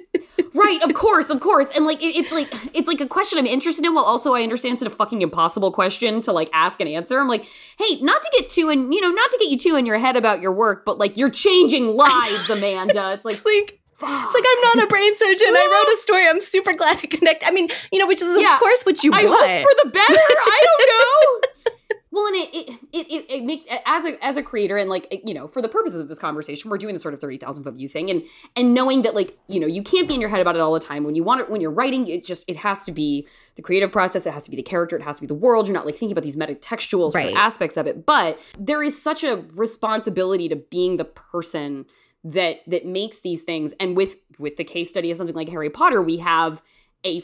right 0.67 0.82
of 0.84 0.93
course 0.93 1.30
of 1.30 1.39
course. 1.39 1.69
And 1.75 1.86
like 1.86 2.01
it, 2.03 2.15
it's 2.19 2.32
like 2.32 2.49
it's 2.75 2.88
like 2.88 3.01
a 3.01 3.08
question 3.08 3.39
i'm 3.39 3.45
interested 3.45 3.84
in 3.86 3.93
while 3.95 4.03
also 4.06 4.34
i 4.34 4.41
understand 4.43 4.73
it's 4.75 4.84
a 4.84 4.89
fucking 4.89 5.21
impossible 5.21 5.71
question 5.71 6.21
to 6.21 6.32
like 6.32 6.49
ask 6.53 6.80
and 6.80 6.89
answer. 6.89 7.19
I'm 7.19 7.27
like 7.27 7.45
hey 7.77 7.99
not 8.01 8.21
to 8.21 8.30
get 8.38 8.49
too 8.49 8.69
and 8.69 8.93
you 8.93 9.01
know 9.01 9.12
not 9.12 9.32
to 9.32 9.38
get 9.39 9.49
you 9.49 9.58
too 9.58 9.75
in 9.75 9.86
your 9.86 9.97
head 9.97 10.15
about 10.15 10.41
your 10.41 10.51
work 10.51 10.86
but 10.86 10.97
like 10.97 11.17
you're 11.17 11.30
changing 11.32 11.95
lives 11.95 12.49
amanda. 12.49 13.13
It's 13.13 13.25
like 13.25 13.36
it's 13.38 13.45
like 13.56 13.80
it's 13.99 14.34
like 14.38 14.43
i'm 14.51 14.62
not 14.77 14.84
a 14.84 14.88
brain 14.88 15.15
surgeon. 15.17 15.47
I 15.56 15.65
wrote 15.86 15.93
a 15.93 15.97
story. 16.01 16.27
I'm 16.27 16.39
super 16.41 16.73
glad 16.73 16.97
i 16.97 17.08
connect 17.08 17.43
i 17.47 17.51
mean 17.51 17.67
you 17.91 17.99
know 17.99 18.08
which 18.08 18.21
is 18.21 18.30
Yeah. 18.39 18.53
of 18.56 18.60
course 18.60 18.84
what 18.86 19.03
you 19.03 19.12
I 19.13 19.23
want. 19.25 19.39
hope 19.49 19.62
for 19.62 19.73
the 19.86 19.89
better. 19.91 20.13
I 20.19 20.60
don't 20.67 20.89
know. 21.65 21.73
Well, 22.17 22.25
and 22.27 22.36
it 22.36 22.80
it 22.91 23.08
it 23.12 23.25
it, 23.30 23.43
make 23.43 23.69
as 23.86 24.06
a 24.06 24.25
as 24.25 24.38
a 24.38 24.43
creator 24.43 24.75
and 24.75 24.89
like 24.89 25.21
you 25.23 25.36
know 25.36 25.47
for 25.47 25.62
the 25.62 25.69
purposes 25.69 25.99
of 26.01 26.08
this 26.08 26.17
conversation, 26.17 26.71
we're 26.71 26.80
doing 26.80 26.95
the 26.95 26.99
sort 26.99 27.13
of 27.13 27.19
thirty 27.19 27.38
thousand 27.38 27.63
foot 27.63 27.75
view 27.75 27.88
thing, 27.88 28.10
and 28.10 28.23
and 28.56 28.73
knowing 28.73 29.03
that 29.03 29.13
like 29.13 29.38
you 29.47 29.60
know 29.60 29.67
you 29.67 29.84
can't 29.84 30.08
be 30.08 30.15
in 30.15 30.21
your 30.21 30.30
head 30.32 30.39
about 30.39 30.56
it 30.56 30.62
all 30.62 30.73
the 30.73 30.80
time. 30.80 31.03
When 31.03 31.13
you 31.13 31.23
want 31.23 31.41
it, 31.41 31.49
when 31.49 31.62
you're 31.62 31.71
writing, 31.71 32.08
it 32.08 32.25
just 32.25 32.49
it 32.49 32.56
has 32.58 32.84
to 32.86 32.91
be 32.91 33.27
the 33.56 33.62
creative 33.62 33.91
process. 33.91 34.25
It 34.25 34.34
has 34.34 34.45
to 34.45 34.49
be 34.49 34.58
the 34.58 34.63
character. 34.63 34.95
It 34.95 35.03
has 35.03 35.17
to 35.17 35.21
be 35.21 35.27
the 35.27 35.36
world. 35.36 35.67
You're 35.67 35.75
not 35.75 35.86
like 35.86 35.95
thinking 35.95 36.13
about 36.13 36.23
these 36.23 36.36
metatextual 36.36 37.12
sort 37.12 37.13
Right. 37.13 37.36
aspects 37.36 37.77
of 37.77 37.86
it. 37.86 38.06
But 38.06 38.39
there 38.58 38.82
is 38.82 38.99
such 38.99 39.23
a 39.23 39.43
responsibility 39.53 40.49
to 40.49 40.56
being 40.56 40.97
the 40.97 41.06
person 41.06 41.86
that 42.23 42.62
that 42.65 42.88
makes 42.88 43.21
these 43.21 43.43
things. 43.43 43.73
And 43.80 43.95
with 43.95 44.15
with 44.39 44.58
the 44.58 44.63
case 44.63 44.89
study 44.89 45.12
of 45.12 45.17
something 45.17 45.36
like 45.36 45.49
Harry 45.49 45.69
Potter, 45.69 46.01
we 46.01 46.17
have 46.17 46.63
a 47.06 47.23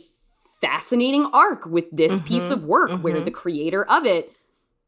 fascinating 0.61 1.25
arc 1.33 1.65
with 1.65 1.85
this 1.91 2.21
piece 2.21 2.43
mm-hmm. 2.43 2.53
of 2.53 2.63
work 2.63 2.91
where 3.01 3.15
mm-hmm. 3.15 3.25
the 3.25 3.31
creator 3.31 3.83
of 3.83 4.05
it 4.05 4.37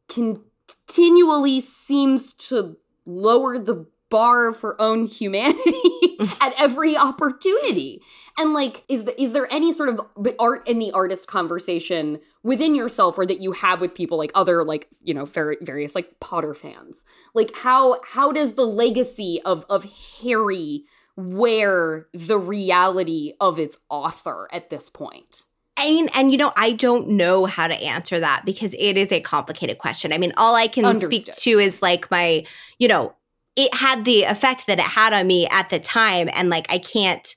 continually 0.07 1.61
seems 1.61 2.33
to 2.33 2.77
lower 3.05 3.57
the 3.59 3.85
bar 4.09 4.47
of 4.47 4.61
her 4.61 4.79
own 4.79 5.05
humanity 5.05 5.81
at 6.41 6.53
every 6.57 6.95
opportunity. 6.95 8.01
And 8.37 8.53
like 8.53 8.83
is 8.87 9.05
the, 9.05 9.21
is 9.21 9.33
there 9.33 9.51
any 9.51 9.71
sort 9.71 9.89
of 9.89 10.01
art 10.39 10.67
in 10.67 10.79
the 10.79 10.91
artist 10.91 11.27
conversation 11.27 12.19
within 12.43 12.75
yourself 12.75 13.17
or 13.17 13.25
that 13.25 13.41
you 13.41 13.53
have 13.53 13.81
with 13.81 13.95
people 13.95 14.17
like 14.17 14.31
other 14.35 14.63
like 14.63 14.87
you 15.03 15.13
know 15.13 15.25
various 15.25 15.95
like 15.95 16.19
Potter 16.19 16.53
fans? 16.53 17.05
Like 17.33 17.55
how 17.55 18.01
how 18.05 18.31
does 18.31 18.53
the 18.53 18.65
legacy 18.65 19.41
of 19.43 19.65
of 19.69 19.85
Harry 20.21 20.85
wear 21.17 22.07
the 22.13 22.37
reality 22.37 23.33
of 23.39 23.59
its 23.59 23.77
author 23.89 24.47
at 24.51 24.69
this 24.69 24.89
point? 24.89 25.43
I 25.77 25.89
mean, 25.89 26.07
and 26.13 26.31
you 26.31 26.37
know, 26.37 26.53
I 26.55 26.71
don't 26.71 27.09
know 27.09 27.45
how 27.45 27.67
to 27.67 27.75
answer 27.75 28.19
that 28.19 28.43
because 28.45 28.73
it 28.79 28.97
is 28.97 29.11
a 29.11 29.19
complicated 29.19 29.77
question. 29.77 30.13
I 30.13 30.17
mean, 30.17 30.33
all 30.37 30.55
I 30.55 30.67
can 30.67 30.97
speak 30.97 31.25
to 31.25 31.59
is 31.59 31.81
like 31.81 32.09
my, 32.09 32.45
you 32.79 32.87
know, 32.87 33.13
it 33.55 33.73
had 33.73 34.05
the 34.05 34.23
effect 34.23 34.67
that 34.67 34.79
it 34.79 34.85
had 34.85 35.13
on 35.13 35.27
me 35.27 35.47
at 35.47 35.69
the 35.69 35.79
time. 35.79 36.29
And 36.33 36.49
like, 36.49 36.65
I 36.69 36.77
can't 36.77 37.35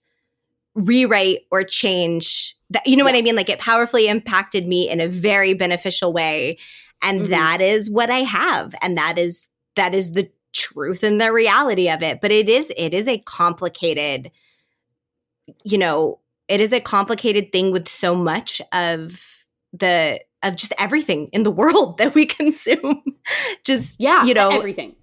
rewrite 0.74 1.40
or 1.50 1.64
change 1.64 2.56
that. 2.70 2.86
You 2.86 2.96
know 2.96 3.04
what 3.04 3.16
I 3.16 3.22
mean? 3.22 3.36
Like, 3.36 3.48
it 3.48 3.58
powerfully 3.58 4.08
impacted 4.08 4.66
me 4.66 4.88
in 4.88 5.00
a 5.00 5.08
very 5.08 5.54
beneficial 5.54 6.12
way. 6.12 6.58
And 7.02 7.22
Mhm. 7.22 7.30
that 7.30 7.60
is 7.60 7.90
what 7.90 8.10
I 8.10 8.20
have. 8.20 8.74
And 8.82 8.96
that 8.98 9.18
is, 9.18 9.48
that 9.74 9.94
is 9.94 10.12
the 10.12 10.30
truth 10.52 11.02
and 11.02 11.20
the 11.20 11.32
reality 11.32 11.88
of 11.88 12.02
it. 12.02 12.20
But 12.20 12.30
it 12.30 12.48
is, 12.48 12.72
it 12.76 12.94
is 12.94 13.08
a 13.08 13.18
complicated 13.18 14.30
you 15.64 15.78
know, 15.78 16.18
it 16.48 16.60
is 16.60 16.72
a 16.72 16.80
complicated 16.80 17.52
thing 17.52 17.70
with 17.72 17.88
so 17.88 18.14
much 18.14 18.60
of 18.72 19.20
the 19.72 20.20
of 20.42 20.56
just 20.56 20.72
everything 20.78 21.28
in 21.32 21.42
the 21.42 21.50
world 21.60 21.98
that 21.98 22.14
we 22.14 22.26
consume. 22.26 23.02
just 23.64 24.02
Yeah, 24.02 24.24
you 24.24 24.34
know, 24.34 24.50
everything. 24.50 24.94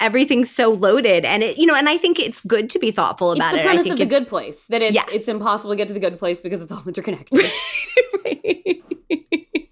everything's 0.00 0.50
so 0.50 0.70
loaded 0.70 1.24
and 1.24 1.42
it 1.42 1.58
you 1.58 1.66
know 1.66 1.74
and 1.74 1.88
i 1.88 1.96
think 1.98 2.18
it's 2.18 2.40
good 2.40 2.70
to 2.70 2.78
be 2.78 2.90
thoughtful 2.90 3.32
It's 3.32 3.38
about 3.40 3.52
the 3.52 3.58
it 3.58 3.60
i 3.60 3.64
premise 3.66 3.82
think 3.84 3.92
of 3.94 3.98
the 3.98 4.06
good 4.18 4.26
place 4.28 4.66
that 4.68 4.80
it's 4.82 4.94
Yes. 4.94 5.08
it's 5.12 5.28
impossible 5.28 5.72
to 5.72 5.76
get 5.76 5.88
to 5.88 5.94
the 5.94 6.00
good 6.00 6.18
place 6.18 6.40
because 6.40 6.62
it's 6.62 6.72
all 6.72 6.82
interconnected. 6.86 7.44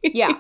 yeah. 0.03 0.39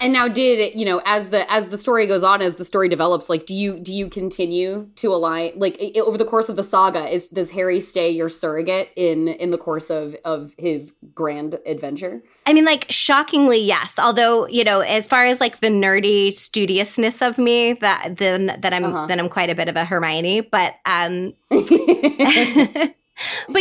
And 0.00 0.12
now 0.12 0.28
did 0.28 0.60
it, 0.60 0.74
you 0.76 0.84
know, 0.84 1.02
as 1.04 1.30
the 1.30 1.50
as 1.52 1.68
the 1.68 1.76
story 1.76 2.06
goes 2.06 2.22
on, 2.22 2.40
as 2.40 2.54
the 2.56 2.64
story 2.64 2.88
develops, 2.88 3.28
like 3.28 3.46
do 3.46 3.54
you 3.54 3.78
do 3.80 3.92
you 3.92 4.08
continue 4.08 4.88
to 4.96 5.12
align 5.12 5.52
like 5.56 5.76
i- 5.82 5.98
over 6.00 6.16
the 6.16 6.24
course 6.24 6.48
of 6.48 6.54
the 6.56 6.62
saga, 6.62 7.12
is 7.12 7.28
does 7.28 7.50
Harry 7.50 7.80
stay 7.80 8.08
your 8.10 8.28
surrogate 8.28 8.90
in 8.96 9.26
in 9.28 9.50
the 9.50 9.58
course 9.58 9.90
of 9.90 10.14
of 10.24 10.54
his 10.58 10.94
grand 11.14 11.58
adventure? 11.66 12.22
i 12.46 12.52
mean 12.54 12.64
like 12.64 12.86
shockingly 12.88 13.58
yes 13.58 13.98
although 13.98 14.46
you 14.46 14.64
know 14.64 14.80
as 14.80 15.06
far 15.06 15.26
as 15.26 15.38
like 15.38 15.60
the 15.60 15.66
nerdy 15.68 16.32
studiousness 16.32 17.20
of 17.20 17.36
me 17.36 17.74
that 17.74 18.16
then 18.16 18.46
that 18.60 18.72
i'm 18.72 18.84
Uh-huh. 18.84 19.04
then 19.06 19.20
i'm 19.20 19.28
quite 19.28 19.50
a 19.50 19.54
bit 19.54 19.68
of 19.68 19.76
a 19.76 19.84
hermione 19.84 20.40
but 20.40 20.76
um 20.86 21.34
but 21.50 21.60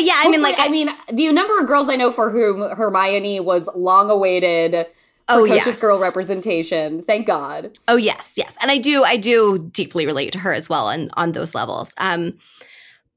yeah 0.03 0.13
i 0.23 0.29
mean 0.29 0.41
like 0.41 0.55
I 0.59 0.69
mean, 0.69 0.89
the 1.11 1.31
number 1.33 1.59
of 1.59 1.67
girls 1.67 1.89
I 1.89 1.95
know 1.95 2.11
for 2.11 2.29
whom 2.29 2.61
Hermione 2.75 3.39
was 3.39 3.67
long 3.75 4.09
awaited 4.09 4.85
Oh, 5.29 5.43
yes. 5.43 5.79
girl 5.81 5.99
representation. 6.01 7.03
Thank 7.03 7.27
God. 7.27 7.77
Oh 7.87 7.95
yes, 7.97 8.35
yes, 8.37 8.55
and 8.61 8.71
I 8.71 8.77
do, 8.77 9.03
I 9.03 9.17
do 9.17 9.57
deeply 9.71 10.05
relate 10.05 10.31
to 10.33 10.39
her 10.39 10.53
as 10.53 10.69
well, 10.69 10.89
and 10.89 11.09
on 11.17 11.33
those 11.33 11.53
levels. 11.53 11.93
Um, 11.97 12.37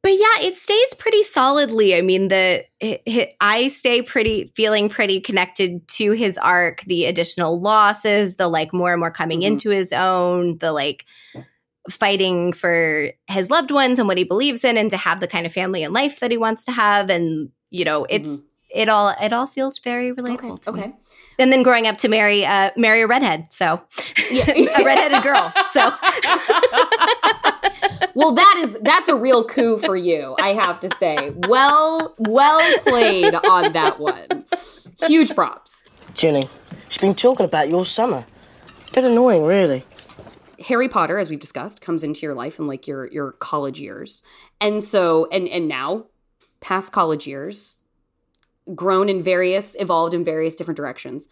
but 0.02 0.12
yeah, 0.12 0.40
it 0.46 0.56
stays 0.56 0.94
pretty 0.94 1.22
solidly. 1.22 1.94
I 1.94 2.00
mean, 2.00 2.28
the 2.28 2.64
it, 2.80 3.02
it- 3.06 3.34
I 3.40 3.68
stay 3.68 4.00
pretty 4.02 4.50
feeling 4.56 4.88
pretty 4.88 5.20
connected 5.20 5.86
to 5.88 6.12
his 6.12 6.38
arc. 6.38 6.80
The 6.82 7.04
additional 7.04 7.61
losses, 7.61 8.36
the 8.36 8.48
like 8.48 8.72
more 8.72 8.92
and 8.92 9.00
more 9.00 9.11
coming 9.11 9.40
Mhm. 9.40 9.44
into 9.46 9.70
his 9.70 9.92
own, 9.92 10.56
the 10.58 10.72
like 10.72 11.04
fighting 11.88 12.52
for 12.52 13.11
his 13.28 13.50
loved 13.50 13.70
ones 13.70 13.98
and 13.98 14.06
what 14.08 14.18
he 14.18 14.24
believes 14.24 14.64
in, 14.64 14.76
and 14.76 14.90
to 14.90 14.96
have 14.96 15.20
the 15.20 15.28
kind 15.28 15.46
of 15.46 15.52
family 15.52 15.82
and 15.82 15.94
life 15.94 16.20
that 16.20 16.30
he 16.30 16.36
wants 16.38 16.64
to 16.64 16.72
have, 16.72 17.11
and 17.11 17.50
you 17.70 17.84
know, 17.84 18.04
it's 18.08 18.28
Mhm. 18.30 18.42
it 18.74 18.88
all 18.88 19.14
it 19.20 19.32
all 19.32 19.46
feels 19.46 19.78
very 19.78 20.12
relatable. 20.12 20.66
Okay. 20.68 20.80
to 20.82 20.88
me. 20.88 20.94
Okay. 21.41 21.43
And 21.43 21.53
then 21.53 21.62
growing 21.62 21.86
up 21.86 21.97
to 21.99 22.09
marry 22.09 22.45
uh 22.45 22.70
marry 22.76 23.03
a 23.03 23.07
redhead, 23.07 23.47
so 23.51 23.80
Yeah. 24.30 24.51
a 24.78 24.84
redheaded 24.84 25.22
girl. 25.22 25.53
So 25.70 25.80
well, 28.14 28.32
that 28.32 28.57
is 28.59 28.76
that's 28.82 29.09
a 29.09 29.14
real 29.16 29.45
coup 29.45 29.78
for 29.78 29.97
you, 29.97 30.36
I 30.41 30.55
have 30.55 30.80
to 30.80 30.91
say. 30.97 31.32
Well, 31.49 32.14
well 32.18 32.78
played 32.82 33.34
on 33.34 33.72
that 33.72 33.99
one. 33.99 34.45
Huge 35.07 35.34
props. 35.34 35.84
Ginny, 36.14 36.49
she's 36.88 36.99
been 36.99 37.14
talking 37.14 37.47
about 37.47 37.70
your 37.70 37.86
summer. 37.86 38.26
Bit 38.93 39.05
annoying, 39.05 39.45
really. 39.45 39.84
Harry 40.66 40.88
Potter, 40.88 41.18
as 41.18 41.30
we've 41.30 41.41
discussed, 41.41 41.80
comes 41.80 42.03
into 42.03 42.20
your 42.22 42.34
life 42.34 42.59
in 42.59 42.66
like 42.66 42.86
your 42.86 43.07
your 43.11 43.32
college 43.32 43.80
years. 43.80 44.22
And 44.61 44.84
so 44.84 45.26
and 45.32 45.49
and 45.49 45.68
now, 45.68 46.07
past 46.61 46.93
college 46.93 47.26
years, 47.26 47.78
grown 48.74 49.08
in 49.08 49.22
various, 49.22 49.76
evolved 49.78 50.14
in 50.14 50.24
various 50.24 50.54
different 50.56 50.76
directions. 50.76 51.28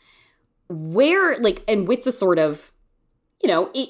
Where 0.69 1.39
like 1.39 1.63
and 1.67 1.89
with 1.89 2.05
the 2.05 2.13
sort 2.13 2.39
of, 2.39 2.73
you 3.43 3.49
know, 3.49 3.71
it 3.75 3.89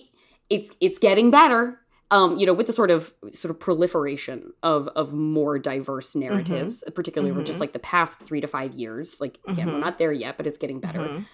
it's 0.48 0.70
it's 0.80 0.98
getting 0.98 1.30
better. 1.30 1.80
Um, 2.10 2.38
you 2.38 2.46
know, 2.46 2.54
with 2.54 2.66
the 2.66 2.72
sort 2.72 2.90
of 2.90 3.12
sort 3.32 3.50
of 3.50 3.60
proliferation 3.60 4.52
of 4.62 4.88
of 4.96 5.12
more 5.12 5.58
diverse 5.58 6.14
narratives, 6.14 6.82
particularly 6.94 7.30
over 7.30 7.42
just 7.42 7.60
like 7.60 7.72
the 7.74 7.78
past 7.78 8.22
three 8.22 8.40
to 8.40 8.46
five 8.46 8.72
years. 8.74 9.20
Like 9.20 9.38
again, 9.46 9.66
we're 9.66 9.74
Mhm. 9.74 9.80
not 9.80 9.98
there 9.98 10.12
yet, 10.12 10.36
but 10.38 10.46
it's 10.46 10.56
getting 10.56 10.80
better. 10.80 11.00
Mhm. 11.00 11.24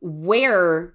Where 0.00 0.94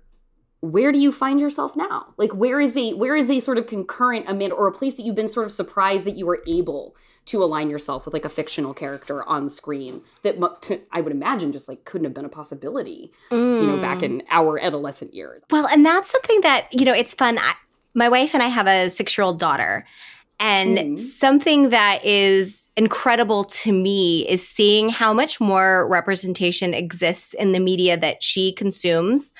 where 0.61 0.91
do 0.91 0.99
you 0.99 1.11
find 1.13 1.39
yourself 1.39 1.73
now? 1.77 2.13
Like 2.17 2.31
where 2.33 2.59
is 2.59 2.75
a 2.75 2.91
where 2.93 3.15
is 3.15 3.29
a 3.29 3.39
sort 3.39 3.57
of 3.57 3.65
concurrent 3.65 4.25
amid 4.27 4.51
or 4.51 4.67
a 4.67 4.73
place 4.73 4.95
that 4.95 5.03
you've 5.03 5.15
been 5.15 5.29
sort 5.29 5.45
of 5.45 5.53
surprised 5.53 6.05
that 6.05 6.17
you 6.17 6.25
were 6.25 6.43
able 6.47 6.95
to 7.29 7.43
align 7.43 7.69
yourself 7.69 8.05
with 8.05 8.13
like 8.13 8.25
a 8.25 8.29
fictional 8.29 8.73
character 8.73 9.23
on 9.23 9.49
screen 9.49 10.01
that 10.23 10.39
mu- 10.39 10.49
I 10.91 11.01
would 11.01 11.11
imagine 11.11 11.51
just 11.51 11.67
like 11.67 11.85
couldn't 11.85 12.05
have 12.05 12.13
been 12.13 12.25
a 12.25 12.29
possibility, 12.29 13.11
you 13.31 13.67
know, 13.67 13.77
back 13.77 14.03
in 14.03 14.23
our 14.29 14.59
adolescent 14.59 15.13
years. 15.13 15.43
Well, 15.51 15.67
and 15.67 15.85
that's 15.85 16.09
something 16.11 16.41
that, 16.41 16.67
you 16.71 16.85
know, 16.85 16.93
it's 16.93 17.13
fun. 17.13 17.37
I, 17.39 17.53
my 17.93 18.09
wife 18.09 18.33
and 18.33 18.41
I 18.43 18.47
have 18.47 18.67
a 18.67 18.89
six 18.89 19.17
year 19.17 19.25
old 19.25 19.39
daughter. 19.39 19.85
And 20.41 20.77
Mhm. 20.77 20.97
something 20.97 21.67
that 21.69 21.99
is 22.05 22.69
incredible 22.77 23.43
to 23.43 23.73
me 23.73 24.25
is 24.29 24.47
seeing 24.47 24.87
how 24.89 25.13
much 25.13 25.41
more 25.41 25.85
representation 25.89 26.73
exists 26.73 27.33
in 27.33 27.51
the 27.51 27.59
media 27.59 27.97
that 27.97 28.23
she 28.23 28.53
consumes. 28.53 29.33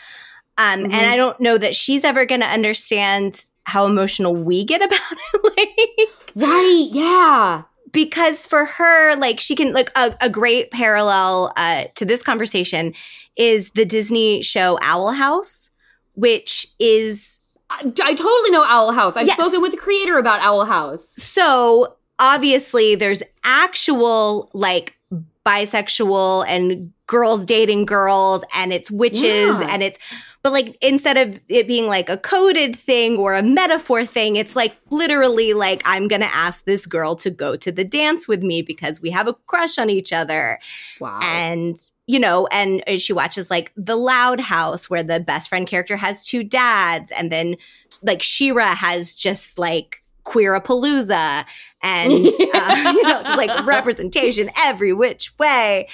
Um, 0.58 0.82
Mhm. 0.82 0.94
And 0.94 1.08
I 1.08 1.16
don't 1.16 1.40
know 1.40 1.58
that 1.58 1.74
she's 1.74 2.04
ever 2.04 2.26
going 2.26 2.42
to 2.42 2.48
understand 2.48 3.42
how 3.64 3.86
emotional 3.86 4.36
we 4.36 4.66
get 4.66 4.82
about 4.88 5.00
it. 5.34 5.54
like, 5.58 6.10
Right, 6.36 6.88
yeah. 6.92 7.64
Because 7.92 8.46
for 8.46 8.66
her 8.66 9.16
like 9.16 9.40
she 9.40 9.56
can 9.56 9.74
like 9.74 9.92
a, 9.96 10.16
a 10.22 10.30
great 10.30 10.72
parallel 10.72 11.52
uh, 11.56 11.86
to 11.96 12.06
this 12.06 12.22
conversation 12.22 12.94
is 13.36 13.72
the 13.72 13.86
disney 13.86 14.42
show 14.42 14.78
owl 14.82 15.12
house 15.12 15.70
which 16.16 16.68
is 16.80 17.40
I, 17.72 17.82
I 18.04 18.14
totally 18.16 18.50
know 18.50 18.66
Owl 18.66 18.92
House. 18.94 19.16
I've 19.16 19.28
Yes. 19.28 19.38
spoken 19.38 19.62
with 19.62 19.72
the 19.72 19.78
creator 19.78 20.18
about 20.18 20.42
Owl 20.42 20.66
House. 20.66 21.08
so 21.16 21.96
obviously 22.18 22.96
there's 22.96 23.22
actual 23.44 24.50
like 24.54 24.98
bisexual 25.46 26.46
and 26.48 26.92
girls 27.08 27.46
dating 27.46 27.86
girls 27.86 28.44
and 28.56 28.74
it's 28.74 28.90
witches 28.92 29.62
Yeah. 29.62 29.68
and 29.70 29.84
it's 29.84 30.00
but 30.42 30.54
like 30.54 30.78
instead 30.82 31.18
of 31.18 31.40
it 31.50 31.68
being 31.68 31.88
like 31.88 32.10
a 32.10 32.18
coded 32.18 32.76
thing 32.76 33.18
or 33.18 33.36
a 33.36 33.44
metaphor 33.44 34.06
thing 34.06 34.36
it's 34.36 34.56
like 34.56 34.76
literally 34.90 35.54
like 35.54 35.82
i'm 35.86 36.08
gonna 36.08 36.30
ask 36.32 36.66
this 36.66 36.86
girl 36.86 37.16
to 37.16 37.30
go 37.30 37.56
to 37.56 37.72
the 37.72 37.84
dance 37.84 38.28
with 38.28 38.44
me 38.44 38.62
because 38.62 39.02
we 39.02 39.10
have 39.10 39.28
a 39.28 39.34
crush 39.48 39.78
on 39.78 39.90
each 39.90 40.14
other. 40.14 40.60
Wow. 41.00 41.20
and 41.22 41.78
you 42.08 42.20
know 42.20 42.48
and 42.48 42.84
she 42.98 43.14
watches 43.14 43.50
like 43.50 43.72
the 43.76 43.96
loud 43.96 44.40
house 44.40 44.90
where 44.90 45.04
the 45.04 45.20
best 45.20 45.50
friend 45.50 45.68
character 45.68 45.98
has 45.98 46.26
two 46.26 46.44
dads. 46.44 47.12
And 47.12 47.32
then 47.32 47.56
like 48.04 48.22
She-Ra 48.22 48.76
has 48.76 49.16
just 49.16 49.60
like 49.60 50.04
queerapalooza 50.26 51.46
and 51.82 52.14
uh, 52.54 52.94
you 52.96 53.04
know 53.04 53.24
just 53.24 53.38
like 53.38 53.66
representation 53.66 54.50
every 54.58 54.94
which 54.94 55.38
way. 55.38 55.88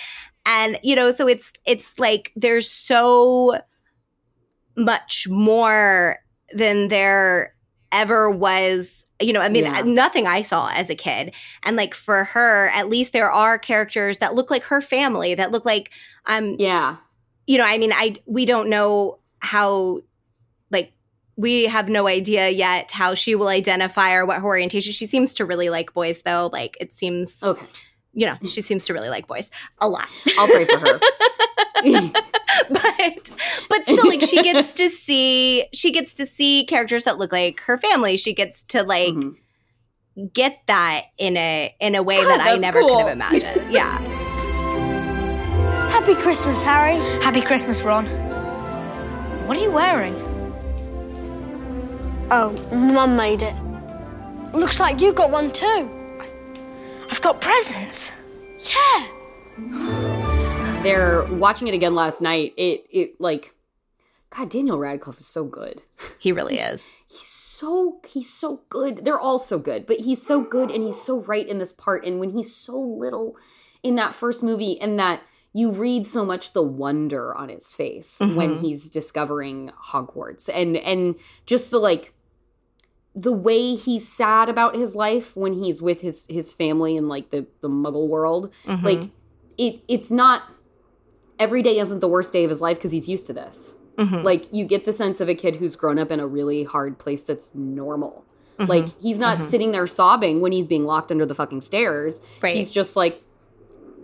And 0.45 0.79
you 0.83 0.95
know 0.95 1.11
so 1.11 1.27
it's 1.27 1.51
it's 1.65 1.97
like 1.97 2.31
there's 2.35 2.69
so 2.69 3.59
much 4.77 5.27
more 5.29 6.17
than 6.53 6.87
there 6.89 7.53
ever 7.91 8.29
was 8.29 9.05
you 9.21 9.31
know 9.31 9.39
i 9.39 9.47
mean 9.47 9.63
Yeah. 9.63 9.81
nothing 9.85 10.27
i 10.27 10.41
saw 10.41 10.69
as 10.73 10.89
a 10.89 10.95
kid 10.95 11.33
and 11.63 11.77
like 11.77 11.93
for 11.93 12.25
her 12.25 12.69
at 12.73 12.89
least 12.89 13.13
there 13.13 13.31
are 13.31 13.57
characters 13.57 14.17
that 14.17 14.33
look 14.35 14.51
like 14.51 14.63
her 14.63 14.81
family 14.81 15.33
that 15.35 15.51
look 15.51 15.63
like 15.65 15.91
um 16.25 16.55
yeah. 16.59 16.97
you 17.47 17.57
know 17.57 17.63
i 17.65 17.77
mean 17.77 17.93
i 17.93 18.15
we 18.25 18.45
don't 18.45 18.69
know 18.69 19.19
how 19.39 20.01
like 20.71 20.91
we 21.37 21.65
have 21.67 21.87
no 21.87 22.07
idea 22.07 22.49
yet 22.49 22.91
how 22.91 23.13
she 23.13 23.33
will 23.35 23.47
identify 23.47 24.13
or 24.13 24.25
what 24.25 24.37
her 24.41 24.45
orientation 24.45 24.91
she 24.91 25.05
seems 25.05 25.33
to 25.35 25.45
really 25.45 25.69
like 25.69 25.93
boys 25.93 26.23
though 26.23 26.49
like 26.51 26.75
it 26.81 26.93
seems 26.93 27.41
Okay. 27.43 27.65
you 28.13 28.25
know 28.25 28.35
she 28.45 28.61
seems 28.61 28.85
to 28.87 28.93
really 28.93 29.09
like 29.09 29.27
boys 29.27 29.49
a 29.79 29.87
lot 29.87 30.07
I'll 30.37 30.47
pray 30.47 30.65
for 30.65 30.79
her. 30.79 30.99
but 32.69 33.31
but 33.69 33.83
still 33.83 34.07
like 34.07 34.21
she 34.21 34.41
gets 34.41 34.73
to 34.75 34.89
see 34.89 35.65
she 35.73 35.91
gets 35.91 36.15
to 36.15 36.25
see 36.25 36.65
characters 36.65 37.03
that 37.03 37.17
look 37.17 37.31
like 37.31 37.59
her 37.61 37.77
family 37.77 38.15
she 38.17 38.33
gets 38.33 38.63
to 38.63 38.83
like 38.83 39.13
Mhm. 39.13 39.35
get 40.33 40.61
that 40.67 41.03
in 41.17 41.35
a 41.37 41.75
in 41.79 41.95
a 41.95 42.01
way 42.03 42.17
God, 42.17 42.27
that 42.39 42.41
i 42.41 42.55
never 42.55 42.79
cool. 42.79 42.89
could 42.89 42.99
have 43.07 43.09
imagined 43.09 43.71
yeah 43.73 43.99
Happy 45.89 46.13
Christmas, 46.21 46.61
Harry. 46.61 46.97
Happy 47.23 47.41
Christmas, 47.41 47.81
Ron. 47.81 48.05
What 49.47 49.57
are 49.57 49.61
you 49.61 49.71
wearing? 49.71 50.13
Oh, 52.29 52.51
Mum 52.71 53.15
made 53.15 53.41
it. 53.41 53.55
Looks 54.53 54.79
like 54.79 55.01
you 55.01 55.13
got 55.13 55.31
one 55.31 55.51
too. 55.51 55.89
I've 57.09 57.21
got 57.21 57.41
presents. 57.41 58.11
Yeah. 58.59 59.07
They're 60.85 61.23
watching 61.25 61.67
it 61.67 61.73
again 61.73 61.95
last 61.95 62.21
night. 62.21 62.53
It 62.57 62.85
it 62.89 63.19
like 63.21 63.53
God, 64.29 64.49
Daniel 64.49 64.77
Radcliffe 64.77 65.19
is 65.19 65.27
so 65.27 65.43
good. 65.45 65.81
he 66.19 66.31
really 66.31 66.55
is 66.57 66.95
He's 67.07 67.27
so 67.27 67.99
he's 68.07 68.31
so 68.31 68.61
good. 68.69 69.05
They're 69.05 69.19
all 69.19 69.39
so 69.39 69.57
good, 69.59 69.85
but 69.85 70.01
he's 70.01 70.21
so 70.25 70.41
good 70.41 70.69
and 70.71 70.83
he's 70.83 70.99
so 71.01 71.19
right 71.21 71.47
in 71.47 71.57
this 71.59 71.71
part. 71.73 72.05
And 72.05 72.19
when 72.19 72.31
he's 72.31 72.53
so 72.55 72.77
little 72.79 73.35
in 73.83 73.95
that 73.95 74.13
first 74.13 74.43
movie, 74.43 74.79
and 74.81 74.99
that 74.99 75.21
you 75.53 75.71
read 75.71 76.05
so 76.05 76.25
much 76.25 76.51
the 76.51 76.61
wonder 76.63 77.33
on 77.33 77.47
his 77.49 77.71
face 77.73 78.19
when 78.19 78.57
Mhm. 78.57 78.61
he's 78.61 78.89
discovering 78.89 79.71
Hogwarts, 79.91 80.49
and 80.53 80.75
and 80.75 81.15
just 81.45 81.71
the 81.71 81.77
like 81.79 82.11
the 83.15 83.31
way 83.31 83.75
he's 83.75 84.05
sad 84.05 84.49
about 84.49 84.75
his 84.75 84.93
life 84.95 85.37
when 85.37 85.53
he's 85.53 85.81
with 85.81 86.01
his 86.01 86.27
his 86.27 86.51
family 86.51 86.97
in 86.97 87.07
like 87.07 87.29
the 87.29 87.45
the 87.61 87.69
muggle 87.69 88.09
world 88.09 88.51
Mhm. 88.65 88.83
like 88.83 89.03
it 89.57 89.79
it's 89.87 90.11
not 90.11 90.41
every 91.39 91.61
day 91.61 91.77
isn't 91.79 91.99
the 91.99 92.07
worst 92.07 92.31
day 92.33 92.43
of 92.43 92.49
his 92.49 92.61
life 92.61 92.77
because 92.77 92.91
he's 92.91 93.07
used 93.09 93.27
to 93.27 93.33
this 93.33 93.79
Mhm. 93.97 94.23
like 94.23 94.45
you 94.51 94.65
get 94.65 94.85
the 94.85 94.93
sense 94.93 95.19
of 95.21 95.29
a 95.29 95.35
kid 95.35 95.57
who's 95.57 95.75
grown 95.75 95.97
up 95.99 96.11
in 96.11 96.19
a 96.19 96.27
really 96.27 96.63
hard 96.63 96.97
place 96.97 97.23
that's 97.23 97.53
normal 97.55 98.23
Mhm. 98.59 98.67
like 98.69 98.85
he's 99.01 99.19
not 99.19 99.39
Mhm. 99.39 99.43
sitting 99.43 99.71
there 99.71 99.87
sobbing 99.87 100.41
when 100.41 100.51
he's 100.51 100.67
being 100.67 100.85
locked 100.85 101.11
under 101.11 101.25
the 101.25 101.35
fucking 101.35 101.61
stairs 101.61 102.21
Right. 102.41 102.55
he's 102.55 102.71
just 102.71 102.95
like 102.95 103.21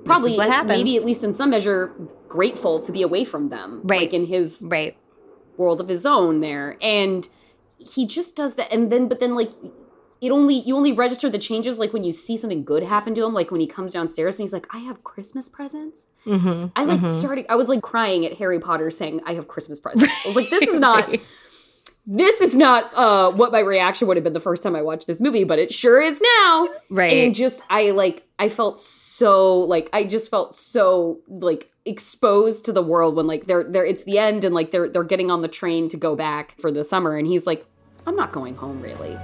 probably 0.03 0.35
what 0.35 0.49
happens. 0.49 0.69
maybe 0.77 0.97
at 0.97 1.05
least 1.05 1.23
in 1.23 1.33
some 1.33 1.49
measure 1.51 1.93
grateful 2.27 2.79
to 2.79 2.91
be 2.91 3.01
away 3.01 3.23
from 3.23 3.49
them 3.49 3.81
Right. 3.83 4.01
like 4.01 4.13
in 4.13 4.25
his 4.25 4.65
right 4.67 4.95
world 5.57 5.79
of 5.81 5.87
his 5.89 6.05
own 6.05 6.39
there 6.41 6.77
and 6.81 7.27
he 7.77 8.05
just 8.05 8.35
does 8.35 8.55
that 8.55 8.71
and 8.73 8.91
then 8.91 9.07
but 9.07 9.19
then 9.19 9.35
like 9.35 9.51
it 10.21 10.31
only 10.31 10.55
you 10.61 10.75
only 10.77 10.93
register 10.93 11.29
the 11.29 11.39
changes 11.39 11.79
like 11.79 11.93
when 11.93 12.03
you 12.03 12.13
see 12.13 12.37
something 12.37 12.63
good 12.63 12.83
happen 12.83 13.15
to 13.15 13.25
him 13.25 13.33
like 13.33 13.49
when 13.51 13.59
he 13.59 13.67
comes 13.67 13.91
downstairs 13.93 14.39
and 14.39 14.43
he's 14.45 14.53
like 14.53 14.67
i 14.73 14.77
have 14.79 15.03
christmas 15.03 15.49
presents 15.49 16.07
Mm-hmm. 16.25 16.67
i 16.75 16.85
like 16.85 16.99
Mhm. 16.99 17.09
started 17.09 17.45
i 17.49 17.55
was 17.55 17.67
like 17.69 17.81
crying 17.81 18.25
at 18.25 18.33
harry 18.37 18.59
potter 18.59 18.91
saying 18.91 19.21
i 19.25 19.33
have 19.33 19.47
christmas 19.47 19.79
presents 19.79 20.13
i 20.23 20.27
was 20.27 20.35
like 20.35 20.49
this 20.51 20.69
is 20.69 20.79
not 20.79 21.09
this 22.07 22.41
is 22.41 22.55
not 22.57 22.91
uh 22.95 23.31
what 23.31 23.51
my 23.51 23.59
reaction 23.59 24.07
would 24.07 24.17
have 24.17 24.23
been 24.23 24.33
the 24.33 24.39
first 24.39 24.61
time 24.63 24.75
i 24.75 24.81
watched 24.81 25.07
this 25.07 25.19
movie 25.21 25.43
but 25.43 25.57
it 25.59 25.71
sure 25.71 26.01
is 26.01 26.21
now 26.39 26.67
Right. 26.89 27.25
and 27.25 27.33
just 27.35 27.61
i 27.69 27.91
like 27.91 28.27
i 28.39 28.49
felt 28.49 28.79
so 28.79 29.59
like 29.59 29.89
i 29.93 30.03
just 30.03 30.29
felt 30.31 30.55
so 30.55 31.19
like 31.27 31.71
exposed 31.85 32.65
to 32.65 32.71
the 32.73 32.81
world 32.83 33.15
when 33.15 33.25
like 33.27 33.45
they're 33.47 33.63
they're 33.63 33.85
it's 33.85 34.03
the 34.03 34.17
end 34.19 34.43
and 34.43 34.53
like 34.53 34.69
they're 34.71 34.87
they're 34.89 35.03
getting 35.03 35.31
on 35.31 35.41
the 35.41 35.47
train 35.47 35.89
to 35.89 35.97
go 35.97 36.15
back 36.15 36.55
for 36.59 36.71
the 36.71 36.83
summer 36.83 37.15
and 37.17 37.25
he's 37.27 37.47
like 37.47 37.65
i'm 38.05 38.15
not 38.15 38.31
going 38.31 38.55
home 38.55 38.81
really 38.81 39.17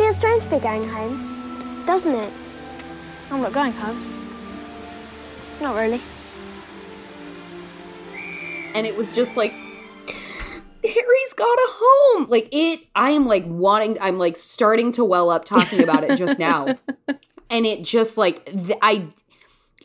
Feels 0.00 0.16
strange 0.16 0.42
to 0.44 0.48
be 0.50 0.58
going 0.58 0.88
home, 0.88 1.84
doesn't 1.84 2.14
it? 2.14 2.32
I'm 3.30 3.42
not 3.42 3.52
going 3.52 3.72
home. 3.72 3.98
Not 5.60 5.76
really. 5.76 6.00
and 8.74 8.86
it 8.86 8.96
was 8.96 9.12
just 9.12 9.36
like 9.36 9.52
Harry's 10.82 11.32
got 11.36 11.58
a 11.58 11.68
home. 11.68 12.26
Like 12.30 12.48
it 12.50 12.80
I 12.94 13.10
am 13.10 13.26
like 13.26 13.44
wanting 13.46 13.98
I'm 14.00 14.16
like 14.18 14.38
starting 14.38 14.90
to 14.92 15.04
well 15.04 15.28
up 15.28 15.44
talking 15.44 15.82
about 15.82 16.02
it 16.04 16.16
just 16.16 16.38
now. 16.38 16.78
and 17.50 17.66
it 17.66 17.84
just 17.84 18.16
like 18.16 18.46
th- 18.46 18.78
I 18.80 19.06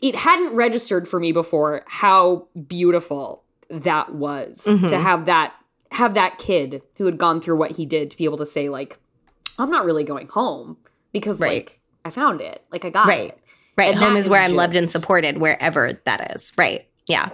it 0.00 0.14
hadn't 0.14 0.54
registered 0.54 1.06
for 1.08 1.20
me 1.20 1.32
before 1.32 1.84
how 1.88 2.46
beautiful 2.68 3.42
that 3.68 4.14
was 4.14 4.64
Mhm. 4.66 4.88
to 4.88 4.98
have 4.98 5.26
that 5.26 5.52
have 5.92 6.14
that 6.14 6.38
kid 6.38 6.80
who 6.96 7.04
had 7.04 7.18
gone 7.18 7.40
through 7.42 7.56
what 7.58 7.72
he 7.76 7.84
did 7.84 8.10
to 8.12 8.16
be 8.16 8.24
able 8.24 8.38
to 8.38 8.46
say 8.46 8.70
like 8.70 8.98
I'm 9.58 9.70
not 9.70 9.84
really 9.84 10.04
going 10.04 10.28
home 10.28 10.76
because 11.12 11.40
Right. 11.40 11.64
like 11.66 11.80
I 12.04 12.10
found 12.10 12.40
it. 12.40 12.62
Like 12.70 12.84
I 12.84 12.90
got 12.90 13.06
Right. 13.08 13.28
it. 13.30 13.38
Right. 13.76 13.90
And 13.90 13.98
Home 13.98 14.16
is 14.16 14.28
where 14.28 14.42
is 14.44 14.50
I'm 14.50 14.56
loved 14.56 14.74
and 14.74 14.88
supported, 14.88 15.38
wherever 15.38 15.92
that 16.04 16.34
is. 16.36 16.52
Right. 16.56 16.86
Yeah. 17.06 17.28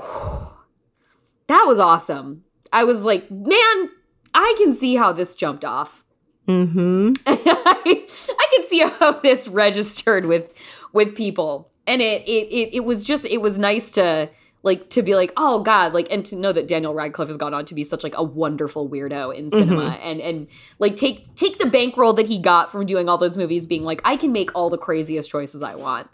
That 1.47 1.65
was 1.67 1.79
awesome. 1.79 2.45
I 2.73 2.85
was 2.85 3.05
like, 3.05 3.31
man, 3.31 3.91
I 4.35 4.55
can 4.59 4.73
see 4.73 4.97
how 4.97 5.13
this 5.13 5.35
jumped 5.35 5.65
off. 5.65 6.05
Mm-hmm. 6.49 7.13
I, 7.27 7.33
I 8.39 8.47
can 8.57 8.67
see 8.67 8.81
how 8.81 9.13
this 9.23 9.49
registered 9.49 10.25
with 10.25 10.53
with 10.93 11.15
people. 11.15 11.71
And 11.87 12.01
it, 12.03 12.23
it 12.29 12.49
it 12.53 12.75
it 12.77 12.85
was 12.85 13.05
just 13.05 13.25
it 13.27 13.41
was 13.41 13.59
nice 13.59 13.93
to 13.93 14.31
like 14.65 14.91
to 14.91 15.03
be 15.03 15.17
like, 15.17 15.33
oh 15.37 15.63
God, 15.63 15.93
like 15.93 16.07
and 16.11 16.25
to 16.27 16.37
know 16.37 16.53
that 16.53 16.69
Daniel 16.69 16.95
Radcliffe 16.95 17.29
has 17.29 17.37
gone 17.37 17.53
on 17.55 17.65
to 17.65 17.75
be 17.75 17.83
such 17.85 18.05
like 18.05 18.15
a 18.17 18.23
wonderful 18.23 18.89
weirdo 18.89 19.35
in 19.35 19.51
cinema 19.51 19.91
Mhm. 19.91 19.99
and 20.03 20.21
and 20.21 20.47
like 20.79 20.97
take 20.97 21.35
take 21.35 21.59
the 21.59 21.67
bankroll 21.67 22.13
that 22.15 22.27
he 22.27 22.39
got 22.39 22.71
from 22.71 22.87
doing 22.87 23.09
all 23.09 23.19
those 23.19 23.37
movies 23.37 23.67
being 23.67 23.83
like, 23.83 24.01
I 24.05 24.17
can 24.17 24.33
make 24.33 24.55
all 24.55 24.71
the 24.71 24.79
craziest 24.79 25.29
choices 25.31 25.63
I 25.63 25.75
want. 25.75 26.09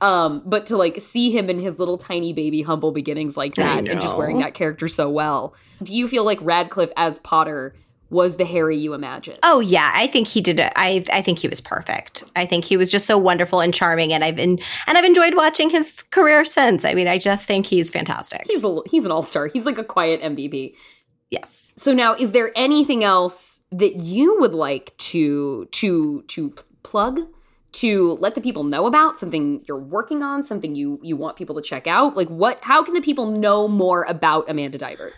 Um, 0.00 0.42
but 0.46 0.66
to 0.66 0.76
like 0.76 1.00
see 1.00 1.36
him 1.36 1.50
in 1.50 1.58
his 1.58 1.80
little 1.80 1.98
tiny 1.98 2.32
baby 2.32 2.62
humble 2.62 2.92
beginnings 2.92 3.36
like 3.36 3.56
that 3.56 3.88
and 3.88 4.00
just 4.00 4.16
wearing 4.16 4.38
that 4.38 4.54
character 4.54 4.86
so 4.86 5.10
well. 5.10 5.54
Do 5.82 5.92
you 5.92 6.06
feel 6.06 6.24
like 6.24 6.38
Radcliffe 6.40 6.92
as 6.96 7.18
Potter 7.18 7.74
was 8.10 8.36
the 8.36 8.44
Harry 8.44 8.76
you 8.76 8.94
imagined? 8.94 9.38
Oh 9.42 9.60
yeah, 9.60 9.92
I 9.94 10.06
think 10.06 10.28
he 10.28 10.40
did 10.40 10.58
it. 10.58 10.72
I 10.76 11.04
I 11.12 11.22
think 11.22 11.38
he 11.38 11.48
was 11.48 11.60
perfect. 11.60 12.24
I 12.36 12.46
think 12.46 12.64
he 12.64 12.76
was 12.76 12.90
just 12.90 13.06
so 13.06 13.18
wonderful 13.18 13.60
and 13.60 13.72
charming, 13.74 14.12
and 14.12 14.24
I've 14.24 14.36
been 14.36 14.58
and 14.86 14.98
I've 14.98 15.04
enjoyed 15.04 15.34
watching 15.34 15.70
his 15.70 16.02
career 16.02 16.44
since. 16.44 16.84
I 16.84 16.94
mean, 16.94 17.08
I 17.08 17.18
just 17.18 17.46
think 17.46 17.66
he's 17.66 17.90
fantastic. 17.90 18.46
He's 18.48 18.64
a 18.64 18.80
he's 18.90 19.04
an 19.04 19.12
all-star. 19.12 19.48
He's 19.48 19.66
like 19.66 19.78
a 19.78 19.84
quiet 19.84 20.22
MVP. 20.22 20.74
Yes. 21.30 21.74
So 21.76 21.92
now 21.92 22.14
is 22.14 22.32
there 22.32 22.52
anything 22.56 23.04
else 23.04 23.60
that 23.70 23.96
you 23.96 24.38
would 24.40 24.54
like 24.54 24.96
to 24.98 25.66
to 25.66 26.22
to 26.22 26.54
plug 26.82 27.20
to 27.70 28.14
let 28.14 28.34
the 28.34 28.40
people 28.40 28.64
know 28.64 28.86
about 28.86 29.18
something 29.18 29.62
you're 29.68 29.78
working 29.78 30.22
on, 30.22 30.42
something 30.42 30.74
you 30.74 30.98
you 31.02 31.16
want 31.16 31.36
people 31.36 31.54
to 31.56 31.62
check 31.62 31.86
out? 31.86 32.16
Like 32.16 32.28
what 32.28 32.58
how 32.62 32.82
can 32.82 32.94
the 32.94 33.02
people 33.02 33.30
know 33.30 33.68
more 33.68 34.04
about 34.04 34.48
Amanda 34.48 34.78
Deibert? 34.78 35.12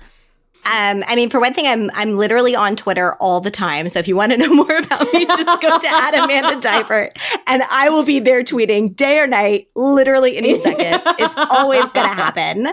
Um, 0.66 1.02
I 1.06 1.16
mean, 1.16 1.30
for 1.30 1.40
one 1.40 1.54
thing, 1.54 1.66
I'm 1.66 1.90
I'm 1.94 2.16
literally 2.16 2.54
on 2.54 2.76
Twitter 2.76 3.14
all 3.14 3.40
the 3.40 3.50
time. 3.50 3.88
So 3.88 3.98
if 3.98 4.06
you 4.06 4.16
want 4.16 4.32
to 4.32 4.38
know 4.38 4.52
more 4.52 4.76
about 4.76 5.12
me, 5.12 5.26
just 5.26 5.60
go 5.60 5.78
to 5.78 5.88
at 5.88 6.14
Amanda 6.24 6.56
Deibert, 6.56 7.10
and 7.46 7.62
I 7.70 7.88
will 7.88 8.02
be 8.02 8.20
there 8.20 8.42
tweeting 8.42 8.94
day 8.94 9.18
or 9.18 9.26
night, 9.26 9.68
literally 9.74 10.36
any 10.36 10.60
second. 10.60 11.02
it's 11.18 11.34
always 11.50 11.90
going 11.92 12.08
to 12.08 12.14
happen. 12.14 12.68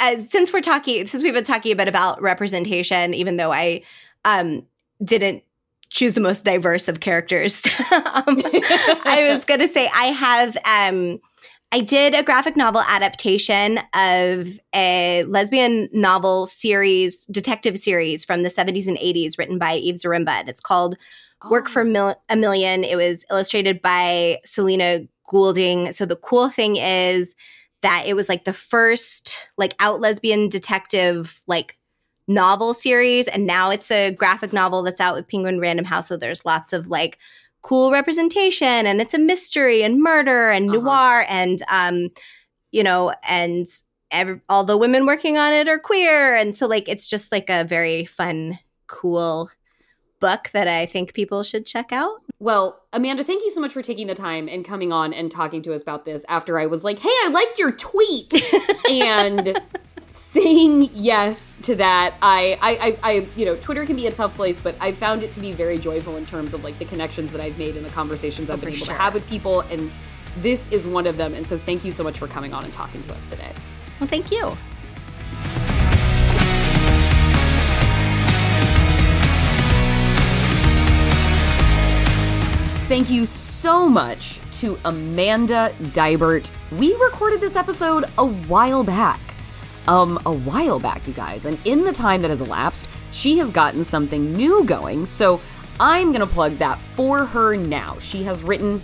Uh, 0.00 0.18
since 0.20 0.52
we're 0.52 0.60
talking, 0.60 1.06
since 1.06 1.22
we've 1.22 1.34
been 1.34 1.44
talking 1.44 1.72
a 1.72 1.76
bit 1.76 1.88
about 1.88 2.20
representation, 2.20 3.14
even 3.14 3.36
though 3.36 3.52
I 3.52 3.82
um, 4.24 4.66
didn't 5.02 5.42
choose 5.90 6.14
the 6.14 6.20
most 6.20 6.44
diverse 6.44 6.88
of 6.88 7.00
characters, 7.00 7.64
um, 7.92 8.42
I 9.04 9.30
was 9.34 9.44
going 9.44 9.60
to 9.60 9.68
say 9.68 9.90
I 9.94 10.06
have. 10.06 10.56
I 11.74 11.80
did 11.80 12.14
a 12.14 12.22
graphic 12.22 12.56
novel 12.56 12.82
adaptation 12.86 13.80
of 13.94 14.60
a 14.72 15.24
lesbian 15.24 15.88
novel 15.92 16.46
series, 16.46 17.26
detective 17.26 17.78
series 17.78 18.24
from 18.24 18.44
the 18.44 18.48
70s 18.48 18.86
and 18.86 18.96
80s, 18.96 19.36
written 19.36 19.58
by 19.58 19.74
Eve 19.74 19.96
Zaremba. 19.96 20.28
And 20.28 20.48
it's 20.48 20.60
called 20.60 20.96
Work 21.50 21.68
for 21.68 21.82
oh. 21.82 21.86
Mil- 21.86 22.22
a 22.28 22.36
Million. 22.36 22.84
It 22.84 22.94
was 22.94 23.24
illustrated 23.28 23.82
by 23.82 24.38
Selena 24.44 25.00
Goulding. 25.28 25.90
So 25.90 26.06
the 26.06 26.14
cool 26.14 26.48
thing 26.48 26.76
is 26.76 27.34
that 27.82 28.04
it 28.06 28.14
was 28.14 28.28
like 28.28 28.44
the 28.44 28.52
first 28.52 29.36
like 29.56 29.74
out 29.80 30.00
lesbian 30.00 30.48
detective 30.48 31.42
like 31.48 31.76
novel 32.28 32.72
series 32.72 33.26
and 33.26 33.48
now 33.48 33.70
it's 33.70 33.90
a 33.90 34.12
graphic 34.12 34.52
novel 34.52 34.84
that's 34.84 35.00
out 35.00 35.16
with 35.16 35.26
Penguin 35.26 35.58
Random 35.58 35.84
House 35.84 36.06
so 36.06 36.16
there's 36.16 36.46
lots 36.46 36.72
of 36.72 36.86
like 36.86 37.18
cool 37.64 37.90
representation 37.90 38.86
and 38.86 39.00
it's 39.00 39.14
a 39.14 39.18
mystery 39.18 39.82
and 39.82 40.02
murder 40.02 40.50
and 40.50 40.66
noir 40.66 41.24
and 41.30 41.62
um 41.70 42.10
you 42.72 42.82
know 42.82 43.12
and 43.26 43.66
ev- 44.10 44.40
all 44.50 44.64
the 44.64 44.76
women 44.76 45.06
working 45.06 45.38
on 45.38 45.50
it 45.52 45.66
are 45.66 45.78
queer 45.78 46.36
and 46.36 46.54
so 46.54 46.66
like 46.66 46.90
it's 46.90 47.08
just 47.08 47.32
like 47.32 47.48
a 47.48 47.64
very 47.64 48.04
fun 48.04 48.58
cool 48.86 49.50
book 50.20 50.48
that 50.52 50.68
I 50.68 50.86
think 50.86 51.12
people 51.12 51.42
should 51.42 51.66
check 51.66 51.92
out. 51.92 52.22
Well, 52.38 52.80
Amanda, 52.94 53.22
thank 53.24 53.42
you 53.42 53.50
so 53.50 53.60
much 53.60 53.74
for 53.74 53.82
taking 53.82 54.06
the 54.06 54.14
time 54.14 54.48
and 54.48 54.64
coming 54.64 54.90
on 54.90 55.12
and 55.12 55.30
talking 55.30 55.60
to 55.62 55.74
us 55.74 55.82
about 55.82 56.06
this 56.06 56.24
after 56.30 56.58
I 56.58 56.64
was 56.64 56.82
like, 56.82 56.98
hey, 56.98 57.10
I 57.10 57.28
liked 57.28 57.58
your 57.58 57.72
tweet. 57.72 58.32
and 58.90 59.60
saying 60.14 60.90
yes 60.92 61.58
to 61.62 61.74
that. 61.76 62.14
I, 62.22 62.56
I, 62.60 62.70
I, 62.70 62.98
I, 63.02 63.12
you 63.34 63.44
know, 63.44 63.56
Twitter 63.56 63.84
can 63.84 63.96
be 63.96 64.06
a 64.06 64.12
tough 64.12 64.34
place, 64.34 64.60
but 64.60 64.76
I 64.80 64.92
found 64.92 65.24
it 65.24 65.32
to 65.32 65.40
be 65.40 65.52
very 65.52 65.76
joyful 65.76 66.16
in 66.16 66.24
terms 66.24 66.54
of 66.54 66.62
like 66.62 66.78
the 66.78 66.84
connections 66.84 67.32
that 67.32 67.40
I've 67.40 67.58
made 67.58 67.76
and 67.76 67.84
the 67.84 67.90
conversations 67.90 68.48
I've 68.48 68.58
oh, 68.58 68.66
been 68.66 68.74
able 68.74 68.86
sure. 68.86 68.94
to 68.94 69.00
have 69.00 69.12
with 69.12 69.28
people. 69.28 69.62
And 69.62 69.90
this 70.38 70.70
is 70.70 70.86
one 70.86 71.06
of 71.08 71.16
them. 71.16 71.34
And 71.34 71.44
so 71.44 71.58
thank 71.58 71.84
you 71.84 71.90
so 71.90 72.04
much 72.04 72.18
for 72.18 72.28
coming 72.28 72.54
on 72.54 72.64
and 72.64 72.72
talking 72.72 73.02
to 73.02 73.14
us 73.14 73.26
today. 73.26 73.50
Well, 73.98 74.08
thank 74.08 74.30
you. 74.30 74.56
Thank 82.86 83.10
you 83.10 83.26
so 83.26 83.88
much 83.88 84.38
to 84.60 84.78
Amanda 84.84 85.74
Deibert. 85.80 86.50
We 86.70 86.94
recorded 86.96 87.40
this 87.40 87.56
episode 87.56 88.04
a 88.18 88.26
while 88.26 88.84
back. 88.84 89.33
Um, 89.86 90.18
a 90.24 90.32
while 90.32 90.80
back, 90.80 91.06
you 91.06 91.12
guys. 91.12 91.44
And 91.44 91.58
in 91.64 91.84
the 91.84 91.92
time 91.92 92.22
that 92.22 92.30
has 92.30 92.40
elapsed, 92.40 92.86
she 93.12 93.38
has 93.38 93.50
gotten 93.50 93.84
something 93.84 94.32
new 94.32 94.64
going. 94.64 95.06
So 95.06 95.40
I'm 95.78 96.12
going 96.12 96.26
to 96.26 96.32
plug 96.32 96.58
that 96.58 96.78
for 96.78 97.26
her 97.26 97.56
now. 97.56 97.98
She 97.98 98.22
has 98.22 98.42
written 98.42 98.80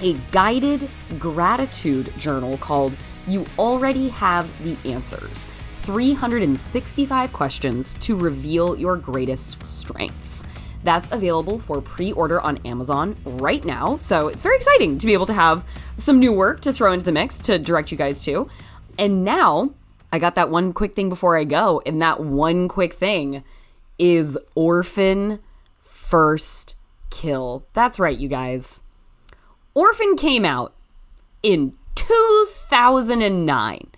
a 0.00 0.14
guided 0.30 0.88
gratitude 1.18 2.12
journal 2.18 2.58
called 2.58 2.94
You 3.26 3.46
Already 3.58 4.08
Have 4.10 4.48
the 4.62 4.76
Answers 4.90 5.46
365 5.74 7.32
Questions 7.32 7.94
to 7.94 8.16
Reveal 8.16 8.76
Your 8.76 8.96
Greatest 8.96 9.64
Strengths. 9.66 10.44
That's 10.82 11.10
available 11.10 11.58
for 11.58 11.80
pre 11.80 12.12
order 12.12 12.40
on 12.40 12.58
Amazon 12.58 13.16
right 13.24 13.64
now. 13.64 13.96
So 13.98 14.28
it's 14.28 14.42
very 14.42 14.56
exciting 14.56 14.98
to 14.98 15.06
be 15.06 15.14
able 15.14 15.26
to 15.26 15.32
have 15.32 15.64
some 15.96 16.20
new 16.20 16.32
work 16.32 16.60
to 16.62 16.72
throw 16.72 16.92
into 16.92 17.04
the 17.04 17.12
mix 17.12 17.40
to 17.40 17.58
direct 17.58 17.90
you 17.90 17.98
guys 17.98 18.22
to. 18.24 18.48
And 18.98 19.24
now 19.24 19.74
I 20.16 20.18
got 20.18 20.34
that 20.34 20.50
one 20.50 20.72
quick 20.72 20.94
thing 20.94 21.10
before 21.10 21.36
I 21.36 21.44
go. 21.44 21.82
And 21.84 22.00
that 22.00 22.20
one 22.20 22.68
quick 22.68 22.94
thing 22.94 23.44
is 23.98 24.38
Orphan 24.54 25.40
First 25.78 26.76
kill. 27.10 27.66
That's 27.74 27.98
right, 27.98 28.16
you 28.16 28.28
guys. 28.28 28.82
Orphan 29.74 30.16
came 30.16 30.44
out 30.44 30.72
in 31.42 31.74
2009. 31.96 33.90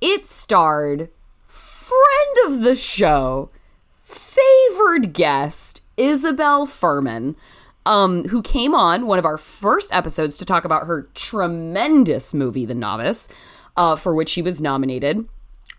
It 0.00 0.26
starred 0.26 1.08
friend 1.46 2.36
of 2.46 2.62
the 2.62 2.74
show, 2.74 3.50
favored 4.02 5.12
guest, 5.12 5.82
Isabelle 5.96 6.66
Fuhrman, 6.66 7.34
um, 7.86 8.24
who 8.28 8.42
came 8.42 8.74
on 8.74 9.06
one 9.06 9.18
of 9.18 9.24
our 9.24 9.38
first 9.38 9.92
episodes 9.94 10.36
to 10.38 10.44
talk 10.44 10.64
about 10.64 10.86
her 10.86 11.08
tremendous 11.14 12.34
movie, 12.34 12.66
The 12.66 12.74
Novice, 12.74 13.28
uh, 13.76 13.96
for 13.96 14.14
which 14.14 14.28
she 14.28 14.42
was 14.42 14.60
nominated 14.60 15.26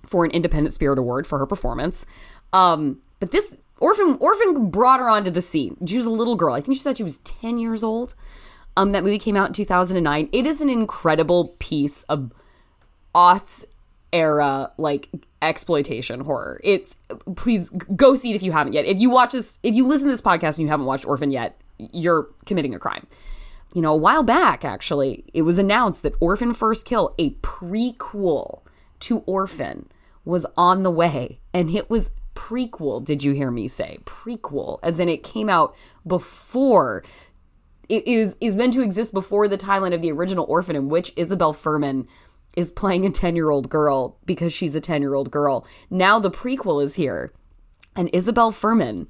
for 0.06 0.26
an 0.26 0.32
Independent 0.32 0.74
Spirit 0.74 1.00
Award 1.00 1.26
for 1.26 1.39
her 1.39 1.46
performance. 1.46 2.06
Um, 2.52 3.02
but 3.20 3.32
this 3.32 3.58
Orphan 3.80 4.18
Orphan 4.20 4.70
brought 4.70 5.00
her 5.00 5.10
onto 5.10 5.32
the 5.32 5.41
scene. 5.41 5.78
She 5.86 5.98
was 5.98 6.06
a 6.06 6.12
little 6.12 6.36
girl. 6.36 6.54
I 6.54 6.62
think 6.62 6.76
she 6.76 6.82
said 6.82 6.98
she 6.98 7.04
was 7.04 7.18
10 7.18 7.58
years 7.58 7.84
old. 7.84 8.16
Um, 8.76 8.91
that 8.91 9.04
movie 9.04 9.20
came 9.20 9.36
out 9.38 9.48
in 9.48 9.54
2009. 9.54 10.30
It 10.32 10.46
is 10.46 10.62
an 10.62 10.70
incredible 10.70 11.56
piece 11.60 12.04
of 12.04 12.32
aughts 13.14 13.66
era 14.12 14.72
like 14.78 15.10
exploitation 15.41 16.22
horror. 16.22 16.60
It's 16.64 16.96
please 17.36 17.70
go 17.70 18.16
see 18.16 18.32
it 18.32 18.36
if 18.36 18.44
you 18.44 18.52
haven't 18.52 18.74
yet. 18.74 18.86
If 18.86 19.00
you 19.00 19.10
watch 19.10 19.34
this, 19.34 19.60
if 19.64 19.76
you 19.76 19.88
listen 19.88 20.08
to 20.08 20.14
this 20.14 20.22
podcast 20.22 20.58
and 20.58 20.60
you 20.60 20.68
haven't 20.70 20.86
watched 20.86 21.06
Orphan 21.06 21.32
yet, 21.32 21.60
you're 21.78 22.30
committing 22.46 22.74
a 22.74 22.80
crime. 22.80 23.08
You 23.74 23.82
know, 23.82 23.93
a 23.93 23.97
while 23.97 24.24
back 24.24 24.63
actually, 24.63 25.26
it 25.34 25.41
was 25.41 25.57
announced 25.57 26.03
that 26.03 26.15
Orphan 26.19 26.53
First 26.53 26.86
Kill, 26.86 27.15
a 27.17 27.32
prequel 27.36 28.61
to 28.99 29.19
Orphan, 29.19 29.89
was 30.24 30.45
on 30.55 30.84
the 30.84 30.91
way, 30.91 31.39
and 31.53 31.69
it 31.69 31.89
was 31.89 32.11
prequel. 32.36 33.03
Did 33.03 33.24
you 33.24 33.34
hear 33.34 33.49
me 33.49 33.67
say 33.67 33.97
prequel? 34.05 34.80
As 34.84 34.99
in, 34.99 35.09
it 35.09 35.24
came 35.24 35.49
out 35.49 35.76
before. 36.05 37.03
It 37.89 38.07
is 38.07 38.38
is 38.39 38.55
meant 38.55 38.74
to 38.76 38.82
exist 38.82 39.13
before 39.13 39.47
the 39.47 39.57
timeline 39.57 39.93
of 39.93 40.01
the 40.01 40.11
original 40.11 40.45
Orphan, 40.47 40.76
in 40.76 40.88
which 40.88 41.11
Isabelle 41.15 41.53
Fuhrman 41.53 42.07
is 42.55 42.71
playing 42.71 43.05
a 43.05 43.09
10 43.09 43.36
year 43.36 43.49
old 43.49 43.69
girl 43.69 44.17
because 44.26 44.53
she's 44.53 44.76
a 44.76 44.82
10 44.82 45.01
year 45.01 45.15
old 45.15 45.32
girl. 45.32 45.65
Now 45.89 46.19
the 46.19 46.32
prequel 46.32 46.84
is 46.84 46.95
here, 46.95 47.34
and 47.95 48.09
Isabelle 48.13 48.51
Fuhrman 48.51 49.07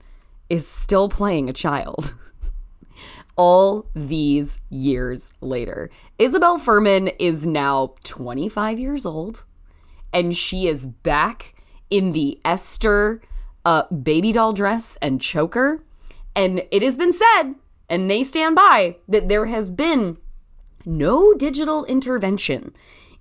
is 0.49 0.65
still 0.65 1.09
playing 1.09 1.49
a 1.49 1.53
child. 1.53 2.13
All 3.35 3.87
these 3.95 4.61
years 4.69 5.33
later, 5.41 5.89
Isabelle 6.19 6.59
Fuhrman 6.59 7.15
is 7.17 7.47
now 7.47 7.95
25 8.03 8.79
years 8.79 9.05
old, 9.05 9.43
and 10.13 10.35
she 10.35 10.67
is 10.67 10.85
back 10.85 11.55
in 11.89 12.11
the 12.11 12.39
Esther 12.45 13.21
uh, 13.65 13.83
baby 13.87 14.31
doll 14.31 14.53
dress 14.53 14.97
and 15.01 15.19
choker. 15.21 15.83
And 16.35 16.63
it 16.71 16.81
has 16.83 16.97
been 16.97 17.13
said, 17.13 17.53
and 17.89 18.09
they 18.09 18.23
stand 18.23 18.55
by, 18.55 18.97
that 19.07 19.29
there 19.29 19.45
has 19.45 19.69
been 19.69 20.17
no 20.85 21.33
digital 21.33 21.85
intervention 21.85 22.73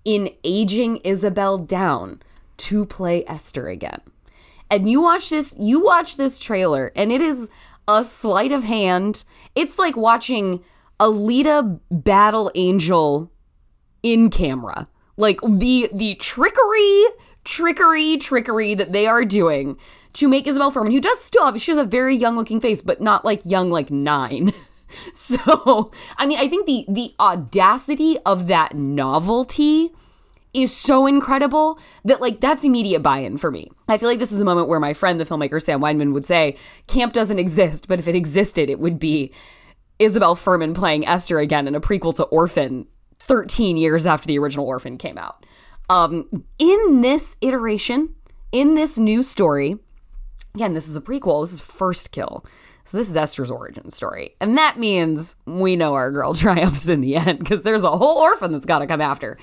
in 0.05 0.31
aging 0.45 0.99
Isabelle 1.05 1.59
down 1.59 2.23
to 2.59 2.85
play 2.85 3.25
Esther 3.27 3.69
again. 3.69 4.01
And 4.71 4.91
you 4.91 5.03
watch 5.03 5.31
this, 5.31 5.55
you 5.59 5.85
watch 5.85 6.17
this 6.17 6.39
trailer, 6.39 6.93
and 6.97 7.13
it 7.13 7.21
is 7.21 7.51
a 7.89 8.05
sleight 8.05 8.53
of 8.53 8.65
hand. 8.65 9.25
It's 9.55 9.79
like 9.79 9.97
watching 9.97 10.63
Alita 11.01 11.81
battle 11.91 12.51
Angel 12.55 13.31
in 14.03 14.31
camera. 14.31 14.89
Like 15.17 15.41
the 15.43 15.91
the 15.93 16.15
trickery, 16.17 17.05
trickery, 17.45 18.17
trickery 18.17 18.75
that 18.75 18.93
they 18.93 19.07
are 19.07 19.25
doing 19.25 19.77
to 20.15 20.29
make 20.29 20.47
Isabelle 20.47 20.73
Fuhrman, 20.73 20.93
who 20.93 21.01
does 21.01 21.23
still 21.23 21.45
have 21.45 21.61
she 21.61 21.71
has 21.71 21.79
a 21.79 21.85
very 21.85 22.17
young 22.17 22.37
looking 22.37 22.61
face, 22.61 22.83
but 22.83 23.01
not 23.01 23.25
like 23.25 23.45
young 23.45 23.71
like 23.71 23.91
nine. 23.91 24.53
So, 25.15 25.91
I 26.19 26.27
mean, 26.27 26.39
I 26.39 26.49
think 26.49 26.67
the 26.67 26.85
the 26.87 27.15
audacity 27.19 28.19
of 28.27 28.47
that 28.49 28.77
novelty 28.77 29.91
is 30.55 30.75
so 30.75 31.07
incredible 31.07 31.79
that 32.05 32.21
like 32.21 32.41
that's 32.41 32.65
immediate 32.65 33.03
buy-in 33.03 33.39
for 33.39 33.51
me. 33.51 33.71
I 33.89 33.99
feel 33.99 34.09
like 34.09 34.19
this 34.19 34.33
is 34.33 34.41
a 34.41 34.45
moment 34.45 34.69
where 34.69 34.81
my 34.81 34.93
friend 34.93 35.19
the 35.19 35.25
filmmaker 35.25 35.61
Sam 35.61 35.81
Weinman 35.81 36.13
would 36.13 36.27
say, 36.27 36.57
"Camp 36.87 37.13
doesn't 37.13 37.39
exist, 37.39 37.89
but 37.89 37.99
if 37.99 38.09
it 38.09 38.15
existed, 38.15 38.69
it 38.69 38.79
would 38.79 38.99
be 38.99 39.33
Isabelle 39.99 40.37
Fuhrman 40.37 40.75
playing 40.75 41.07
Esther 41.07 41.39
again 41.39 41.67
in 41.67 41.75
a 41.75 41.81
prequel 41.81 42.15
to 42.17 42.25
Orphan 42.25 42.87
13 43.21 43.77
years 43.77 44.07
after 44.07 44.27
the 44.27 44.39
original 44.39 44.67
Orphan 44.67 44.99
came 44.99 45.19
out." 45.19 45.47
Um 45.89 46.29
in 46.59 47.01
this 47.01 47.37
iteration, 47.41 48.15
in 48.53 48.75
this 48.75 48.99
new 48.99 49.23
story, 49.23 49.79
again, 50.55 50.75
this 50.75 50.89
is 50.89 50.97
a 50.97 51.01
prequel. 51.01 51.43
This 51.43 51.55
is 51.55 51.61
First 51.63 52.13
Kill. 52.13 52.45
So 52.85 52.97
this 52.97 53.09
is 53.09 53.17
Esther's 53.17 53.51
origin 53.51 53.91
story. 53.91 54.35
And 54.41 54.59
that 54.59 54.79
means 54.79 55.37
we 55.47 55.77
know 55.77 55.95
our 55.95 56.11
girl 56.11 56.35
triumphs 56.35 56.89
in 56.89 57.01
the 57.01 57.17
end 57.17 57.39
because 57.39 57.63
there's 57.63 57.85
a 57.85 57.97
whole 57.97 58.19
orphan 58.19 58.53
that's 58.53 58.67
got 58.67 58.81
to 58.81 58.87
come 58.87 59.01
after. 59.01 59.39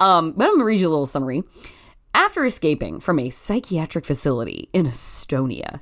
Um, 0.00 0.32
but 0.32 0.44
I'm 0.44 0.50
going 0.50 0.60
to 0.60 0.64
read 0.64 0.80
you 0.80 0.88
a 0.88 0.90
little 0.90 1.06
summary. 1.06 1.42
After 2.14 2.44
escaping 2.44 3.00
from 3.00 3.18
a 3.18 3.30
psychiatric 3.30 4.04
facility 4.04 4.68
in 4.72 4.86
Estonia, 4.86 5.80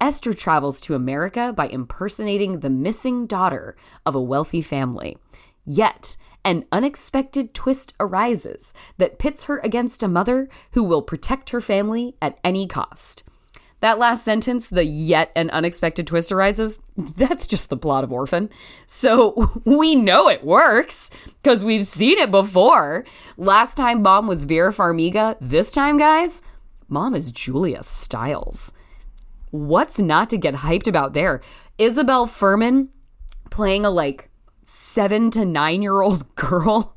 Esther 0.00 0.34
travels 0.34 0.80
to 0.82 0.94
America 0.94 1.52
by 1.52 1.68
impersonating 1.68 2.60
the 2.60 2.70
missing 2.70 3.26
daughter 3.26 3.76
of 4.06 4.14
a 4.14 4.20
wealthy 4.20 4.62
family. 4.62 5.16
Yet, 5.64 6.16
an 6.44 6.64
unexpected 6.72 7.52
twist 7.52 7.94
arises 8.00 8.72
that 8.96 9.18
pits 9.18 9.44
her 9.44 9.58
against 9.58 10.02
a 10.02 10.08
mother 10.08 10.48
who 10.72 10.82
will 10.82 11.02
protect 11.02 11.50
her 11.50 11.60
family 11.60 12.16
at 12.22 12.38
any 12.44 12.66
cost. 12.66 13.22
That 13.80 13.98
last 13.98 14.24
sentence, 14.24 14.70
the 14.70 14.84
yet 14.84 15.30
an 15.36 15.50
unexpected 15.50 16.06
twist 16.06 16.32
arises, 16.32 16.80
that's 16.96 17.46
just 17.46 17.70
the 17.70 17.76
plot 17.76 18.02
of 18.02 18.12
Orphan. 18.12 18.50
So 18.86 19.60
we 19.64 19.94
know 19.94 20.28
it 20.28 20.44
works 20.44 21.10
because 21.42 21.64
we've 21.64 21.84
seen 21.86 22.18
it 22.18 22.30
before. 22.30 23.04
Last 23.36 23.76
time 23.76 24.02
mom 24.02 24.26
was 24.26 24.44
Vera 24.44 24.72
Farmiga. 24.72 25.36
This 25.40 25.70
time, 25.70 25.96
guys, 25.96 26.42
mom 26.88 27.14
is 27.14 27.30
Julia 27.30 27.84
Stiles. 27.84 28.72
What's 29.50 30.00
not 30.00 30.28
to 30.30 30.38
get 30.38 30.56
hyped 30.56 30.88
about 30.88 31.14
there? 31.14 31.40
Isabelle 31.78 32.26
Fuhrman 32.26 32.88
playing 33.50 33.84
a 33.84 33.90
like 33.90 34.28
seven 34.64 35.30
to 35.30 35.44
nine 35.44 35.82
year 35.82 36.00
old 36.00 36.34
girl 36.34 36.96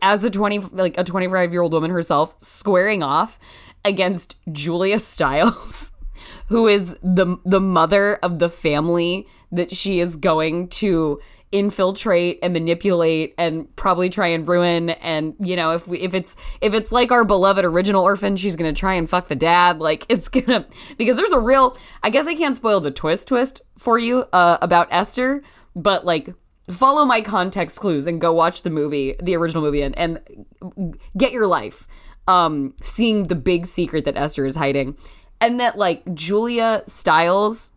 as 0.00 0.24
a 0.24 0.30
20 0.30 0.58
like 0.72 0.96
a 0.96 1.04
25 1.04 1.52
year 1.52 1.60
old 1.60 1.72
woman 1.72 1.90
herself 1.90 2.34
squaring 2.42 3.02
off 3.02 3.38
against 3.84 4.36
Julia 4.50 4.98
Stiles, 4.98 5.92
who 6.48 6.66
is 6.66 6.98
the 7.02 7.36
the 7.44 7.60
mother 7.60 8.16
of 8.16 8.38
the 8.38 8.48
family 8.48 9.26
that 9.52 9.70
she 9.70 10.00
is 10.00 10.16
going 10.16 10.68
to 10.68 11.20
infiltrate 11.52 12.40
and 12.42 12.52
manipulate 12.52 13.32
and 13.38 13.74
probably 13.76 14.10
try 14.10 14.26
and 14.26 14.48
ruin. 14.48 14.90
And 14.90 15.34
you 15.38 15.54
know 15.54 15.70
if 15.70 15.86
we 15.86 16.00
if 16.00 16.12
it's 16.12 16.34
if 16.60 16.74
it's 16.74 16.90
like 16.90 17.12
our 17.12 17.24
beloved 17.24 17.64
original 17.64 18.02
orphan 18.02 18.36
she's 18.36 18.56
gonna 18.56 18.72
try 18.72 18.94
and 18.94 19.08
fuck 19.08 19.28
the 19.28 19.36
dad. 19.36 19.78
Like 19.78 20.04
it's 20.08 20.28
gonna 20.28 20.66
because 20.98 21.16
there's 21.16 21.32
a 21.32 21.40
real 21.40 21.76
i 22.02 22.10
guess 22.10 22.26
i 22.26 22.34
can't 22.34 22.56
spoil 22.56 22.80
the 22.80 22.90
twist 22.90 23.28
twist 23.28 23.62
for 23.78 23.98
you 23.98 24.24
uh, 24.32 24.58
about 24.60 24.88
esther 24.90 25.42
but 25.76 26.04
like 26.04 26.34
follow 26.70 27.04
my 27.04 27.20
context 27.20 27.78
clues 27.78 28.06
and 28.06 28.20
go 28.20 28.32
watch 28.32 28.62
the 28.62 28.70
movie 28.70 29.14
the 29.22 29.36
original 29.36 29.62
movie 29.62 29.82
and, 29.82 29.96
and 29.98 30.98
get 31.16 31.32
your 31.32 31.46
life 31.46 31.86
um, 32.26 32.74
seeing 32.80 33.26
the 33.26 33.34
big 33.34 33.66
secret 33.66 34.04
that 34.04 34.16
Esther 34.16 34.46
is 34.46 34.56
hiding. 34.56 34.96
And 35.40 35.60
that, 35.60 35.76
like, 35.76 36.14
Julia 36.14 36.82
Stiles 36.86 37.72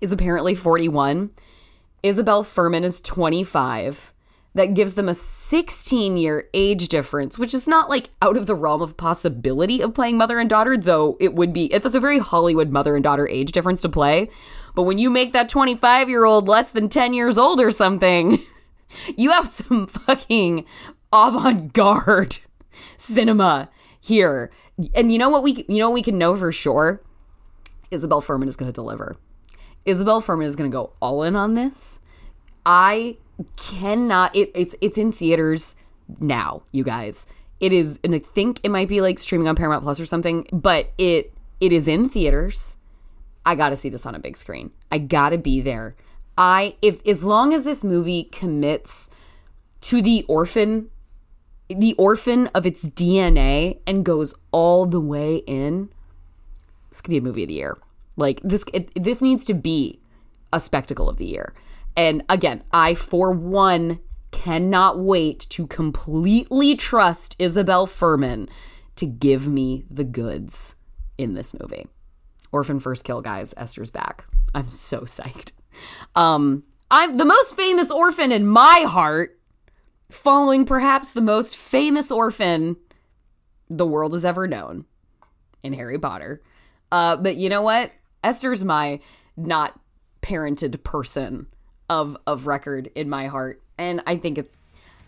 is 0.00 0.12
apparently 0.12 0.54
41, 0.54 1.30
Isabelle 2.02 2.44
Fuhrman 2.44 2.84
is 2.84 3.00
25. 3.00 4.12
That 4.54 4.74
gives 4.74 4.94
them 4.94 5.08
a 5.08 5.14
16 5.14 6.16
year 6.16 6.48
age 6.52 6.88
difference, 6.88 7.38
which 7.38 7.54
is 7.54 7.68
not 7.68 7.88
like 7.88 8.10
out 8.20 8.36
of 8.36 8.46
the 8.46 8.56
realm 8.56 8.82
of 8.82 8.96
possibility 8.96 9.80
of 9.80 9.94
playing 9.94 10.16
mother 10.16 10.40
and 10.40 10.50
daughter, 10.50 10.76
though 10.76 11.16
it 11.20 11.34
would 11.34 11.52
be, 11.52 11.66
it's 11.66 11.94
a 11.94 12.00
very 12.00 12.18
Hollywood 12.18 12.70
mother 12.70 12.96
and 12.96 13.04
daughter 13.04 13.28
age 13.28 13.52
difference 13.52 13.80
to 13.82 13.88
play. 13.88 14.28
But 14.74 14.82
when 14.82 14.98
you 14.98 15.08
make 15.08 15.32
that 15.34 15.48
25 15.48 16.08
year 16.08 16.24
old 16.24 16.48
less 16.48 16.72
than 16.72 16.88
10 16.88 17.14
years 17.14 17.38
old 17.38 17.60
or 17.60 17.70
something, 17.70 18.44
you 19.16 19.30
have 19.30 19.46
some 19.46 19.86
fucking 19.86 20.64
avant 21.12 21.72
garde 21.72 22.38
cinema 22.96 23.68
here. 24.00 24.50
And 24.94 25.12
you 25.12 25.18
know 25.18 25.28
what 25.28 25.42
we 25.42 25.64
you 25.68 25.78
know 25.78 25.90
we 25.90 26.02
can 26.02 26.18
know 26.18 26.36
for 26.36 26.52
sure? 26.52 27.02
Isabelle 27.90 28.22
Fuhrman 28.22 28.48
is 28.48 28.56
going 28.56 28.70
to 28.70 28.74
deliver. 28.74 29.16
Isabelle 29.84 30.22
Fuhrman 30.22 30.44
is 30.44 30.56
going 30.56 30.70
to 30.70 30.74
go 30.74 30.92
all 31.00 31.22
in 31.22 31.36
on 31.36 31.54
this. 31.54 32.00
I 32.64 33.16
cannot 33.56 34.34
it, 34.36 34.50
it's 34.54 34.74
it's 34.80 34.98
in 34.98 35.12
theaters 35.12 35.74
now, 36.18 36.62
you 36.72 36.84
guys. 36.84 37.26
It 37.58 37.72
is 37.72 37.98
and 38.04 38.14
I 38.14 38.18
think 38.18 38.60
it 38.62 38.70
might 38.70 38.88
be 38.88 39.00
like 39.00 39.18
streaming 39.18 39.48
on 39.48 39.56
Paramount 39.56 39.82
Plus 39.82 40.00
or 40.00 40.06
something, 40.06 40.46
but 40.52 40.90
it 40.98 41.32
it 41.60 41.72
is 41.72 41.88
in 41.88 42.08
theaters. 42.08 42.76
I 43.44 43.54
got 43.54 43.70
to 43.70 43.76
see 43.76 43.88
this 43.88 44.06
on 44.06 44.14
a 44.14 44.18
big 44.18 44.36
screen. 44.36 44.70
I 44.90 44.98
got 44.98 45.30
to 45.30 45.38
be 45.38 45.60
there. 45.60 45.94
I 46.36 46.76
if 46.82 47.06
as 47.06 47.24
long 47.24 47.52
as 47.52 47.64
this 47.64 47.82
movie 47.82 48.24
commits 48.24 49.10
to 49.82 50.02
the 50.02 50.24
orphan 50.28 50.90
the 51.78 51.94
orphan 51.94 52.48
of 52.48 52.66
its 52.66 52.88
DNA 52.88 53.80
and 53.86 54.04
goes 54.04 54.34
all 54.50 54.86
the 54.86 55.00
way 55.00 55.36
in, 55.46 55.90
this 56.90 57.00
could 57.00 57.10
be 57.10 57.16
a 57.16 57.22
movie 57.22 57.44
of 57.44 57.48
the 57.48 57.54
year. 57.54 57.78
Like 58.16 58.40
this, 58.42 58.64
it, 58.72 58.90
this 58.94 59.22
needs 59.22 59.44
to 59.46 59.54
be 59.54 60.00
a 60.52 60.60
spectacle 60.60 61.08
of 61.08 61.16
the 61.16 61.26
year. 61.26 61.54
And 61.96 62.24
again, 62.28 62.62
I, 62.72 62.94
for 62.94 63.32
one, 63.32 64.00
cannot 64.30 64.98
wait 64.98 65.40
to 65.50 65.66
completely 65.66 66.76
trust 66.76 67.36
Isabelle 67.38 67.86
Fuhrman 67.86 68.48
to 68.96 69.06
give 69.06 69.48
me 69.48 69.84
the 69.90 70.04
goods 70.04 70.76
in 71.18 71.34
this 71.34 71.54
movie. 71.58 71.86
Orphan 72.52 72.80
First 72.80 73.04
Kill, 73.04 73.20
guys. 73.20 73.54
Esther's 73.56 73.90
back. 73.90 74.26
I'm 74.54 74.68
so 74.68 75.00
psyched. 75.02 75.52
Um, 76.16 76.64
I'm 76.90 77.16
the 77.16 77.24
most 77.24 77.56
famous 77.56 77.90
orphan 77.90 78.32
in 78.32 78.46
my 78.46 78.84
heart, 78.88 79.39
following 80.10 80.64
perhaps 80.64 81.12
the 81.12 81.20
most 81.20 81.56
famous 81.56 82.10
orphan 82.10 82.76
the 83.68 83.86
world 83.86 84.12
has 84.12 84.24
ever 84.24 84.46
known 84.46 84.84
in 85.62 85.72
Harry 85.72 85.98
Potter. 85.98 86.42
Uh, 86.90 87.16
but 87.16 87.36
you 87.36 87.48
know 87.48 87.62
what? 87.62 87.92
Esther's 88.22 88.64
my 88.64 89.00
not 89.36 89.78
parented 90.22 90.82
person 90.82 91.46
of 91.88 92.16
of 92.26 92.46
record 92.46 92.90
in 92.94 93.08
my 93.08 93.26
heart, 93.26 93.62
and 93.78 94.02
I 94.06 94.16
think 94.16 94.46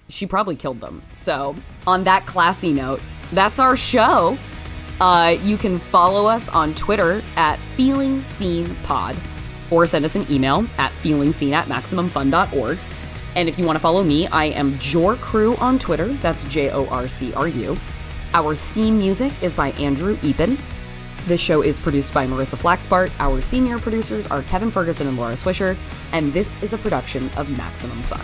she 0.09 0.27
probably 0.27 0.57
killed 0.57 0.81
them. 0.81 1.03
So 1.15 1.57
on 1.87 2.05
that 2.05 2.27
classy 2.27 2.73
note, 2.73 3.01
that's 3.33 3.59
our 3.59 3.77
show. 3.77 4.39
Uh, 5.01 5.37
you 5.43 5.57
can 5.57 5.79
follow 5.79 6.27
us 6.27 6.49
on 6.51 6.75
Twitter 6.75 7.23
at 7.37 7.59
Feeling 7.77 8.23
Seen 8.23 8.75
Pod 8.85 9.17
or 9.71 9.87
send 9.87 10.05
us 10.05 10.15
an 10.15 10.31
email 10.31 10.67
at 10.79 10.93
feelingseen 11.03 11.53
at 11.53 11.67
maximumfun.org. 11.67 12.79
And 13.35 13.49
if 13.49 13.59
you 13.59 13.65
want 13.65 13.77
to 13.77 13.81
follow 13.81 14.03
me, 14.03 14.27
I 14.27 14.47
am 14.47 14.79
Jor 14.79 15.17
Crew 15.17 15.57
on 15.57 15.79
Twitter. 15.79 16.09
That's 16.15 16.45
J 16.45 16.71
O 16.71 16.87
R 16.87 17.09
C 17.09 17.33
R 17.35 17.49
U. 17.49 17.77
Our 18.35 18.55
theme 18.55 18.99
music 18.99 19.33
is 19.43 19.55
by 19.55 19.71
Andrew 19.73 20.17
Epen. 20.19 20.59
This 21.27 21.41
show 21.41 21.63
is 21.63 21.79
produced 21.79 22.13
by 22.13 22.27
Marissa 22.27 22.61
Flaxbart. 22.61 23.11
Our 23.21 23.41
senior 23.41 23.79
producers 23.79 24.27
are 24.27 24.43
Kevin 24.43 24.71
Ferguson 24.71 25.07
and 25.07 25.17
Laura 25.17 25.35
Swisher. 25.35 25.77
And 26.13 26.33
this 26.33 26.61
is 26.63 26.73
a 26.73 26.79
production 26.79 27.31
of 27.37 27.49
Maximum 27.57 28.01
Fun. 28.03 28.21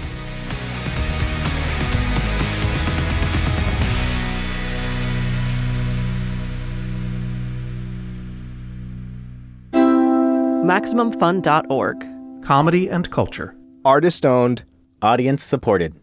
MaximumFun.org. 10.69 12.45
Comedy 12.45 12.89
and 12.91 13.11
culture. 13.11 13.57
Artist 13.85 14.27
owned. 14.27 14.65
Audience 15.01 15.45
supported. 15.45 15.95